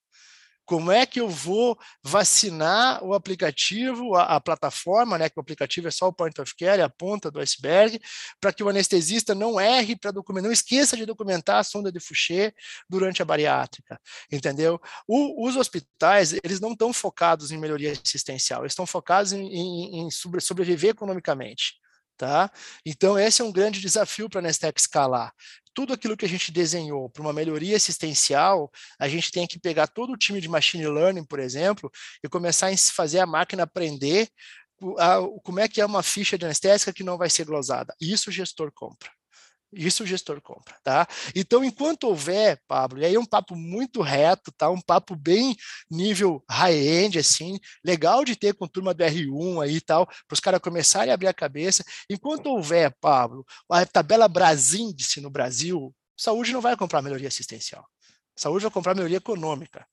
como 0.67 0.91
é 0.91 1.07
que 1.07 1.21
eu 1.21 1.29
vou 1.29 1.79
vacinar 2.03 3.03
o 3.03 3.15
aplicativo, 3.15 4.17
a, 4.17 4.37
a, 4.37 4.41
plataforma, 4.41 5.17
né, 5.17 5.31
que 5.31 5.39
o 5.39 5.41
aplicativo 5.41 5.87
é 5.87 5.91
só 5.93 6.09
o 6.09 6.13
point 6.13 6.39
of 6.41 6.55
care, 6.57 6.83
a 6.83 6.89
ponta 6.89 7.31
do 7.31 7.41
iceberg, 7.41 8.01
para 8.41 8.53
que 8.53 8.65
o 8.65 8.69
anestesista 8.69 9.35
não 9.35 9.61
erre 9.61 9.97
para 9.97 10.11
documentar, 10.11 10.49
não 10.49 10.53
esqueça 10.53 10.97
de 10.97 11.07
documentar 11.07 11.61
a 11.61 11.65
sonda 11.65 11.93
de 11.93 12.01
Fouché 12.01 12.53
durante 12.91 13.23
a 13.23 13.25
bariátrica, 13.25 13.99
entendeu? 14.31 14.81
O, 15.07 15.47
os 15.47 15.57
hospitais, 15.57 16.33
eles 16.43 16.61
não 16.61 16.73
estão 16.73 16.93
focados 16.93 17.53
em 17.53 17.59
melhoria 17.59 17.93
assistencial, 17.93 18.63
eles 18.63 18.73
estão 18.73 18.87
focados 18.87 19.33
em, 19.33 19.47
em, 19.47 20.01
em 20.01 20.11
sobreviver 20.11 20.91
economicamente. 20.91 21.75
Tá? 22.17 22.51
Então, 22.85 23.19
esse 23.19 23.43
é 23.43 23.45
um 23.45 23.53
grande 23.53 23.81
desafio 23.81 24.29
para 24.29 24.39
a 24.39 24.43
Nestec 24.43 24.81
escalar. 24.81 25.33
Tudo 25.75 25.93
aquilo 25.93 26.17
que 26.17 26.25
a 26.25 26.29
gente 26.29 26.51
desenhou 26.51 27.11
para 27.11 27.21
uma 27.21 27.33
melhoria 27.33 27.77
assistencial, 27.77 28.71
a 28.99 29.07
gente 29.07 29.31
tem 29.31 29.47
que 29.47 29.59
pegar 29.61 29.87
todo 29.87 30.15
o 30.15 30.17
time 30.17 30.41
de 30.41 30.49
machine 30.49 30.89
learning, 30.89 31.25
por 31.25 31.39
exemplo, 31.39 31.91
e 32.25 32.29
começar 32.29 32.69
a 32.69 32.77
fazer 32.77 33.19
a 33.19 33.27
máquina 33.27 33.65
aprender 33.65 34.29
como 35.43 35.61
é 35.61 35.69
que 35.69 35.81
é 35.81 35.87
uma 35.87 36.03
ficha 36.03 36.39
de 36.39 36.45
anestésica 36.45 36.93
que 36.93 37.05
não 37.05 37.19
vai 37.19 37.29
ser 37.29 37.45
glosada. 37.45 37.95
Isso 38.01 38.31
o 38.31 38.33
gestor 38.33 38.73
compra. 38.73 39.11
Isso 39.77 40.05
o 40.05 40.07
gestor 40.07 40.41
compra, 40.41 40.75
tá? 40.83 41.07
Então, 41.35 41.63
enquanto 41.63 42.05
houver, 42.05 42.63
Pablo, 42.67 42.99
e 42.99 43.05
aí 43.05 43.15
é 43.15 43.21
um 43.21 43.27
papo 43.27 43.55
muito 43.55 44.01
reto, 44.01 44.51
tá? 44.53 44.71
Um 44.71 44.81
papo 44.81 45.15
bem 45.15 45.55
nível 45.91 46.43
high-end, 46.51 47.19
assim, 47.19 47.61
legal 47.85 48.25
de 48.25 48.35
ter 48.35 48.55
com 48.55 48.67
turma 48.67 48.95
do 48.95 49.05
R1 49.05 49.63
aí 49.63 49.77
e 49.77 49.81
tal, 49.81 50.07
para 50.07 50.35
os 50.35 50.41
caras 50.41 50.61
começarem 50.61 51.11
a 51.11 51.15
abrir 51.15 51.29
a 51.29 51.35
cabeça. 51.35 51.85
Enquanto 52.09 52.47
houver, 52.47 52.97
Pablo, 53.01 53.45
a 53.71 53.85
tabela 53.85 54.29
Brasíndice 54.29 55.21
no 55.21 55.29
Brasil, 55.31 55.95
saúde 56.17 56.53
não 56.53 56.63
vai 56.63 56.75
comprar 56.77 57.03
melhoria 57.03 57.29
assistencial. 57.29 57.87
Saúde 58.35 58.63
vai 58.63 58.73
comprar 58.73 58.95
melhoria 58.95 59.19
econômica, 59.19 59.87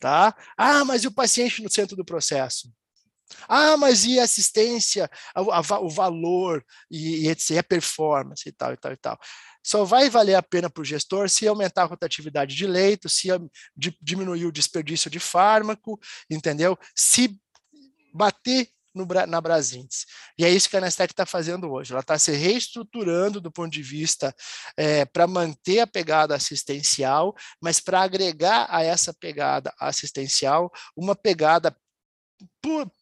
tá? 0.00 0.34
Ah, 0.56 0.84
mas 0.84 1.04
e 1.04 1.06
o 1.06 1.12
paciente 1.12 1.62
no 1.62 1.70
centro 1.70 1.96
do 1.96 2.04
processo? 2.04 2.72
Ah, 3.48 3.76
mas 3.76 4.04
e 4.04 4.18
a 4.18 4.24
assistência, 4.24 5.10
o, 5.36 5.50
a, 5.50 5.80
o 5.80 5.88
valor 5.88 6.64
e, 6.90 7.26
e 7.26 7.28
etc, 7.28 7.58
a 7.58 7.62
performance 7.62 8.48
e 8.48 8.52
tal 8.52 8.72
e 8.72 8.76
tal 8.76 8.92
e 8.92 8.96
tal. 8.96 9.18
Só 9.62 9.84
vai 9.84 10.08
valer 10.08 10.34
a 10.34 10.42
pena 10.42 10.70
para 10.70 10.80
o 10.80 10.84
gestor 10.84 11.28
se 11.28 11.46
aumentar 11.46 11.82
a 11.82 11.86
rotatividade 11.86 12.54
de 12.54 12.66
leito, 12.66 13.08
se 13.08 13.28
diminuir 14.00 14.46
o 14.46 14.52
desperdício 14.52 15.10
de 15.10 15.20
fármaco, 15.20 15.98
entendeu? 16.30 16.78
Se 16.96 17.38
bater 18.14 18.70
no, 18.94 19.06
na 19.26 19.40
Brasins. 19.40 20.06
E 20.36 20.44
é 20.44 20.50
isso 20.50 20.68
que 20.68 20.76
a 20.76 20.80
Anestec 20.80 21.12
está 21.12 21.24
fazendo 21.24 21.70
hoje. 21.70 21.92
Ela 21.92 22.00
está 22.00 22.18
se 22.18 22.32
reestruturando 22.32 23.40
do 23.40 23.52
ponto 23.52 23.70
de 23.70 23.82
vista 23.82 24.34
é, 24.76 25.04
para 25.04 25.26
manter 25.26 25.80
a 25.80 25.86
pegada 25.86 26.34
assistencial, 26.34 27.34
mas 27.60 27.80
para 27.80 28.02
agregar 28.02 28.66
a 28.70 28.82
essa 28.82 29.14
pegada 29.14 29.72
assistencial 29.78 30.72
uma 30.96 31.14
pegada 31.14 31.76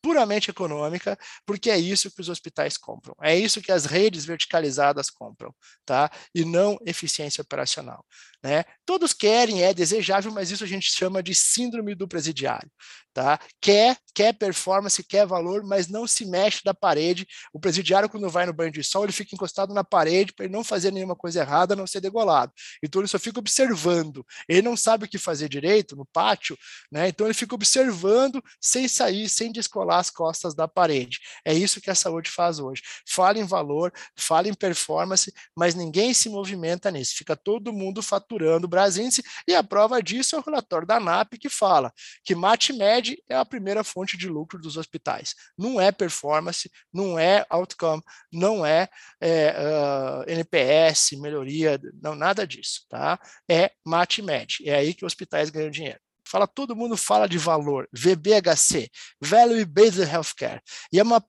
puramente 0.02 0.50
econômica, 0.50 1.18
porque 1.44 1.70
é 1.70 1.78
isso 1.78 2.10
que 2.10 2.20
os 2.20 2.28
hospitais 2.28 2.76
compram, 2.76 3.14
é 3.22 3.36
isso 3.36 3.60
que 3.60 3.72
as 3.72 3.86
redes 3.86 4.24
verticalizadas 4.24 5.10
compram, 5.10 5.54
tá? 5.84 6.10
E 6.34 6.44
não 6.44 6.78
eficiência 6.84 7.42
operacional, 7.42 8.04
né? 8.42 8.64
Todos 8.84 9.12
querem, 9.12 9.62
é 9.62 9.72
desejável, 9.72 10.30
mas 10.32 10.50
isso 10.50 10.64
a 10.64 10.66
gente 10.66 10.90
chama 10.92 11.22
de 11.22 11.34
síndrome 11.34 11.94
do 11.94 12.06
presidiário, 12.06 12.70
tá? 13.16 13.40
Quer, 13.60 13.96
quer 14.14 14.34
performance, 14.34 15.02
quer 15.02 15.26
valor, 15.26 15.64
mas 15.64 15.88
não 15.88 16.06
se 16.06 16.26
mexe 16.26 16.60
da 16.62 16.74
parede. 16.74 17.26
O 17.50 17.58
presidiário 17.58 18.10
quando 18.10 18.28
vai 18.28 18.44
no 18.44 18.52
banho 18.52 18.70
de 18.70 18.84
sol, 18.84 19.04
ele 19.04 19.12
fica 19.12 19.34
encostado 19.34 19.72
na 19.72 19.82
parede 19.82 20.34
para 20.34 20.44
ele 20.44 20.52
não 20.52 20.62
fazer 20.62 20.92
nenhuma 20.92 21.16
coisa 21.16 21.40
errada, 21.40 21.74
não 21.74 21.86
ser 21.86 22.00
degolado. 22.00 22.52
Então 22.82 23.00
ele 23.00 23.08
só 23.08 23.18
fica 23.18 23.38
observando. 23.38 24.24
Ele 24.46 24.60
não 24.60 24.76
sabe 24.76 25.06
o 25.06 25.08
que 25.08 25.16
fazer 25.16 25.48
direito 25.48 25.96
no 25.96 26.04
pátio, 26.04 26.58
né? 26.92 27.08
Então 27.08 27.26
ele 27.26 27.34
fica 27.34 27.54
observando 27.54 28.42
sem 28.60 28.86
sair, 28.86 29.30
sem 29.30 29.45
descolar 29.52 29.98
as 29.98 30.10
costas 30.10 30.54
da 30.54 30.66
parede. 30.68 31.20
É 31.44 31.52
isso 31.52 31.80
que 31.80 31.90
a 31.90 31.94
saúde 31.94 32.30
faz 32.30 32.58
hoje. 32.58 32.82
Fala 33.06 33.38
em 33.38 33.44
valor, 33.44 33.92
fala 34.16 34.48
em 34.48 34.54
performance, 34.54 35.32
mas 35.56 35.74
ninguém 35.74 36.12
se 36.14 36.28
movimenta 36.28 36.90
nisso. 36.90 37.14
Fica 37.16 37.36
todo 37.36 37.72
mundo 37.72 38.02
faturando 38.02 38.66
o 38.66 38.68
Brasíndice 38.68 39.22
e 39.46 39.54
a 39.54 39.62
prova 39.62 40.02
disso 40.02 40.36
é 40.36 40.38
o 40.38 40.42
relatório 40.42 40.86
da 40.86 40.96
ANAP 40.96 41.38
que 41.38 41.48
fala 41.48 41.92
que 42.24 42.34
MatMed 42.34 43.22
é 43.28 43.36
a 43.36 43.44
primeira 43.44 43.84
fonte 43.84 44.16
de 44.16 44.28
lucro 44.28 44.58
dos 44.58 44.76
hospitais. 44.76 45.34
Não 45.56 45.80
é 45.80 45.92
performance, 45.92 46.70
não 46.92 47.18
é 47.18 47.44
outcome, 47.48 48.02
não 48.32 48.64
é, 48.64 48.88
é 49.20 49.50
uh, 49.50 50.22
ah, 50.22 50.24
NPS, 50.26 51.12
melhoria, 51.12 51.80
não 52.02 52.14
nada 52.14 52.46
disso, 52.46 52.86
tá? 52.88 53.18
É 53.48 53.70
MatMed. 53.84 54.68
É 54.68 54.74
aí 54.74 54.94
que 54.94 55.04
hospitais 55.04 55.50
ganham 55.50 55.70
dinheiro 55.70 56.00
fala, 56.26 56.46
todo 56.46 56.76
mundo 56.76 56.96
fala 56.96 57.28
de 57.28 57.38
valor, 57.38 57.88
VBHC, 57.92 58.90
Value 59.20 59.64
Based 59.64 60.00
Healthcare, 60.00 60.60
e 60.92 60.98
é 60.98 61.02
uma 61.02 61.24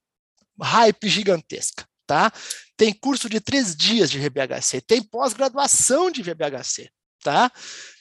hype 0.61 1.07
gigantesca, 1.07 1.87
tá? 2.05 2.31
Tem 2.75 2.93
curso 2.93 3.29
de 3.29 3.39
três 3.39 3.75
dias 3.75 4.09
de 4.09 4.19
VBHC, 4.19 4.81
tem 4.81 5.01
pós-graduação 5.03 6.09
de 6.09 6.23
VBHC, 6.23 6.89
tá? 7.23 7.51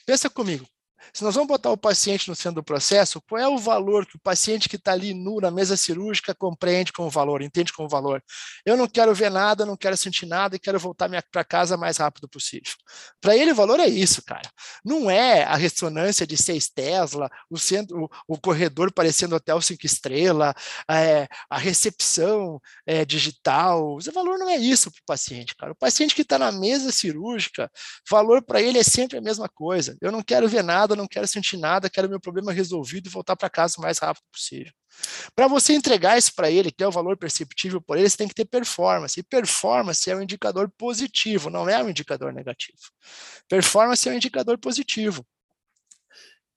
Pensa 0.05 0.29
comigo, 0.29 0.67
se 1.13 1.23
nós 1.23 1.35
vamos 1.35 1.47
botar 1.47 1.71
o 1.71 1.77
paciente 1.77 2.27
no 2.29 2.35
centro 2.35 2.55
do 2.55 2.63
processo, 2.63 3.21
qual 3.21 3.41
é 3.41 3.47
o 3.47 3.57
valor 3.57 4.05
que 4.05 4.15
o 4.15 4.19
paciente 4.19 4.69
que 4.69 4.75
está 4.75 4.91
ali 4.91 5.13
nu 5.13 5.39
na 5.39 5.51
mesa 5.51 5.77
cirúrgica 5.77 6.33
compreende 6.35 6.91
como 6.91 7.09
valor, 7.09 7.41
entende 7.41 7.73
como 7.73 7.89
valor? 7.89 8.23
Eu 8.65 8.77
não 8.77 8.87
quero 8.87 9.13
ver 9.13 9.31
nada, 9.31 9.65
não 9.65 9.77
quero 9.77 9.97
sentir 9.97 10.25
nada 10.25 10.55
e 10.55 10.59
quero 10.59 10.79
voltar 10.79 11.09
para 11.31 11.43
casa 11.43 11.75
o 11.75 11.79
mais 11.79 11.97
rápido 11.97 12.27
possível. 12.27 12.73
Para 13.21 13.35
ele, 13.35 13.51
o 13.51 13.55
valor 13.55 13.79
é 13.79 13.87
isso, 13.87 14.23
cara. 14.23 14.49
Não 14.83 15.09
é 15.09 15.43
a 15.43 15.55
ressonância 15.55 16.25
de 16.25 16.37
6 16.37 16.69
Tesla, 16.69 17.29
o, 17.49 17.57
centro, 17.57 18.03
o, 18.03 18.09
o 18.27 18.39
corredor 18.39 18.91
parecendo 18.91 19.35
hotel 19.35 19.61
5 19.61 19.85
estrela, 19.85 20.53
é, 20.89 21.27
a 21.49 21.57
recepção 21.57 22.59
é, 22.85 23.05
digital. 23.05 23.95
O 23.95 23.99
valor 24.11 24.37
não 24.37 24.49
é 24.49 24.57
isso 24.57 24.91
para 24.91 24.99
o 24.99 25.05
paciente, 25.05 25.55
cara. 25.55 25.71
O 25.71 25.75
paciente 25.75 26.15
que 26.15 26.21
está 26.21 26.37
na 26.37 26.51
mesa 26.51 26.91
cirúrgica, 26.91 27.71
valor 28.09 28.41
para 28.41 28.61
ele 28.61 28.79
é 28.79 28.83
sempre 28.83 29.17
a 29.17 29.21
mesma 29.21 29.47
coisa. 29.47 29.97
Eu 30.01 30.11
não 30.11 30.21
quero 30.21 30.47
ver 30.47 30.63
nada, 30.63 30.95
não 30.97 31.07
quero 31.07 31.27
sentir 31.27 31.57
nada, 31.57 31.89
quero 31.89 32.09
meu 32.09 32.19
problema 32.19 32.51
resolvido 32.51 33.07
e 33.07 33.09
voltar 33.09 33.35
para 33.35 33.49
casa 33.49 33.75
o 33.77 33.81
mais 33.81 33.99
rápido 33.99 34.23
possível. 34.31 34.73
Para 35.35 35.47
você 35.47 35.73
entregar 35.73 36.17
isso 36.17 36.33
para 36.33 36.49
ele, 36.49 36.71
que 36.71 36.83
é 36.83 36.87
o 36.87 36.91
valor 36.91 37.17
perceptível 37.17 37.81
por 37.81 37.97
ele, 37.97 38.09
você 38.09 38.17
tem 38.17 38.27
que 38.27 38.33
ter 38.33 38.45
performance. 38.45 39.19
E 39.19 39.23
performance 39.23 40.09
é 40.09 40.15
um 40.15 40.21
indicador 40.21 40.69
positivo, 40.77 41.49
não 41.49 41.69
é 41.69 41.81
um 41.83 41.89
indicador 41.89 42.33
negativo. 42.33 42.79
Performance 43.47 44.07
é 44.07 44.11
um 44.11 44.15
indicador 44.15 44.57
positivo. 44.57 45.25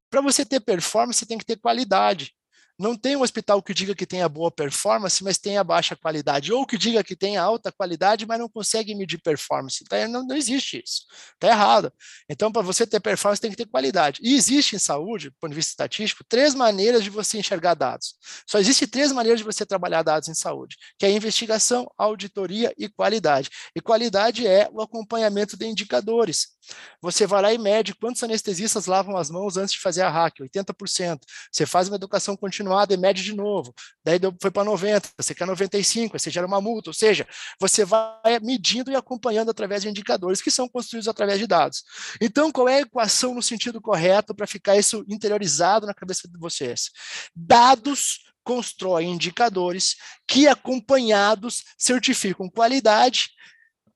Para 0.09 0.21
você 0.21 0.45
ter 0.45 0.61
performance, 0.61 1.21
você 1.21 1.27
tem 1.27 1.39
que 1.39 1.45
ter 1.45 1.57
qualidade. 1.57 2.35
Não 2.81 2.97
tem 2.97 3.15
um 3.15 3.21
hospital 3.21 3.63
que 3.63 3.75
diga 3.75 3.95
que 3.95 4.07
tenha 4.07 4.27
boa 4.27 4.51
performance, 4.51 5.23
mas 5.23 5.37
tenha 5.37 5.63
baixa 5.63 5.95
qualidade, 5.95 6.51
ou 6.51 6.65
que 6.65 6.79
diga 6.79 7.05
que 7.05 7.15
tenha 7.15 7.43
alta 7.43 7.71
qualidade, 7.71 8.25
mas 8.25 8.39
não 8.39 8.49
consegue 8.49 8.95
medir 8.95 9.21
performance. 9.21 9.85
Então, 9.85 10.09
não, 10.09 10.27
não 10.27 10.35
existe 10.35 10.83
isso. 10.83 11.03
Está 11.35 11.49
errado. 11.49 11.93
Então, 12.27 12.51
para 12.51 12.63
você 12.63 12.87
ter 12.87 12.99
performance, 12.99 13.39
tem 13.39 13.51
que 13.51 13.57
ter 13.59 13.67
qualidade. 13.67 14.19
E 14.23 14.35
existe 14.35 14.77
em 14.77 14.79
saúde, 14.79 15.29
do 15.29 15.37
ponto 15.39 15.51
de 15.51 15.57
vista 15.57 15.73
estatístico, 15.73 16.25
três 16.27 16.55
maneiras 16.55 17.05
de 17.05 17.11
você 17.11 17.39
enxergar 17.39 17.75
dados. 17.75 18.15
Só 18.47 18.59
existe 18.59 18.87
três 18.87 19.13
maneiras 19.13 19.41
de 19.41 19.45
você 19.45 19.67
trabalhar 19.67 20.03
dados 20.03 20.31
em 20.31 20.35
saúde, 20.35 20.79
que 20.99 21.05
é 21.05 21.11
investigação, 21.11 21.87
auditoria 21.99 22.73
e 22.79 22.89
qualidade. 22.89 23.51
E 23.77 23.81
qualidade 23.83 24.47
é 24.47 24.71
o 24.73 24.81
acompanhamento 24.81 25.55
de 25.55 25.67
indicadores. 25.67 26.59
Você 27.01 27.27
vai 27.27 27.43
lá 27.43 27.53
e 27.53 27.59
mede 27.59 27.95
quantos 27.95 28.23
anestesistas 28.23 28.87
lavam 28.87 29.17
as 29.17 29.31
mãos 29.31 29.57
antes 29.57 29.73
de 29.75 29.81
fazer 29.81 30.03
a 30.03 30.11
hack, 30.11 30.37
80%. 30.41 31.21
Você 31.51 31.67
faz 31.67 31.89
uma 31.89 31.97
educação 31.97 32.37
continuada 32.71 32.95
e 32.95 32.97
mede 32.97 33.23
de 33.23 33.35
novo. 33.35 33.75
Daí 34.05 34.19
foi 34.41 34.51
para 34.51 34.65
90, 34.65 35.09
você 35.19 35.35
quer 35.35 35.47
95, 35.47 36.19
você 36.19 36.31
gera 36.31 36.47
uma 36.47 36.61
multa. 36.61 36.91
Ou 36.91 36.95
seja, 36.95 37.27
você 37.59 37.85
vai 37.85 38.39
medindo 38.41 38.91
e 38.91 38.97
acompanhando 38.97 39.51
através 39.51 39.83
de 39.83 39.89
indicadores 39.89 40.41
que 40.41 40.51
são 40.51 40.69
construídos 40.69 41.09
através 41.09 41.39
de 41.39 41.47
dados. 41.47 41.83
Então, 42.21 42.53
qual 42.53 42.69
é 42.69 42.77
a 42.77 42.81
equação 42.81 43.35
no 43.35 43.43
sentido 43.43 43.81
correto 43.81 44.35
para 44.35 44.47
ficar 44.47 44.77
isso 44.77 45.05
interiorizado 45.09 45.87
na 45.87 45.95
cabeça 45.95 46.29
de 46.29 46.39
vocês? 46.39 46.91
Dados 47.35 48.21
constroem 48.45 49.11
indicadores 49.11 49.97
que, 50.27 50.49
acompanhados, 50.49 51.65
certificam 51.77 52.49
qualidade 52.49 53.31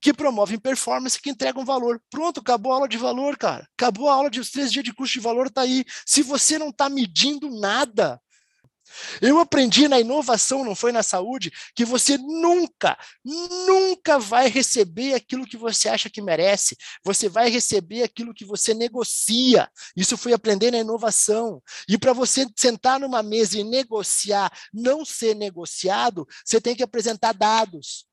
que 0.05 0.13
promovem 0.13 0.59
performance, 0.59 1.19
que 1.19 1.31
entregam 1.31 1.65
valor. 1.65 1.99
Pronto, 2.11 2.41
acabou 2.41 2.73
a 2.73 2.75
aula 2.75 2.87
de 2.87 2.99
valor, 2.99 3.39
cara. 3.39 3.67
Acabou 3.75 4.11
a 4.11 4.13
aula 4.13 4.29
de 4.29 4.39
os 4.39 4.51
três 4.51 4.71
dias 4.71 4.85
de 4.85 4.93
curso 4.93 5.15
de 5.15 5.21
valor, 5.21 5.49
tá 5.49 5.63
aí. 5.63 5.83
Se 6.05 6.23
você 6.23 6.59
não 6.59 6.69
está 6.69 6.91
medindo 6.91 7.49
nada, 7.59 8.21
eu 9.21 9.39
aprendi 9.39 9.89
na 9.89 9.99
inovação, 10.01 10.65
não 10.65 10.75
foi 10.75 10.93
na 10.93 11.03
saúde, 11.03 11.53
que 11.75 11.85
você 11.85 12.17
nunca, 12.19 12.97
nunca 13.25 14.19
vai 14.19 14.49
receber 14.49 15.15
aquilo 15.15 15.47
que 15.47 15.57
você 15.57 15.89
acha 15.89 16.11
que 16.11 16.23
merece. 16.23 16.77
Você 17.05 17.29
vai 17.29 17.51
receber 17.51 18.03
aquilo 18.03 18.35
que 18.35 18.45
você 18.45 18.75
negocia. 18.75 19.69
Isso 19.97 20.17
foi 20.17 20.33
aprender 20.33 20.71
na 20.71 20.79
inovação. 20.79 21.63
E 21.89 21.99
para 21.99 22.13
você 22.13 22.47
sentar 22.57 23.01
numa 23.01 23.23
mesa 23.23 23.59
e 23.59 23.65
negociar, 23.65 24.53
não 24.73 25.05
ser 25.05 25.35
negociado, 25.35 26.27
você 26.45 26.61
tem 26.61 26.75
que 26.75 26.83
apresentar 26.83 27.33
dados. 27.33 28.07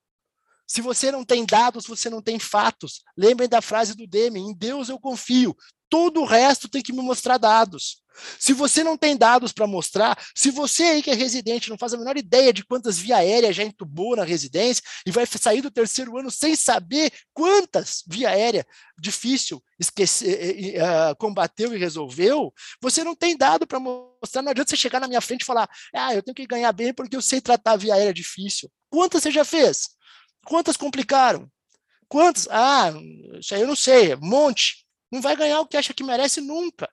Se 0.72 0.80
você 0.80 1.12
não 1.12 1.26
tem 1.26 1.46
dados, 1.46 1.86
você 1.86 2.10
não 2.10 2.22
tem 2.22 2.39
fatos. 2.39 3.04
Lembrem 3.17 3.50
da 3.50 3.62
frase 3.62 3.94
do 3.94 4.08
Demi: 4.08 4.39
em 4.39 4.54
Deus 4.54 4.88
eu 4.88 4.98
confio. 4.98 5.54
Todo 5.91 6.21
o 6.21 6.25
resto 6.25 6.69
tem 6.69 6.82
que 6.82 6.93
me 6.93 7.01
mostrar 7.01 7.38
dados. 7.38 8.01
Se 8.39 8.54
você 8.54 8.82
não 8.82 8.97
tem 8.97 9.17
dados 9.17 9.51
para 9.51 9.67
mostrar, 9.67 10.17
se 10.34 10.51
você 10.51 10.84
aí 10.84 11.04
que 11.04 11.12
é 11.12 11.13
residente 11.13 11.69
não 11.69 11.77
faz 11.77 11.93
a 11.93 11.97
menor 11.97 12.15
ideia 12.15 12.54
de 12.54 12.63
quantas 12.63 12.97
via 12.97 13.17
aérea 13.17 13.51
já 13.51 13.62
entubou 13.63 14.15
na 14.15 14.23
residência 14.23 14.82
e 15.06 15.12
vai 15.12 15.25
sair 15.25 15.62
do 15.62 15.69
terceiro 15.69 16.17
ano 16.17 16.31
sem 16.31 16.56
saber 16.56 17.12
quantas 17.33 18.04
via 18.08 18.29
aérea 18.29 18.65
difícil 18.98 19.62
esquecer, 19.77 20.77
uh, 20.77 21.15
combateu 21.17 21.73
e 21.73 21.77
resolveu, 21.77 22.54
você 22.81 23.04
não 23.04 23.15
tem 23.15 23.35
dado 23.35 23.67
para 23.67 23.79
mostrar. 23.79 24.42
Não 24.42 24.52
adianta 24.52 24.69
você 24.69 24.77
chegar 24.77 25.02
na 25.02 25.10
minha 25.10 25.21
frente 25.21 25.42
e 25.42 25.46
falar: 25.46 25.69
ah, 25.94 26.15
eu 26.15 26.23
tenho 26.23 26.35
que 26.35 26.48
ganhar 26.48 26.71
bem 26.71 26.94
porque 26.94 27.17
eu 27.17 27.21
sei 27.21 27.42
tratar 27.42 27.75
via 27.75 27.96
aérea 27.96 28.13
difícil. 28.13 28.71
Quantas 28.89 29.23
você 29.23 29.31
já 29.31 29.44
fez? 29.44 29.89
Quantas 30.46 30.77
complicaram? 30.77 31.50
Quantas? 32.08 32.48
Ah, 32.50 32.94
isso 33.39 33.54
aí 33.56 33.62
eu 33.62 33.67
não 33.67 33.75
sei, 33.75 34.15
um 34.15 34.19
monte. 34.21 34.85
Não 35.12 35.22
vai 35.22 35.36
ganhar 35.36 35.60
o 35.60 35.68
que 35.68 35.78
acha 35.78 35.94
que 35.94 36.04
merece 36.04 36.42
nunca. 36.42 36.90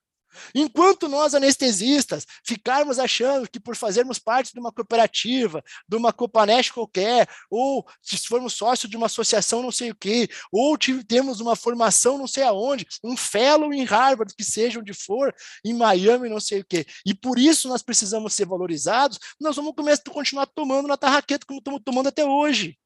Enquanto 0.55 1.09
nós, 1.09 1.35
anestesistas, 1.35 2.27
ficarmos 2.45 2.99
achando 2.99 3.49
que 3.49 3.61
por 3.61 3.77
fazermos 3.77 4.19
parte 4.19 4.53
de 4.53 4.61
uma 4.61 4.73
cooperativa, 4.73 5.63
de 5.89 5.97
uma 5.97 6.13
Copanest 6.13 6.73
qualquer, 6.73 7.29
ou 7.51 7.87
se 8.03 8.19
formos 8.19 8.55
sócio 8.55 8.89
de 8.89 8.97
uma 8.97 9.07
associação 9.07 9.63
não 9.63 9.71
sei 9.73 9.91
o 9.91 9.95
quê, 9.95 10.29
ou 10.53 10.77
temos 11.07 11.41
uma 11.41 11.57
formação 11.57 12.19
não 12.19 12.27
sei 12.27 12.43
aonde, 12.43 12.87
um 13.03 13.17
fellow 13.17 13.73
em 13.73 13.85
Harvard, 13.85 14.35
que 14.35 14.45
seja 14.45 14.81
onde 14.81 14.93
for, 14.93 15.35
em 15.65 15.75
Miami 15.75 16.29
não 16.29 16.41
sei 16.41 16.61
o 16.61 16.65
quê, 16.65 16.87
e 17.05 17.15
por 17.15 17.39
isso 17.39 17.69
nós 17.69 17.83
precisamos 17.83 18.35
ser 18.35 18.47
valorizados, 18.47 19.19
nós 19.41 19.57
vamos 19.57 19.75
começar 19.75 20.03
a 20.07 20.13
continuar 20.13 20.47
tomando 20.47 20.89
na 20.89 20.97
tarraqueta 20.97 21.47
como 21.47 21.59
estamos 21.59 21.81
tomando 21.85 22.09
até 22.09 22.25
hoje. 22.25 22.79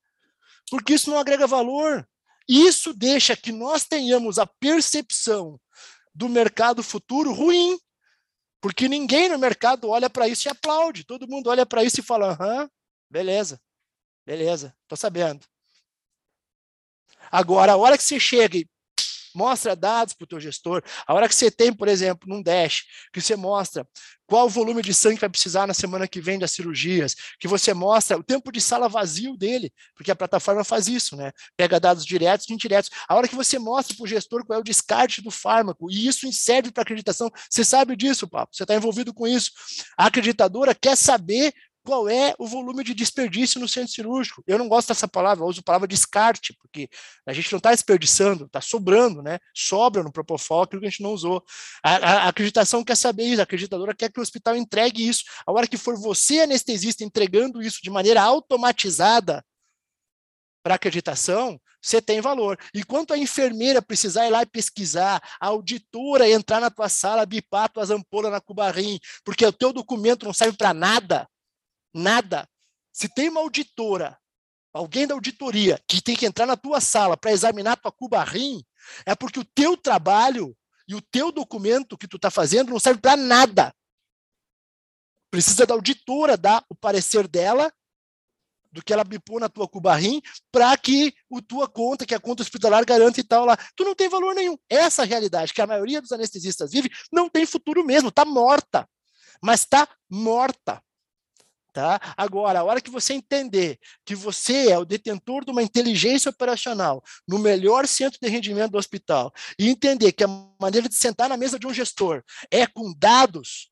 Porque 0.71 0.95
isso 0.95 1.11
não 1.11 1.19
agrega 1.19 1.47
valor. 1.47 2.07
Isso 2.55 2.93
deixa 2.93 3.35
que 3.35 3.51
nós 3.51 3.87
tenhamos 3.87 4.39
a 4.39 4.47
percepção 4.47 5.59
do 6.15 6.29
mercado 6.29 6.83
futuro 6.83 7.33
ruim, 7.33 7.79
porque 8.61 8.91
ninguém 8.91 9.31
no 9.31 9.39
mercado 9.39 9.89
olha 9.89 10.11
para 10.11 10.29
isso 10.29 10.47
e 10.47 10.51
aplaude. 10.51 11.03
Todo 11.03 11.27
mundo 11.27 11.49
olha 11.49 11.65
para 11.65 11.83
isso 11.83 12.01
e 12.01 12.03
fala: 12.03 12.33
aham, 12.33 12.71
beleza, 13.09 13.59
beleza, 14.27 14.77
estou 14.83 14.99
sabendo. 14.99 15.47
Agora, 17.31 17.73
a 17.73 17.77
hora 17.79 17.97
que 17.97 18.05
você 18.05 18.21
chega 18.21 18.59
e 18.59 18.69
mostra 19.35 19.75
dados 19.77 20.15
para 20.15 20.25
o 20.25 20.29
teu 20.29 20.41
gestor. 20.41 20.83
A 21.07 21.15
hora 21.15 21.29
que 21.29 21.35
você 21.35 21.51
tem, 21.51 21.73
por 21.73 21.89
exemplo, 21.89 22.29
num 22.29 22.43
dash, 22.43 22.85
que 23.13 23.21
você 23.21 23.37
mostra 23.37 23.87
qual 24.27 24.47
o 24.47 24.49
volume 24.49 24.81
de 24.83 24.95
sangue 24.95 25.17
que 25.17 25.21
vai 25.21 25.29
precisar 25.29 25.67
na 25.67 25.75
semana 25.75 26.09
que 26.09 26.21
vem 26.21 26.39
das 26.39 26.53
cirurgias, 26.53 27.15
que 27.39 27.47
você 27.47 27.75
mostra 27.75 28.17
o 28.17 28.23
tempo 28.23 28.51
de 28.51 28.61
sala 28.61 28.89
vazio 28.89 29.37
dele, 29.37 29.71
porque 29.95 30.11
a 30.11 30.17
plataforma 30.17 30.65
faz 30.65 30.89
isso, 30.89 31.17
né? 31.17 31.33
Pega 31.55 31.79
dados 31.79 32.05
diretos 32.05 32.49
e 32.49 32.53
indiretos. 32.55 32.91
A 33.07 33.15
hora 33.15 33.29
que 33.29 33.35
você 33.35 33.59
mostra 33.59 33.95
para 33.95 34.05
o 34.05 34.07
gestor 34.07 34.45
qual 34.47 34.59
é 34.59 34.61
o 34.61 34.65
descarte 34.65 35.21
do 35.21 35.31
fármaco, 35.31 35.91
e 35.91 36.07
isso 36.07 36.31
serve 36.33 36.71
para 36.71 36.83
acreditação, 36.83 37.31
você 37.51 37.63
sabe 37.63 37.95
disso, 37.95 38.27
papo, 38.27 38.57
você 38.57 38.63
está 38.65 38.75
envolvido 38.75 39.13
com 39.13 39.27
isso. 39.27 39.51
A 39.99 40.07
acreditadora 40.07 40.75
quer 40.75 40.97
saber 40.97 41.53
qual 41.85 42.09
é 42.09 42.35
o 42.39 42.47
volume 42.47 42.85
de 42.85 42.95
desperdício 42.95 43.61
no 43.61 43.69
centro 43.69 43.93
cirúrgico. 43.93 44.43
Eu 44.47 44.59
não 44.59 44.69
gosto 44.69 44.89
dessa 44.89 45.09
palavra, 45.09 45.45
eu 45.45 45.49
uso 45.49 45.61
a 45.61 45.65
palavra 45.65 45.89
descarte, 45.89 46.53
porque 46.55 46.89
a 47.27 47.33
gente 47.33 47.51
não 47.53 47.59
está 47.59 47.71
desperdiçando, 47.71 48.45
está 48.45 48.61
sobrando, 48.61 49.23
né? 49.23 49.39
Sobra 49.55 50.03
no 50.03 50.13
Propofol 50.13 50.63
aquilo 50.63 50.81
que 50.81 50.87
a 50.87 50.91
gente 50.91 51.03
não 51.03 51.13
usou. 51.13 51.45
A, 51.83 51.97
a, 51.97 52.13
a, 52.25 52.29
acreditação 52.29 52.85
quer 52.85 52.97
saber 52.97 53.25
isso, 53.25 53.41
a 53.41 53.45
acreditadora 53.45 53.95
quer 53.95 54.11
que 54.11 54.21
o 54.21 54.23
hospital 54.23 54.57
entregue 54.57 55.07
isso. 55.07 55.25
A 55.47 55.53
hora 55.53 55.67
que 55.67 55.77
for 55.77 55.97
você, 55.97 56.41
anestesista, 56.41 57.05
entregando 57.05 57.63
isso 57.63 57.81
de 57.83 57.91
maneira 57.91 58.23
automatizada 58.23 59.45
para 60.63 60.77
acreditação, 60.77 61.61
você 61.83 62.01
tem 62.01 62.21
valor. 62.21 62.57
Enquanto 62.73 63.13
a 63.13 63.19
enfermeira 63.19 63.83
precisar 63.83 64.27
ir 64.27 64.31
lá 64.31 64.43
e 64.43 64.47
pesquisar, 64.47 65.21
a 65.41 65.49
auditora 65.49 66.31
entrar 66.31 66.61
na 66.61 66.71
tua 66.71 66.89
sala, 66.89 67.27
bipar 67.27 67.69
tuas 67.69 67.91
ampolas 67.91 68.31
na 68.31 68.41
cubarrim, 68.41 69.01
porque 69.25 69.45
o 69.45 69.53
teu 69.53 69.73
documento 69.73 70.25
não 70.25 70.33
serve 70.33 70.57
para 70.57 70.73
nada, 70.73 71.29
Nada. 71.93 72.49
Se 72.93 73.09
tem 73.09 73.29
uma 73.29 73.41
auditora, 73.41 74.19
alguém 74.73 75.07
da 75.07 75.15
auditoria, 75.15 75.83
que 75.87 76.03
tem 76.03 76.17
que 76.17 76.27
entrar 76.27 76.47
na 76.47 76.57
tua 76.57 76.81
sala 76.81 77.17
para 77.17 77.33
examinar 77.33 77.77
tua 77.77 77.93
cuba 77.93 78.23
rim, 78.23 78.65
é 79.07 79.15
porque 79.15 79.41
o 79.41 79.45
teu 79.45 79.77
trabalho 79.77 80.57
e 80.87 80.95
o 80.95 81.01
teu 81.01 81.31
documento 81.31 81.97
que 81.97 82.09
tu 82.09 82.17
está 82.17 82.31
fazendo 82.31 82.71
não 82.71 82.81
serve 82.81 83.01
para 83.01 83.17
nada. 83.17 83.75
Precisa 85.31 85.67
da 85.67 85.75
auditora 85.75 86.37
dar 86.37 86.65
o 86.69 86.75
parecer 86.75 87.27
dela 87.27 87.73
do 88.73 88.83
que 88.83 88.93
ela 88.93 89.05
bipou 89.05 89.39
na 89.39 89.49
tua 89.49 89.69
cubarrim 89.69 90.21
para 90.51 90.77
que 90.77 91.15
o 91.29 91.43
tua 91.43 91.69
conta, 91.69 92.07
que 92.07 92.15
a 92.15 92.21
conta 92.21 92.43
hospitalar 92.43 92.85
garanta 92.85 93.21
e 93.21 93.25
tal 93.25 93.45
lá. 93.45 93.57
Tu 93.77 93.85
não 93.85 93.95
tem 93.95 94.09
valor 94.09 94.35
nenhum. 94.35 94.57
Essa 94.69 95.05
realidade 95.05 95.53
que 95.53 95.61
a 95.61 95.67
maioria 95.67 96.01
dos 96.01 96.13
anestesistas 96.13 96.73
vive 96.73 96.91
não 97.13 97.29
tem 97.29 97.45
futuro 97.45 97.85
mesmo, 97.85 98.09
está 98.09 98.25
morta. 98.25 98.89
Mas 99.43 99.61
está 99.61 99.87
morta. 100.09 100.83
Tá? 101.73 101.99
Agora, 102.19 102.61
a 102.61 102.65
hora 102.65 102.83
que 102.83 102.91
você 102.91 103.15
entender 103.15 103.79
que 104.05 104.15
você 104.15 104.71
é 104.71 104.79
o 104.79 104.85
detentor 104.85 105.43
de 105.43 105.51
uma 105.51 105.63
inteligência 105.63 106.29
operacional 106.29 107.03
no 107.27 107.39
melhor 107.39 107.87
centro 107.87 108.19
de 108.21 108.29
rendimento 108.29 108.73
do 108.73 108.79
hospital 108.79 109.33
e 109.59 109.71
entender 109.71 110.13
que 110.13 110.23
a 110.23 110.29
maneira 110.61 110.87
de 110.87 110.95
sentar 110.95 111.31
na 111.31 111.37
mesa 111.37 111.59
de 111.59 111.67
um 111.67 111.73
gestor 111.73 112.23
é 112.51 112.67
com 112.67 112.93
dados 112.93 113.71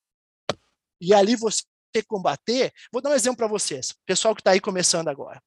e 0.98 1.12
ali 1.12 1.36
você 1.36 1.62
combater, 2.06 2.72
vou 2.90 3.02
dar 3.02 3.10
um 3.10 3.14
exemplo 3.14 3.36
para 3.36 3.46
vocês, 3.46 3.94
pessoal 4.06 4.34
que 4.34 4.40
está 4.40 4.52
aí 4.52 4.60
começando 4.60 5.08
agora. 5.08 5.42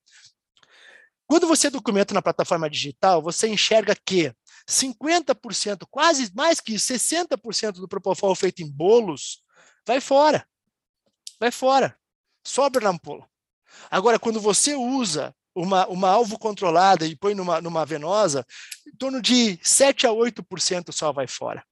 Quando 1.25 1.47
você 1.47 1.71
documenta 1.71 2.13
na 2.13 2.21
plataforma 2.21 2.69
digital, 2.69 3.19
você 3.19 3.47
enxerga 3.47 3.95
que 3.95 4.31
50%, 4.69 5.87
quase 5.89 6.31
mais 6.35 6.59
que 6.59 6.73
60% 6.73 7.73
do 7.73 7.87
propofol 7.87 8.35
feito 8.35 8.61
em 8.61 8.69
bolos 8.69 9.41
vai 9.87 9.99
fora. 9.99 10.47
Vai 11.39 11.49
fora 11.49 11.97
sobra 12.43 12.83
na 12.83 12.89
ampola. 12.89 13.27
Agora, 13.89 14.19
quando 14.19 14.39
você 14.39 14.75
usa 14.75 15.35
uma, 15.55 15.87
uma 15.87 16.09
alvo 16.09 16.37
controlada 16.37 17.05
e 17.05 17.15
põe 17.15 17.35
numa, 17.35 17.61
numa 17.61 17.85
venosa, 17.85 18.45
em 18.87 18.95
torno 18.97 19.21
de 19.21 19.59
7 19.61 20.07
a 20.07 20.11
8% 20.11 20.91
só 20.91 21.11
vai 21.11 21.27
fora. 21.27 21.63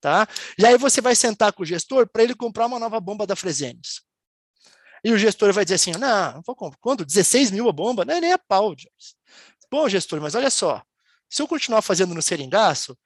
Tá? 0.00 0.26
E 0.58 0.66
aí 0.66 0.76
você 0.76 1.00
vai 1.00 1.14
sentar 1.14 1.52
com 1.52 1.62
o 1.62 1.66
gestor 1.66 2.08
para 2.08 2.22
ele 2.22 2.34
comprar 2.34 2.66
uma 2.66 2.78
nova 2.78 3.00
bomba 3.00 3.26
da 3.26 3.36
Fresenius. 3.36 4.02
E 5.04 5.12
o 5.12 5.18
gestor 5.18 5.52
vai 5.52 5.64
dizer 5.64 5.76
assim, 5.76 5.92
não, 5.92 6.34
não 6.34 6.42
vou 6.44 6.54
comprar. 6.54 6.78
Quanto? 6.80 7.04
16 7.04 7.50
mil 7.50 7.68
a 7.68 7.72
bomba? 7.72 8.04
Não 8.04 8.14
é 8.14 8.20
nem 8.20 8.32
a 8.32 8.38
pau. 8.38 8.74
Bom, 9.70 9.88
gestor, 9.88 10.20
mas 10.20 10.34
olha 10.34 10.50
só, 10.50 10.82
se 11.28 11.42
eu 11.42 11.48
continuar 11.48 11.82
fazendo 11.82 12.14
no 12.14 12.22
seringaço, 12.22 12.96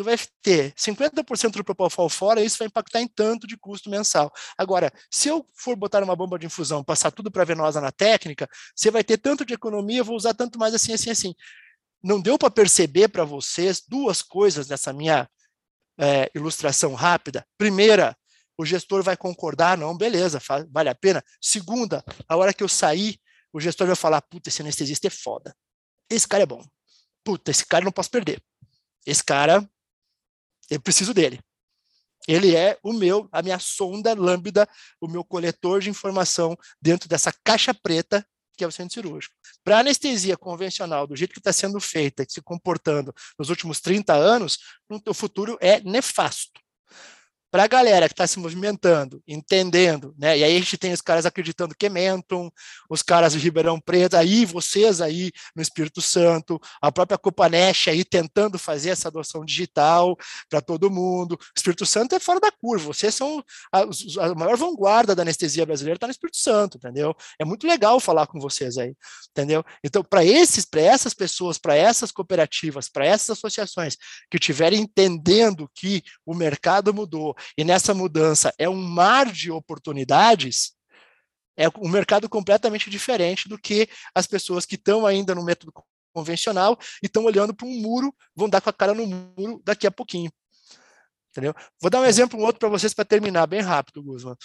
tu 0.00 0.04
vai 0.04 0.16
ter 0.40 0.72
50% 0.72 1.58
do 1.58 1.64
propofol 1.64 2.08
fora, 2.08 2.42
isso 2.42 2.56
vai 2.56 2.68
impactar 2.68 3.02
em 3.02 3.06
tanto 3.06 3.46
de 3.46 3.54
custo 3.54 3.90
mensal. 3.90 4.32
Agora, 4.56 4.90
se 5.10 5.28
eu 5.28 5.46
for 5.54 5.76
botar 5.76 6.02
uma 6.02 6.16
bomba 6.16 6.38
de 6.38 6.46
infusão, 6.46 6.82
passar 6.82 7.10
tudo 7.10 7.30
para 7.30 7.44
venosa 7.44 7.82
na 7.82 7.92
técnica, 7.92 8.48
você 8.74 8.90
vai 8.90 9.04
ter 9.04 9.18
tanto 9.18 9.44
de 9.44 9.52
economia, 9.52 10.02
vou 10.02 10.16
usar 10.16 10.32
tanto 10.32 10.58
mais 10.58 10.72
assim, 10.72 10.94
assim, 10.94 11.10
assim. 11.10 11.34
Não 12.02 12.18
deu 12.18 12.38
para 12.38 12.50
perceber 12.50 13.08
para 13.08 13.24
vocês 13.24 13.82
duas 13.86 14.22
coisas 14.22 14.68
nessa 14.68 14.90
minha 14.90 15.28
é, 15.98 16.30
ilustração 16.34 16.94
rápida. 16.94 17.46
Primeira, 17.58 18.16
o 18.56 18.64
gestor 18.64 19.02
vai 19.02 19.18
concordar, 19.18 19.76
não, 19.76 19.94
beleza, 19.94 20.40
vale 20.70 20.88
a 20.88 20.94
pena. 20.94 21.22
Segunda, 21.42 22.02
a 22.26 22.36
hora 22.38 22.54
que 22.54 22.64
eu 22.64 22.68
sair, 22.70 23.20
o 23.52 23.60
gestor 23.60 23.86
vai 23.86 23.96
falar, 23.96 24.22
puta, 24.22 24.48
esse 24.48 24.62
anestesista 24.62 25.08
é 25.08 25.10
foda. 25.10 25.54
Esse 26.08 26.26
cara 26.26 26.44
é 26.44 26.46
bom. 26.46 26.64
Puta, 27.22 27.50
esse 27.50 27.66
cara 27.66 27.84
não 27.84 27.92
posso 27.92 28.10
perder. 28.10 28.42
Esse 29.06 29.22
cara 29.22 29.68
eu 30.70 30.80
preciso 30.80 31.12
dele. 31.12 31.40
Ele 32.28 32.54
é 32.54 32.78
o 32.82 32.92
meu, 32.92 33.28
a 33.32 33.42
minha 33.42 33.58
sonda 33.58 34.14
lambda, 34.14 34.68
o 35.00 35.08
meu 35.08 35.24
coletor 35.24 35.80
de 35.80 35.90
informação 35.90 36.56
dentro 36.80 37.08
dessa 37.08 37.32
caixa 37.44 37.74
preta 37.74 38.24
que 38.56 38.64
é 38.64 38.66
o 38.66 38.70
centro 38.70 38.92
cirúrgico. 38.92 39.34
Para 39.64 39.78
anestesia 39.78 40.36
convencional, 40.36 41.06
do 41.06 41.16
jeito 41.16 41.32
que 41.32 41.40
está 41.40 41.50
sendo 41.50 41.80
feita, 41.80 42.26
se 42.28 42.42
comportando 42.42 43.10
nos 43.38 43.48
últimos 43.48 43.80
30 43.80 44.12
anos, 44.12 44.58
o 45.06 45.14
futuro 45.14 45.56
é 45.62 45.80
nefasto 45.80 46.59
para 47.50 47.64
a 47.64 47.66
galera 47.66 48.08
que 48.08 48.12
está 48.12 48.26
se 48.26 48.38
movimentando, 48.38 49.22
entendendo, 49.26 50.14
né? 50.16 50.38
E 50.38 50.44
aí 50.44 50.56
a 50.56 50.58
gente 50.58 50.78
tem 50.78 50.92
os 50.92 51.00
caras 51.00 51.26
acreditando 51.26 51.74
que 51.74 51.88
mentam, 51.88 52.50
os 52.88 53.02
caras 53.02 53.32
de 53.32 53.38
Ribeirão 53.38 53.80
Preto, 53.80 54.16
aí 54.16 54.44
vocês 54.44 55.00
aí 55.00 55.32
no 55.54 55.60
Espírito 55.60 56.00
Santo, 56.00 56.60
a 56.80 56.92
própria 56.92 57.18
Copanesh 57.18 57.88
aí 57.88 58.04
tentando 58.04 58.58
fazer 58.58 58.90
essa 58.90 59.08
adoção 59.08 59.44
digital 59.44 60.16
para 60.48 60.60
todo 60.60 60.90
mundo. 60.90 61.32
O 61.32 61.38
Espírito 61.56 61.84
Santo 61.84 62.14
é 62.14 62.20
fora 62.20 62.38
da 62.38 62.52
curva, 62.52 62.86
vocês 62.86 63.14
são 63.14 63.42
a, 63.72 63.80
a 63.80 64.34
maior 64.34 64.56
vanguarda 64.56 65.14
da 65.14 65.22
anestesia 65.22 65.66
brasileira 65.66 65.96
está 65.96 66.06
no 66.06 66.12
Espírito 66.12 66.38
Santo, 66.38 66.76
entendeu? 66.76 67.14
É 67.38 67.44
muito 67.44 67.66
legal 67.66 67.98
falar 67.98 68.26
com 68.26 68.38
vocês 68.38 68.78
aí, 68.78 68.94
entendeu? 69.30 69.64
Então, 69.82 70.04
para 70.04 70.24
esses, 70.24 70.64
para 70.64 70.82
essas 70.82 71.14
pessoas, 71.14 71.58
para 71.58 71.74
essas 71.74 72.12
cooperativas, 72.12 72.88
para 72.88 73.06
essas 73.06 73.30
associações 73.30 73.96
que 74.30 74.36
estiverem 74.36 74.80
entendendo 74.80 75.68
que 75.74 76.02
o 76.24 76.34
mercado 76.34 76.94
mudou, 76.94 77.34
e 77.56 77.64
nessa 77.64 77.94
mudança 77.94 78.52
é 78.58 78.68
um 78.68 78.80
mar 78.80 79.30
de 79.30 79.50
oportunidades, 79.50 80.72
é 81.56 81.68
um 81.78 81.88
mercado 81.88 82.28
completamente 82.28 82.88
diferente 82.88 83.48
do 83.48 83.58
que 83.58 83.88
as 84.14 84.26
pessoas 84.26 84.64
que 84.64 84.76
estão 84.76 85.06
ainda 85.06 85.34
no 85.34 85.44
método 85.44 85.72
convencional 86.12 86.78
e 87.02 87.06
estão 87.06 87.24
olhando 87.24 87.54
para 87.54 87.66
um 87.66 87.80
muro, 87.80 88.14
vão 88.34 88.48
dar 88.48 88.60
com 88.60 88.70
a 88.70 88.72
cara 88.72 88.94
no 88.94 89.06
muro 89.06 89.60
daqui 89.64 89.86
a 89.86 89.90
pouquinho. 89.90 90.30
Entendeu? 91.30 91.54
Vou 91.80 91.90
dar 91.90 92.00
um 92.00 92.04
exemplo 92.04 92.38
um 92.38 92.42
outro 92.42 92.58
para 92.58 92.68
vocês 92.68 92.92
para 92.92 93.04
terminar 93.04 93.46
bem 93.46 93.60
rápido, 93.60 94.02
Guzman 94.02 94.36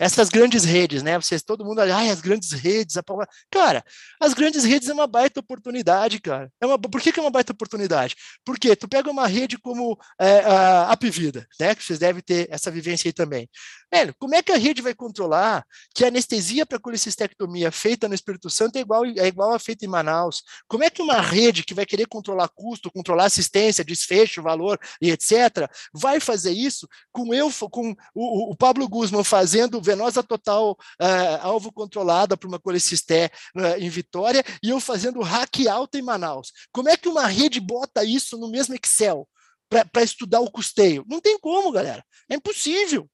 essas 0.00 0.28
grandes 0.28 0.64
redes, 0.64 1.02
né? 1.02 1.16
Vocês, 1.16 1.42
todo 1.42 1.64
mundo 1.64 1.80
ai, 1.80 2.10
as 2.10 2.20
grandes 2.20 2.50
redes, 2.50 2.96
a 2.96 3.02
cara, 3.50 3.84
as 4.20 4.34
grandes 4.34 4.64
redes 4.64 4.88
é 4.88 4.92
uma 4.92 5.06
baita 5.06 5.40
oportunidade, 5.40 6.20
cara. 6.20 6.50
É 6.60 6.66
uma, 6.66 6.78
por 6.78 7.00
que, 7.00 7.12
que 7.12 7.20
é 7.20 7.22
uma 7.22 7.30
baita 7.30 7.52
oportunidade? 7.52 8.16
Porque 8.44 8.74
tu 8.74 8.88
pega 8.88 9.10
uma 9.10 9.26
rede 9.26 9.56
como 9.56 9.96
é, 10.18 10.40
a 10.40 10.90
Apvida, 10.90 11.46
né? 11.60 11.74
Que 11.74 11.84
vocês 11.84 11.98
devem 11.98 12.22
ter 12.22 12.48
essa 12.50 12.70
vivência 12.70 13.08
aí 13.08 13.12
também. 13.12 13.48
Velho, 13.92 14.12
como 14.18 14.34
é 14.34 14.42
que 14.42 14.50
a 14.50 14.56
rede 14.56 14.82
vai 14.82 14.94
controlar 14.94 15.64
que 15.94 16.04
a 16.04 16.08
anestesia 16.08 16.66
para 16.66 16.80
colicistectomia 16.80 17.70
feita 17.70 18.08
no 18.08 18.14
Espírito 18.14 18.50
Santo 18.50 18.76
é 18.76 18.80
igual, 18.80 19.04
é 19.04 19.26
igual 19.28 19.52
a 19.52 19.58
feita 19.60 19.84
em 19.84 19.88
Manaus? 19.88 20.42
Como 20.66 20.82
é 20.82 20.90
que 20.90 21.00
uma 21.00 21.20
rede 21.20 21.62
que 21.62 21.74
vai 21.74 21.86
querer 21.86 22.06
controlar 22.06 22.48
custo, 22.48 22.90
controlar 22.90 23.26
assistência, 23.26 23.84
desfecho, 23.84 24.42
valor 24.42 24.80
e 25.00 25.12
etc., 25.12 25.70
vai 25.92 26.18
fazer 26.18 26.50
isso 26.50 26.88
com 27.12 27.32
eu, 27.32 27.48
com 27.70 27.94
o, 28.12 28.50
o 28.50 28.56
Pablo 28.56 28.88
Guzman 28.88 29.22
fazendo 29.22 29.80
venosa 29.84 30.22
total 30.22 30.72
uh, 30.72 31.38
alvo 31.42 31.72
controlada 31.72 32.36
para 32.36 32.48
uma 32.48 32.58
colecisté 32.58 33.30
uh, 33.56 33.78
em 33.78 33.88
Vitória 33.88 34.42
e 34.62 34.70
eu 34.70 34.80
fazendo 34.80 35.20
hack 35.22 35.66
alta 35.70 35.98
em 35.98 36.02
Manaus? 36.02 36.52
Como 36.72 36.88
é 36.88 36.96
que 36.96 37.08
uma 37.08 37.26
rede 37.26 37.60
bota 37.60 38.04
isso 38.04 38.38
no 38.38 38.50
mesmo 38.50 38.74
Excel? 38.74 39.28
para 39.92 40.04
estudar 40.04 40.40
o 40.40 40.50
custeio. 40.50 41.04
Não 41.08 41.20
tem 41.20 41.38
como, 41.38 41.72
galera. 41.72 42.04
É 42.30 42.36
impossível. 42.36 43.08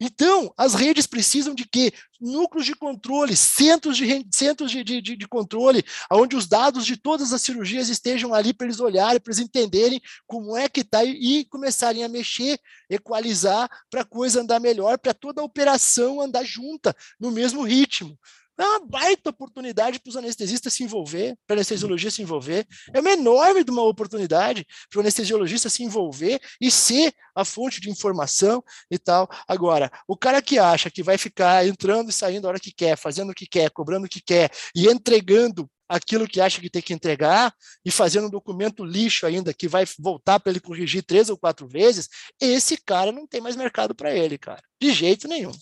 Então, 0.00 0.52
as 0.56 0.74
redes 0.74 1.06
precisam 1.06 1.54
de 1.54 1.66
quê? 1.66 1.92
Núcleos 2.20 2.64
de 2.64 2.74
controle, 2.74 3.36
centros 3.36 3.96
de, 3.96 4.26
centros 4.32 4.70
de, 4.70 4.84
de, 4.84 5.00
de 5.00 5.28
controle, 5.28 5.84
onde 6.10 6.36
os 6.36 6.46
dados 6.46 6.86
de 6.86 6.96
todas 6.96 7.32
as 7.32 7.42
cirurgias 7.42 7.88
estejam 7.88 8.32
ali 8.32 8.54
para 8.54 8.66
eles 8.66 8.78
olharem, 8.78 9.20
para 9.20 9.32
eles 9.32 9.44
entenderem 9.44 10.00
como 10.26 10.56
é 10.56 10.68
que 10.68 10.80
está 10.80 11.04
e 11.04 11.44
começarem 11.46 12.04
a 12.04 12.08
mexer, 12.08 12.60
equalizar 12.88 13.68
para 13.90 14.02
a 14.02 14.04
coisa 14.04 14.40
andar 14.40 14.60
melhor, 14.60 14.98
para 14.98 15.12
toda 15.12 15.40
a 15.40 15.44
operação 15.44 16.20
andar 16.20 16.44
junta, 16.44 16.94
no 17.18 17.32
mesmo 17.32 17.62
ritmo. 17.62 18.16
É 18.58 18.64
uma 18.64 18.80
baita 18.80 19.30
oportunidade 19.30 20.00
para 20.00 20.10
os 20.10 20.16
anestesistas 20.16 20.72
se 20.72 20.82
envolver, 20.82 21.36
para 21.46 21.54
a 21.54 21.58
anestesiologia 21.58 22.10
se 22.10 22.22
envolver. 22.22 22.66
É 22.92 23.00
uma 23.00 23.12
enorme 23.12 23.64
uma 23.68 23.82
oportunidade 23.82 24.66
para 24.90 24.98
o 24.98 25.00
anestesiologista 25.00 25.68
se 25.68 25.84
envolver 25.84 26.40
e 26.60 26.70
ser 26.70 27.12
a 27.34 27.44
fonte 27.44 27.80
de 27.80 27.88
informação 27.88 28.62
e 28.90 28.98
tal. 28.98 29.28
Agora, 29.46 29.90
o 30.08 30.16
cara 30.16 30.42
que 30.42 30.58
acha 30.58 30.90
que 30.90 31.02
vai 31.02 31.16
ficar 31.16 31.66
entrando 31.66 32.10
e 32.10 32.12
saindo 32.12 32.46
a 32.46 32.48
hora 32.48 32.60
que 32.60 32.72
quer, 32.72 32.96
fazendo 32.96 33.30
o 33.30 33.34
que 33.34 33.46
quer, 33.46 33.70
cobrando 33.70 34.06
o 34.06 34.08
que 34.08 34.20
quer 34.20 34.50
e 34.74 34.88
entregando 34.88 35.70
aquilo 35.88 36.26
que 36.26 36.40
acha 36.40 36.60
que 36.60 36.68
tem 36.68 36.82
que 36.82 36.92
entregar 36.92 37.54
e 37.84 37.90
fazendo 37.90 38.26
um 38.26 38.30
documento 38.30 38.84
lixo 38.84 39.24
ainda 39.24 39.54
que 39.54 39.68
vai 39.68 39.84
voltar 39.98 40.38
para 40.40 40.50
ele 40.50 40.60
corrigir 40.60 41.02
três 41.02 41.30
ou 41.30 41.38
quatro 41.38 41.66
vezes, 41.66 42.08
esse 42.40 42.76
cara 42.76 43.12
não 43.12 43.26
tem 43.26 43.40
mais 43.40 43.56
mercado 43.56 43.94
para 43.94 44.12
ele, 44.12 44.36
cara. 44.36 44.62
De 44.80 44.92
jeito 44.92 45.26
nenhum. 45.26 45.52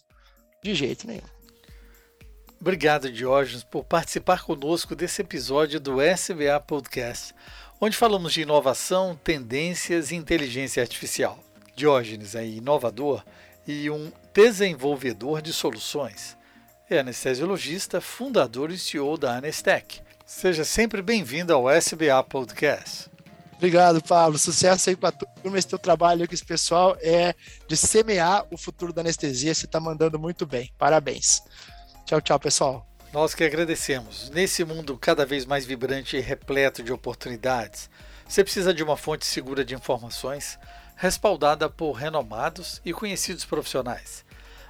De 0.65 0.75
jeito 0.75 1.07
nenhum. 1.07 1.36
Obrigado, 2.61 3.13
Diógenes, 3.13 3.63
por 3.63 3.85
participar 3.85 4.43
conosco 4.43 4.97
desse 4.97 5.21
episódio 5.21 5.79
do 5.79 6.01
SBA 6.01 6.59
Podcast, 6.67 7.35
onde 7.81 7.97
falamos 7.97 8.33
de 8.33 8.43
inovação, 8.43 9.19
tendências 9.23 10.11
e 10.11 10.17
inteligência 10.17 10.83
artificial. 10.83 11.39
Diógenes 11.77 12.35
é 12.35 12.47
inovador 12.47 13.23
e 13.67 13.91
um 13.91 14.11
desenvolvedor 14.33 15.43
de 15.43 15.53
soluções. 15.53 16.37
É 16.89 17.01
anestesiologista, 17.01 18.01
fundador 18.01 18.71
e 18.71 18.79
CEO 18.79 19.19
da 19.19 19.37
Anestec. 19.37 20.01
Seja 20.25 20.65
sempre 20.65 21.03
bem-vindo 21.03 21.53
ao 21.53 21.71
SBA 21.71 22.23
Podcast. 22.25 23.11
Obrigado, 23.57 24.03
Pablo. 24.03 24.39
Sucesso 24.39 24.91
aí 24.91 24.97
para 24.97 25.11
a 25.11 25.13
turma. 25.13 25.59
Esse 25.59 25.69
teu 25.69 25.79
trabalho 25.79 26.27
com 26.27 26.35
esse 26.35 26.45
pessoal 26.45 26.97
é 27.01 27.35
de 27.69 27.77
semear 27.77 28.47
o 28.51 28.57
futuro 28.57 28.93
da 28.93 29.03
anestesia. 29.03 29.55
Você 29.55 29.67
está 29.67 29.79
mandando 29.79 30.19
muito 30.19 30.47
bem. 30.47 30.71
Parabéns. 30.79 31.43
Tchau, 32.07 32.21
tchau, 32.21 32.39
pessoal. 32.39 32.87
Nós 33.13 33.35
que 33.35 33.43
agradecemos. 33.43 34.31
Nesse 34.31 34.65
mundo 34.65 34.97
cada 34.97 35.27
vez 35.27 35.45
mais 35.45 35.67
vibrante 35.67 36.17
e 36.17 36.21
repleto 36.21 36.81
de 36.81 36.93
oportunidades, 36.93 37.91
você 38.29 38.45
precisa 38.45 38.73
de 38.73 38.81
uma 38.81 38.97
fonte 38.97 39.27
segura 39.27 39.65
de 39.65 39.75
informações, 39.75 40.57
respaldada 40.95 41.69
por 41.69 41.91
renomados 41.95 42.81
e 42.85 42.93
conhecidos 42.93 43.45
profissionais. 43.45 44.25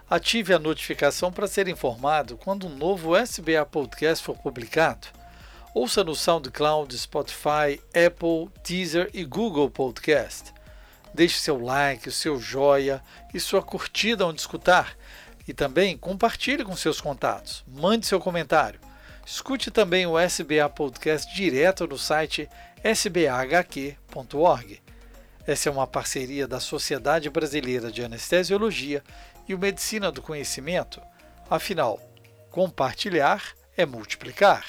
Ative 0.09 0.55
a 0.55 0.59
notificação 0.59 1.31
para 1.31 1.47
ser 1.47 1.69
informado 1.69 2.39
quando 2.39 2.69
um 2.69 2.75
novo 2.75 3.15
SBA 3.15 3.67
Podcast 3.67 4.25
for 4.25 4.39
publicado. 4.39 5.07
Ouça 5.75 6.03
no 6.03 6.15
SoundCloud, 6.15 6.97
Spotify, 6.97 7.79
Apple, 7.89 8.49
Deezer 8.67 9.11
e 9.13 9.27
Google 9.27 9.69
Podcast. 9.69 10.55
Deixe 11.13 11.39
seu 11.39 11.63
like, 11.63 12.11
seu 12.11 12.41
joia 12.41 13.03
e 13.35 13.39
sua 13.39 13.61
curtida 13.61 14.27
onde 14.27 14.41
escutar 14.41 14.97
e 15.47 15.55
também 15.55 15.97
compartilhe 15.97 16.65
com 16.65 16.77
seus 16.77 17.01
contatos, 17.01 17.65
mande 17.67 18.07
seu 18.07 18.19
comentário. 18.19 18.81
Escute 19.25 19.71
também 19.71 20.07
o 20.07 20.19
SBA 20.19 20.69
Podcast 20.69 21.35
direto 21.35 21.87
no 21.87 21.99
site 21.99 22.49
sbahq.org. 22.85 24.81
Essa 25.47 25.69
é 25.69 25.73
uma 25.73 25.87
parceria 25.87 26.47
da 26.47 26.61
Sociedade 26.61 27.31
Brasileira 27.31 27.91
de 27.91 28.03
Anestesiologia 28.03 29.03
e 29.49 29.55
o 29.55 29.59
Medicina 29.59 30.11
do 30.11 30.23
Conhecimento. 30.23 31.01
Afinal, 31.49 32.01
compartilhar 32.51 33.43
é 33.77 33.87
multiplicar. 33.87 34.65